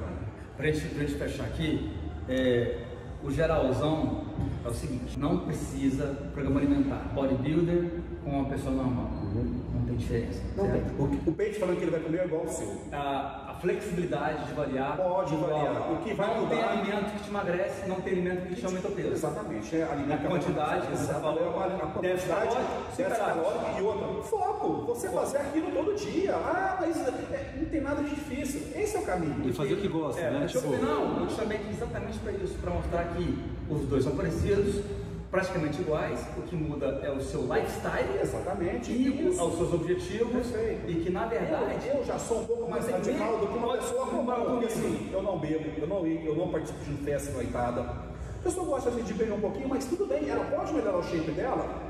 Para 0.55 0.67
a 0.67 0.71
gente 0.71 1.15
fechar 1.15 1.45
aqui, 1.45 1.91
é, 2.29 2.83
o 3.23 3.31
geralzão 3.31 4.25
é 4.63 4.69
o 4.69 4.73
seguinte, 4.73 5.19
não 5.19 5.39
precisa 5.39 6.05
programa 6.33 6.59
alimentar. 6.59 7.11
Bodybuilder 7.13 7.91
com 8.23 8.29
uma 8.29 8.49
pessoa 8.49 8.75
normal. 8.75 9.09
Uhum. 9.23 9.61
Não 9.73 9.85
tem 9.85 9.95
diferença. 9.95 10.41
Não 10.55 10.69
tem. 10.69 10.81
O, 10.97 11.29
o 11.29 11.33
peito 11.33 11.59
falando 11.59 11.77
que 11.77 11.83
ele 11.83 11.91
vai 11.91 11.99
comer 11.99 12.19
é 12.19 12.25
igual 12.25 12.41
ao 12.41 12.49
seu. 12.49 12.81
Ah, 12.91 13.46
flexibilidade 13.61 14.45
de 14.45 14.53
variar. 14.53 14.97
Pode 14.97 15.35
variar. 15.35 15.91
O 15.91 15.97
que 15.97 16.13
vai 16.13 16.27
não 16.27 16.41
mudar... 16.41 16.55
tem 16.55 16.63
alimento 16.63 17.11
que 17.11 17.23
te 17.23 17.29
emagrece, 17.29 17.87
não 17.87 18.01
tem 18.01 18.13
alimento 18.13 18.47
que 18.47 18.55
te 18.55 18.65
aumenta 18.65 18.87
o 18.87 18.91
peso. 18.91 19.11
Exatamente. 19.11 19.75
É 19.75 19.83
alimento 19.83 20.25
a 20.25 20.29
quantidade, 20.29 20.87
você 20.87 21.13
falou, 21.13 21.59
a 21.59 21.87
quantidade, 21.87 22.01
déficit 22.01 23.17
calórico 23.17 23.65
e 23.77 23.81
outra. 23.81 24.23
Foco. 24.23 24.85
Você 24.87 25.07
Foco. 25.09 25.19
fazer 25.19 25.37
aquilo 25.37 25.71
todo 25.71 25.95
dia. 25.95 26.35
Ah, 26.35 26.77
mas 26.79 26.97
é, 26.97 27.53
não 27.57 27.65
tem 27.65 27.81
nada 27.81 28.03
de 28.03 28.09
difícil. 28.09 28.61
Esse 28.75 28.97
é 28.97 28.99
o 28.99 29.03
caminho. 29.03 29.47
E 29.47 29.53
fazer 29.53 29.73
o 29.73 29.77
que 29.77 29.87
gosta, 29.87 30.21
é, 30.21 30.31
né? 30.31 30.47
Tipo... 30.47 30.69
Não, 30.77 31.21
eu 31.21 31.27
te 31.27 31.35
chamei 31.35 31.59
exatamente 31.69 32.19
para 32.19 32.31
isso, 32.33 32.55
para 32.55 32.71
mostrar 32.71 33.03
que 33.15 33.37
os 33.69 33.81
dois 33.87 34.03
são 34.03 34.15
parecidos 34.15 34.83
praticamente 35.29 35.81
iguais, 35.81 36.25
o 36.37 36.41
que 36.43 36.55
muda 36.55 37.01
é 37.03 37.11
o 37.11 37.21
seu 37.21 37.41
lifestyle 37.41 38.19
Exatamente. 38.21 38.91
e 38.91 39.27
os 39.27 39.35
seus 39.35 39.73
objetivos 39.73 40.47
Perfeito. 40.47 40.89
e 40.89 41.03
que 41.03 41.09
na 41.09 41.25
verdade 41.25 41.87
eu, 41.87 41.95
eu 41.95 42.05
já 42.05 42.17
sou 42.17 42.41
um 42.41 42.45
pouco 42.45 42.69
mais 42.71 42.87
radical 42.87 43.37
do 43.39 43.47
que 43.47 43.57
uma 43.57 43.77
pessoa 43.77 44.07
comum, 44.07 44.25
porque 44.25 44.65
assim, 44.65 45.09
eu 45.11 45.21
não 45.21 45.37
bebo, 45.37 45.65
eu 45.77 45.87
não, 45.87 46.07
eu 46.07 46.35
não 46.35 46.49
participo 46.49 46.79
de 46.85 47.03
festa 47.03 47.31
noitada. 47.31 47.81
A 47.81 48.43
pessoa 48.43 48.65
gosta 48.65 48.91
de 48.91 49.13
beber 49.13 49.33
um 49.33 49.41
pouquinho, 49.41 49.67
mas 49.67 49.85
tudo 49.85 50.05
bem, 50.05 50.29
ela 50.29 50.45
pode 50.45 50.73
melhorar 50.73 50.97
o 50.97 51.03
shape 51.03 51.31
dela 51.31 51.87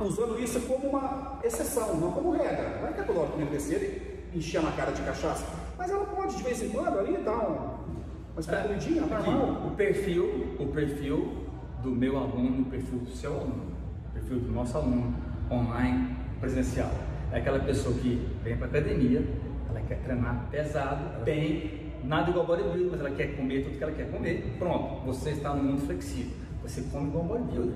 usando 0.00 0.38
isso 0.40 0.60
como 0.62 0.88
uma 0.88 1.38
exceção, 1.44 1.96
não 1.96 2.12
como 2.12 2.32
regra. 2.32 2.78
Não 2.80 2.88
é 2.88 2.92
que 2.92 3.00
a 3.00 3.04
toda 3.04 3.20
hora 3.20 3.30
que 3.30 3.40
emagrecer 3.40 4.28
e 4.32 4.38
encher 4.38 4.62
na 4.62 4.72
cara 4.72 4.92
de 4.92 5.02
cachaça, 5.02 5.44
mas 5.76 5.90
ela 5.90 6.04
pode 6.06 6.36
de 6.36 6.42
vez 6.42 6.62
em 6.62 6.70
quando 6.70 6.98
ali 6.98 7.16
dar 7.18 7.38
um, 7.38 7.82
uma 8.32 8.40
especulidinha, 8.40 9.02
é, 9.02 9.06
normal. 9.06 9.66
O 9.66 9.70
perfil, 9.76 10.56
o 10.58 10.66
perfil 10.66 11.41
do 11.82 11.90
meu 11.90 12.16
aluno, 12.16 12.62
o 12.62 12.64
perfil 12.66 13.00
do 13.00 13.10
seu 13.10 13.34
aluno, 13.34 13.72
o 14.08 14.12
perfil 14.12 14.38
do 14.38 14.52
nosso 14.52 14.76
aluno, 14.76 15.14
online, 15.50 16.16
presencial. 16.40 16.90
É 17.32 17.38
aquela 17.38 17.58
pessoa 17.58 17.94
que 17.96 18.28
vem 18.44 18.56
para 18.56 18.66
a 18.66 18.68
academia, 18.68 19.24
ela 19.68 19.80
quer 19.80 19.98
treinar 20.02 20.46
pesado, 20.50 21.24
bem, 21.24 21.92
nada 22.04 22.30
igual 22.30 22.46
bodybuilder, 22.46 22.90
mas 22.92 23.00
ela 23.00 23.10
quer 23.10 23.36
comer 23.36 23.64
tudo 23.64 23.78
que 23.78 23.84
ela 23.84 23.92
quer 23.92 24.10
comer. 24.10 24.54
Pronto, 24.58 25.04
você 25.06 25.30
está 25.30 25.54
no 25.54 25.62
mundo 25.62 25.86
flexível. 25.86 26.32
Você 26.62 26.82
come 26.92 27.08
igual 27.08 27.24
bodybuilder, 27.24 27.74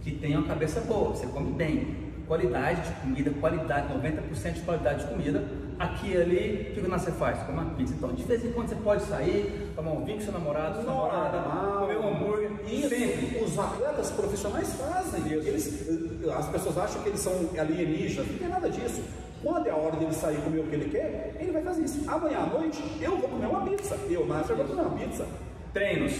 que 0.00 0.12
tem 0.12 0.36
uma 0.36 0.46
cabeça 0.46 0.80
boa, 0.80 1.10
você 1.10 1.26
come 1.26 1.52
bem. 1.52 2.10
Qualidade 2.26 2.82
de 2.82 3.00
comida, 3.00 3.30
qualidade, 3.40 3.92
90% 3.92 4.52
de 4.52 4.60
qualidade 4.60 5.04
de 5.04 5.10
comida, 5.10 5.44
aqui 5.80 6.12
e 6.12 6.16
ali, 6.16 6.70
o 6.70 6.74
que 6.74 6.80
você 6.80 7.10
faz? 7.10 7.42
Come 7.42 7.58
uma 7.58 7.70
pizza. 7.74 7.94
Então, 7.94 8.12
de 8.12 8.22
vez 8.22 8.44
em 8.44 8.52
quando 8.52 8.68
você 8.68 8.76
pode 8.76 9.02
sair, 9.02 9.72
tomar 9.74 9.92
um 9.92 10.04
vinho 10.04 10.18
com 10.18 10.24
seu 10.24 10.32
namorado, 10.32 10.76
sua 10.76 10.84
namorada, 10.84 11.38
comer 11.80 11.96
um 11.96 12.08
hambúrguer. 12.08 12.29
Isso, 12.74 12.88
sempre. 12.88 13.44
Os 13.44 13.58
atletas 13.58 14.10
profissionais 14.10 14.72
fazem. 14.74 15.32
Eles, 15.32 15.88
as 16.36 16.48
pessoas 16.48 16.78
acham 16.78 17.02
que 17.02 17.08
eles 17.08 17.20
são 17.20 17.32
alienígenas, 17.58 18.26
não 18.28 18.38
tem 18.38 18.48
nada 18.48 18.68
disso. 18.70 19.02
Quando 19.42 19.66
é 19.66 19.70
a 19.70 19.76
hora 19.76 19.96
dele 19.96 20.12
sair 20.12 20.36
comer 20.42 20.60
o 20.60 20.64
que 20.64 20.74
ele 20.74 20.90
quer, 20.90 21.34
ele 21.40 21.50
vai 21.50 21.62
fazer 21.62 21.82
isso. 21.82 22.08
Amanhã 22.08 22.40
à 22.40 22.46
noite, 22.46 22.82
eu 23.00 23.16
vou 23.16 23.28
comer 23.28 23.46
uma 23.46 23.64
pizza. 23.64 23.96
Eu, 24.08 24.26
Márcio, 24.26 24.52
eu 24.52 24.56
vou 24.58 24.66
comer 24.66 24.82
uma 24.82 24.98
pizza. 24.98 25.26
Treinos. 25.72 26.12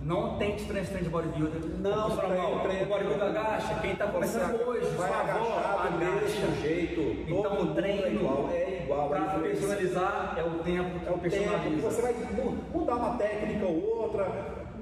Não 0.00 0.38
tem 0.38 0.54
diferença 0.54 0.94
entre 0.94 1.08
bodybuilder. 1.08 1.60
Não, 1.80 2.08
não 2.08 2.16
treino, 2.16 2.60
treino. 2.60 2.82
O 2.84 2.86
bodybuilder 2.86 3.28
agacha, 3.28 3.80
quem 3.80 3.92
está 3.92 4.06
começando 4.06 4.54
hoje, 4.66 4.86
vai 4.96 5.12
agachar 5.12 5.92
do 5.92 5.98
mesmo 5.98 6.62
jeito. 6.62 7.00
Então 7.28 7.62
o 7.62 7.74
treino 7.74 8.06
é 8.06 8.12
igual. 8.12 8.50
É 8.52 8.82
igual 8.84 9.08
para 9.08 9.20
personalizar 9.40 10.34
é 10.38 10.42
o 10.44 10.50
tempo 10.62 11.00
que 11.00 11.06
é 11.06 11.10
o 11.10 11.18
personaliza. 11.18 11.90
Você 11.90 12.00
vai 12.02 12.14
mudar 12.72 12.94
uma 12.94 13.18
técnica 13.18 13.66
ou 13.66 14.02
outra, 14.02 14.24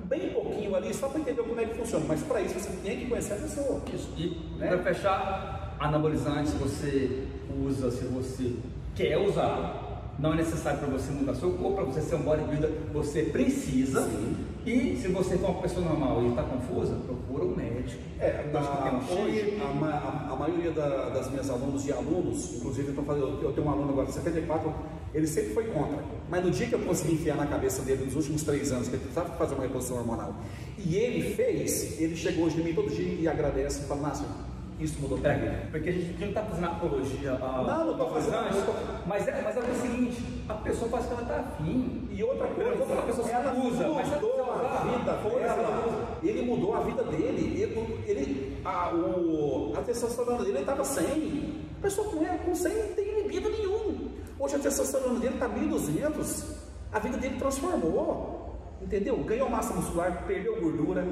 bem 0.08 0.30
pouquinho 0.30 0.74
ali, 0.74 0.92
só 0.94 1.08
para 1.08 1.20
entender 1.20 1.42
como 1.42 1.60
é 1.60 1.64
que 1.64 1.74
funciona. 1.74 2.04
Mas 2.08 2.22
para 2.22 2.40
isso 2.40 2.54
você 2.54 2.70
tem 2.82 2.98
que 2.98 3.06
conhecer 3.06 3.34
a 3.34 3.36
pessoa. 3.36 3.82
Isso. 3.92 4.12
E 4.16 4.58
né? 4.58 4.68
para 4.68 4.78
fechar, 4.78 5.76
anabolizante, 5.78 6.50
se 6.50 6.56
você 6.56 7.24
usa, 7.64 7.90
se 7.90 8.04
você 8.04 8.54
quer 8.94 9.18
usar, 9.18 10.14
não 10.18 10.32
é 10.32 10.36
necessário 10.36 10.78
para 10.78 10.88
você 10.88 11.12
mudar 11.12 11.34
seu 11.34 11.52
corpo, 11.52 11.76
para 11.76 11.84
você 11.84 12.00
ser 12.00 12.16
um 12.16 12.22
bodybuilder, 12.22 12.70
você 12.92 13.22
precisa. 13.24 14.02
Sim. 14.02 14.36
E 14.64 14.96
se 14.96 15.08
você 15.08 15.38
for 15.38 15.50
uma 15.50 15.62
pessoa 15.62 15.84
normal 15.84 16.24
e 16.24 16.28
está 16.30 16.42
confusa, 16.42 16.96
procura 17.06 17.44
um 17.44 17.54
médico. 17.54 18.02
É, 18.18 18.50
na, 18.52 18.98
hoje 19.14 19.58
a, 19.60 19.86
a, 19.86 20.32
a 20.32 20.36
maioria 20.36 20.72
da, 20.72 21.10
das 21.10 21.30
minhas 21.30 21.48
alunos 21.48 21.86
e 21.86 21.92
alunos, 21.92 22.56
inclusive 22.56 22.88
eu, 22.96 23.04
falando, 23.04 23.42
eu 23.42 23.52
tenho 23.52 23.66
um 23.66 23.70
aluno 23.70 23.90
agora 23.90 24.06
de 24.06 24.14
74, 24.14 24.74
ele 25.16 25.26
sempre 25.26 25.54
foi 25.54 25.64
contra. 25.68 25.98
Mas 26.28 26.44
no 26.44 26.50
dia 26.50 26.66
que 26.66 26.74
eu 26.74 26.80
consegui 26.80 27.14
enfiar 27.14 27.36
na 27.36 27.46
cabeça 27.46 27.80
dele, 27.80 28.04
nos 28.04 28.14
últimos 28.14 28.42
três 28.42 28.70
anos, 28.70 28.86
que 28.86 28.96
ele 28.96 29.02
precisava 29.02 29.34
fazer 29.36 29.54
uma 29.54 29.62
reposição 29.62 29.96
hormonal, 29.96 30.34
e 30.78 30.94
ele 30.94 31.34
fez, 31.34 31.98
ele 31.98 32.14
chegou 32.14 32.44
hoje 32.44 32.60
em 32.60 32.64
mim 32.64 32.74
todo 32.74 32.90
dia 32.90 33.14
e 33.18 33.26
agradece 33.26 33.82
e 33.82 33.86
fala, 33.86 34.02
Márcio, 34.02 34.26
isso 34.78 35.00
mudou 35.00 35.16
pra 35.16 35.32
é, 35.32 35.68
Porque 35.70 35.88
a 35.88 35.92
gente 35.92 36.20
não 36.20 36.28
está 36.28 36.42
fazendo 36.42 36.66
apologia 36.66 37.32
a. 37.32 37.62
Não, 37.62 37.86
não 37.86 37.92
estou 37.92 38.10
fazendo. 38.10 39.06
Mas, 39.06 39.26
é, 39.26 39.40
mas 39.42 39.56
é 39.56 39.60
o 39.60 39.80
seguinte: 39.80 40.22
a 40.46 40.54
pessoa 40.54 40.90
faz 40.90 41.06
o 41.06 41.08
que 41.08 41.14
ela 41.14 41.22
está 41.22 41.36
afim. 41.36 42.08
E 42.10 42.22
outra 42.22 42.46
coisa, 42.48 42.72
a 42.72 43.02
pessoa 43.02 43.30
ela 43.30 43.54
usa, 43.54 43.88
mas 43.88 44.08
mudou 44.08 44.52
a 44.52 44.84
vida 44.84 45.12
dela. 45.12 46.18
Ele 46.22 46.42
mudou 46.42 46.74
a 46.74 46.80
vida 46.80 47.02
dele. 47.04 47.62
Ele, 47.62 48.00
ele 48.06 48.56
a, 48.62 48.94
o, 48.94 49.72
a 49.78 49.80
testosterona 49.80 50.44
dele 50.44 50.58
estava 50.58 50.84
100. 50.84 51.66
A 51.78 51.82
pessoa 51.82 52.10
com, 52.10 52.18
com 52.18 52.54
100 52.54 52.74
não 52.74 52.92
tem 52.92 53.22
libido 53.22 53.48
nenhum. 53.48 54.10
Hoje 54.38 54.55
a 54.55 54.55
testosterona 54.66 55.20
dele 55.20 55.34
está 55.34 55.48
1.200. 55.48 56.44
A 56.92 56.98
vida 56.98 57.16
dele 57.16 57.36
transformou. 57.38 58.56
Entendeu? 58.82 59.16
Ganhou 59.24 59.48
massa 59.48 59.74
muscular, 59.74 60.24
perdeu 60.26 60.60
gordura. 60.60 61.06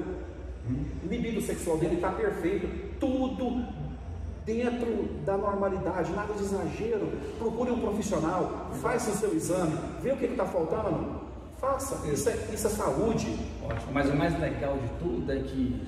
O 1.05 1.07
libido 1.09 1.40
sexual 1.40 1.76
dele 1.78 1.96
está 1.96 2.11
perfeito, 2.11 2.66
tudo 2.98 3.66
dentro 4.46 5.09
da 5.24 5.36
normalidade, 5.36 6.12
nada 6.12 6.32
de 6.34 6.42
exagero. 6.42 7.12
Procure 7.38 7.70
um 7.70 7.80
profissional, 7.80 8.70
faça 8.80 9.11
o 9.11 9.14
seu 9.14 9.34
exame, 9.34 9.76
vê 10.02 10.12
o 10.12 10.16
que 10.16 10.24
está 10.26 10.46
faltando, 10.46 11.20
faça. 11.59 12.07
Isso 12.09 12.28
é, 12.30 12.36
isso 12.52 12.66
é 12.66 12.70
saúde. 12.70 13.38
Ótimo, 13.62 13.92
mas 13.92 14.09
o 14.09 14.16
mais 14.16 14.38
legal 14.40 14.76
de 14.78 14.88
tudo 14.98 15.32
é 15.32 15.40
que 15.40 15.82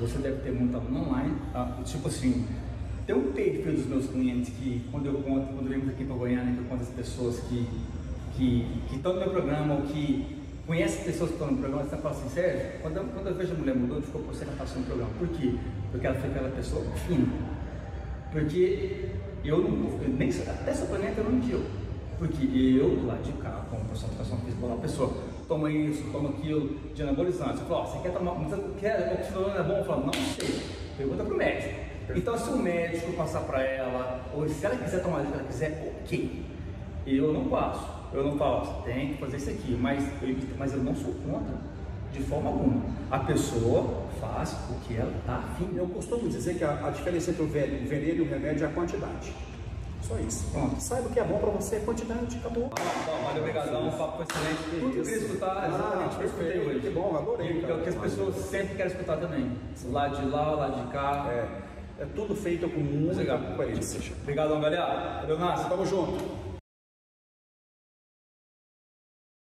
você 0.00 0.18
deve 0.18 0.40
ter 0.42 0.52
muito 0.52 0.76
aluno 0.76 1.08
online, 1.08 1.36
tá? 1.52 1.78
tipo 1.84 2.06
assim, 2.06 2.46
tem 3.06 3.14
um 3.14 3.32
perfil 3.32 3.72
dos 3.72 3.86
meus 3.86 4.06
clientes 4.08 4.52
que 4.52 4.82
quando 4.90 5.06
eu 5.06 5.14
conto, 5.14 5.46
quando 5.54 5.72
eu 5.72 5.78
venho 5.78 5.90
aqui 5.90 6.04
para 6.04 6.16
Goiânia, 6.16 6.52
que 6.54 6.58
eu 6.58 6.64
conto 6.64 6.82
as 6.82 6.88
pessoas 6.88 7.38
que, 7.40 7.68
que, 8.36 8.66
que 8.88 8.96
estão 8.96 9.12
no 9.12 9.20
meu 9.20 9.30
programa 9.30 9.74
ou 9.74 9.82
que 9.82 10.36
conhece 10.66 11.04
pessoas 11.04 11.30
que 11.30 11.36
estão 11.36 11.52
no 11.52 11.58
programa, 11.58 11.84
você 11.84 11.96
fala 11.96 12.16
assim, 12.16 12.28
Sérgio, 12.28 12.80
quando 12.82 12.96
eu, 12.96 13.04
quando 13.04 13.28
eu 13.28 13.34
vejo 13.36 13.52
a 13.52 13.56
mulher 13.56 13.76
mudou, 13.76 14.02
ficou 14.02 14.22
por 14.22 14.34
você 14.34 14.44
que 14.44 14.56
passou 14.56 14.80
no 14.80 14.86
programa. 14.86 15.12
Por 15.20 15.28
quê? 15.28 15.54
Porque 15.92 16.04
ela 16.04 16.16
foi 16.16 16.30
aquela 16.30 16.48
pessoa 16.48 16.84
fina. 17.06 17.28
Porque 18.32 19.10
eu 19.44 19.58
não, 19.58 20.02
eu 20.02 20.08
nem 20.08 20.28
até 20.28 20.74
suplemento 20.74 21.20
eu 21.20 21.24
não 21.24 21.38
indico. 21.38 21.62
Porque 22.18 22.44
eu, 22.44 23.06
lá 23.06 23.14
de 23.22 23.32
cá, 23.34 23.66
como 23.70 23.84
professor 23.84 24.08
de 24.08 24.14
educação 24.16 24.38
física, 24.38 24.66
uma 24.66 24.78
pessoa 24.78 25.14
toma 25.46 25.70
isso, 25.70 26.02
toma 26.10 26.30
aquilo, 26.30 26.76
de 26.92 27.02
anabolizante. 27.02 27.58
Você 27.58 27.64
fala, 27.66 27.82
oh, 27.82 27.86
você 27.86 27.98
quer 28.02 28.12
tomar, 28.12 28.32
você 28.32 28.60
quer, 28.80 29.16
oxidolona 29.20 29.60
é 29.60 29.62
bom? 29.62 29.76
Eu 29.76 29.84
falo, 29.84 30.06
não 30.06 30.12
sei. 30.12 30.60
Pergunta 30.96 31.22
para 31.22 31.34
o 31.34 31.36
médico. 31.36 31.85
Então, 32.14 32.38
se 32.38 32.50
o 32.50 32.56
médico 32.56 33.12
passar 33.12 33.40
para 33.40 33.62
ela, 33.62 34.20
ou 34.34 34.48
se 34.48 34.64
ela 34.64 34.76
quiser 34.76 35.02
tomar 35.02 35.22
o 35.22 35.26
que 35.26 35.32
ela 35.32 35.44
quiser, 35.44 35.94
ok. 36.04 36.44
Eu 37.06 37.32
não 37.32 37.48
passo. 37.48 37.96
Eu 38.12 38.24
não 38.24 38.38
falo, 38.38 38.82
tem 38.82 39.14
que 39.14 39.20
fazer 39.20 39.36
isso 39.36 39.50
aqui, 39.50 39.76
mas 39.80 40.02
eu, 40.22 40.36
mas 40.58 40.72
eu 40.72 40.82
não 40.82 40.94
sou 40.94 41.12
contra 41.14 41.54
de 42.12 42.22
forma 42.22 42.48
alguma. 42.48 42.82
A 43.10 43.18
pessoa 43.20 44.06
faz 44.20 44.56
o 44.70 44.74
que 44.86 44.96
ela 44.96 45.12
está 45.18 45.36
afim. 45.36 45.68
Eu 45.76 45.86
costumo 45.88 46.28
dizer 46.28 46.54
que 46.56 46.64
a, 46.64 46.86
a, 46.86 46.90
diferença 46.90 47.30
entre 47.30 47.42
o 47.42 47.46
veneno 47.46 47.84
e 47.90 48.20
o 48.20 48.28
remédio 48.28 48.64
é 48.64 48.68
a 48.68 48.72
quantidade. 48.72 49.32
Só 50.02 50.16
isso. 50.18 50.48
Pronto. 50.52 50.80
Saiba 50.80 51.08
o 51.08 51.12
que 51.12 51.18
é 51.18 51.24
bom 51.24 51.38
para 51.38 51.50
você, 51.50 51.76
é 51.76 51.80
quantidade, 51.80 52.36
acabou. 52.36 52.70
Ah, 52.78 53.22
valeu, 53.24 53.42
obrigadão, 53.42 53.88
um 53.88 53.90
papo 53.90 54.22
excelente. 54.22 54.62
Tudo 54.70 54.92
que 54.92 54.98
eu 54.98 55.02
queria 55.02 55.18
escutar, 55.18 55.56
ah, 55.56 55.68
exatamente, 55.68 56.16
eu 56.20 56.26
escutei 56.26 56.60
hoje. 56.60 56.80
Que 56.80 56.90
bom, 56.90 57.16
adorei. 57.16 57.64
É 57.68 57.74
o 57.74 57.82
que 57.82 57.88
as 57.88 57.94
pessoas 57.96 58.36
sempre 58.36 58.76
querem 58.76 58.92
escutar 58.92 59.16
também. 59.16 59.50
Lá 59.86 60.08
de 60.08 60.24
lá, 60.26 60.50
lá 60.52 60.68
de 60.68 60.92
cá. 60.92 61.26
É, 61.28 61.65
é 61.98 62.04
tudo 62.04 62.34
feito 62.34 62.68
com 62.68 62.80
muita 62.80 63.38
coerência. 63.56 64.12
Obrigadão, 64.22 64.60
galera. 64.60 65.24
Leonardo, 65.26 65.68
tamo 65.68 65.86
junto. 65.86 66.55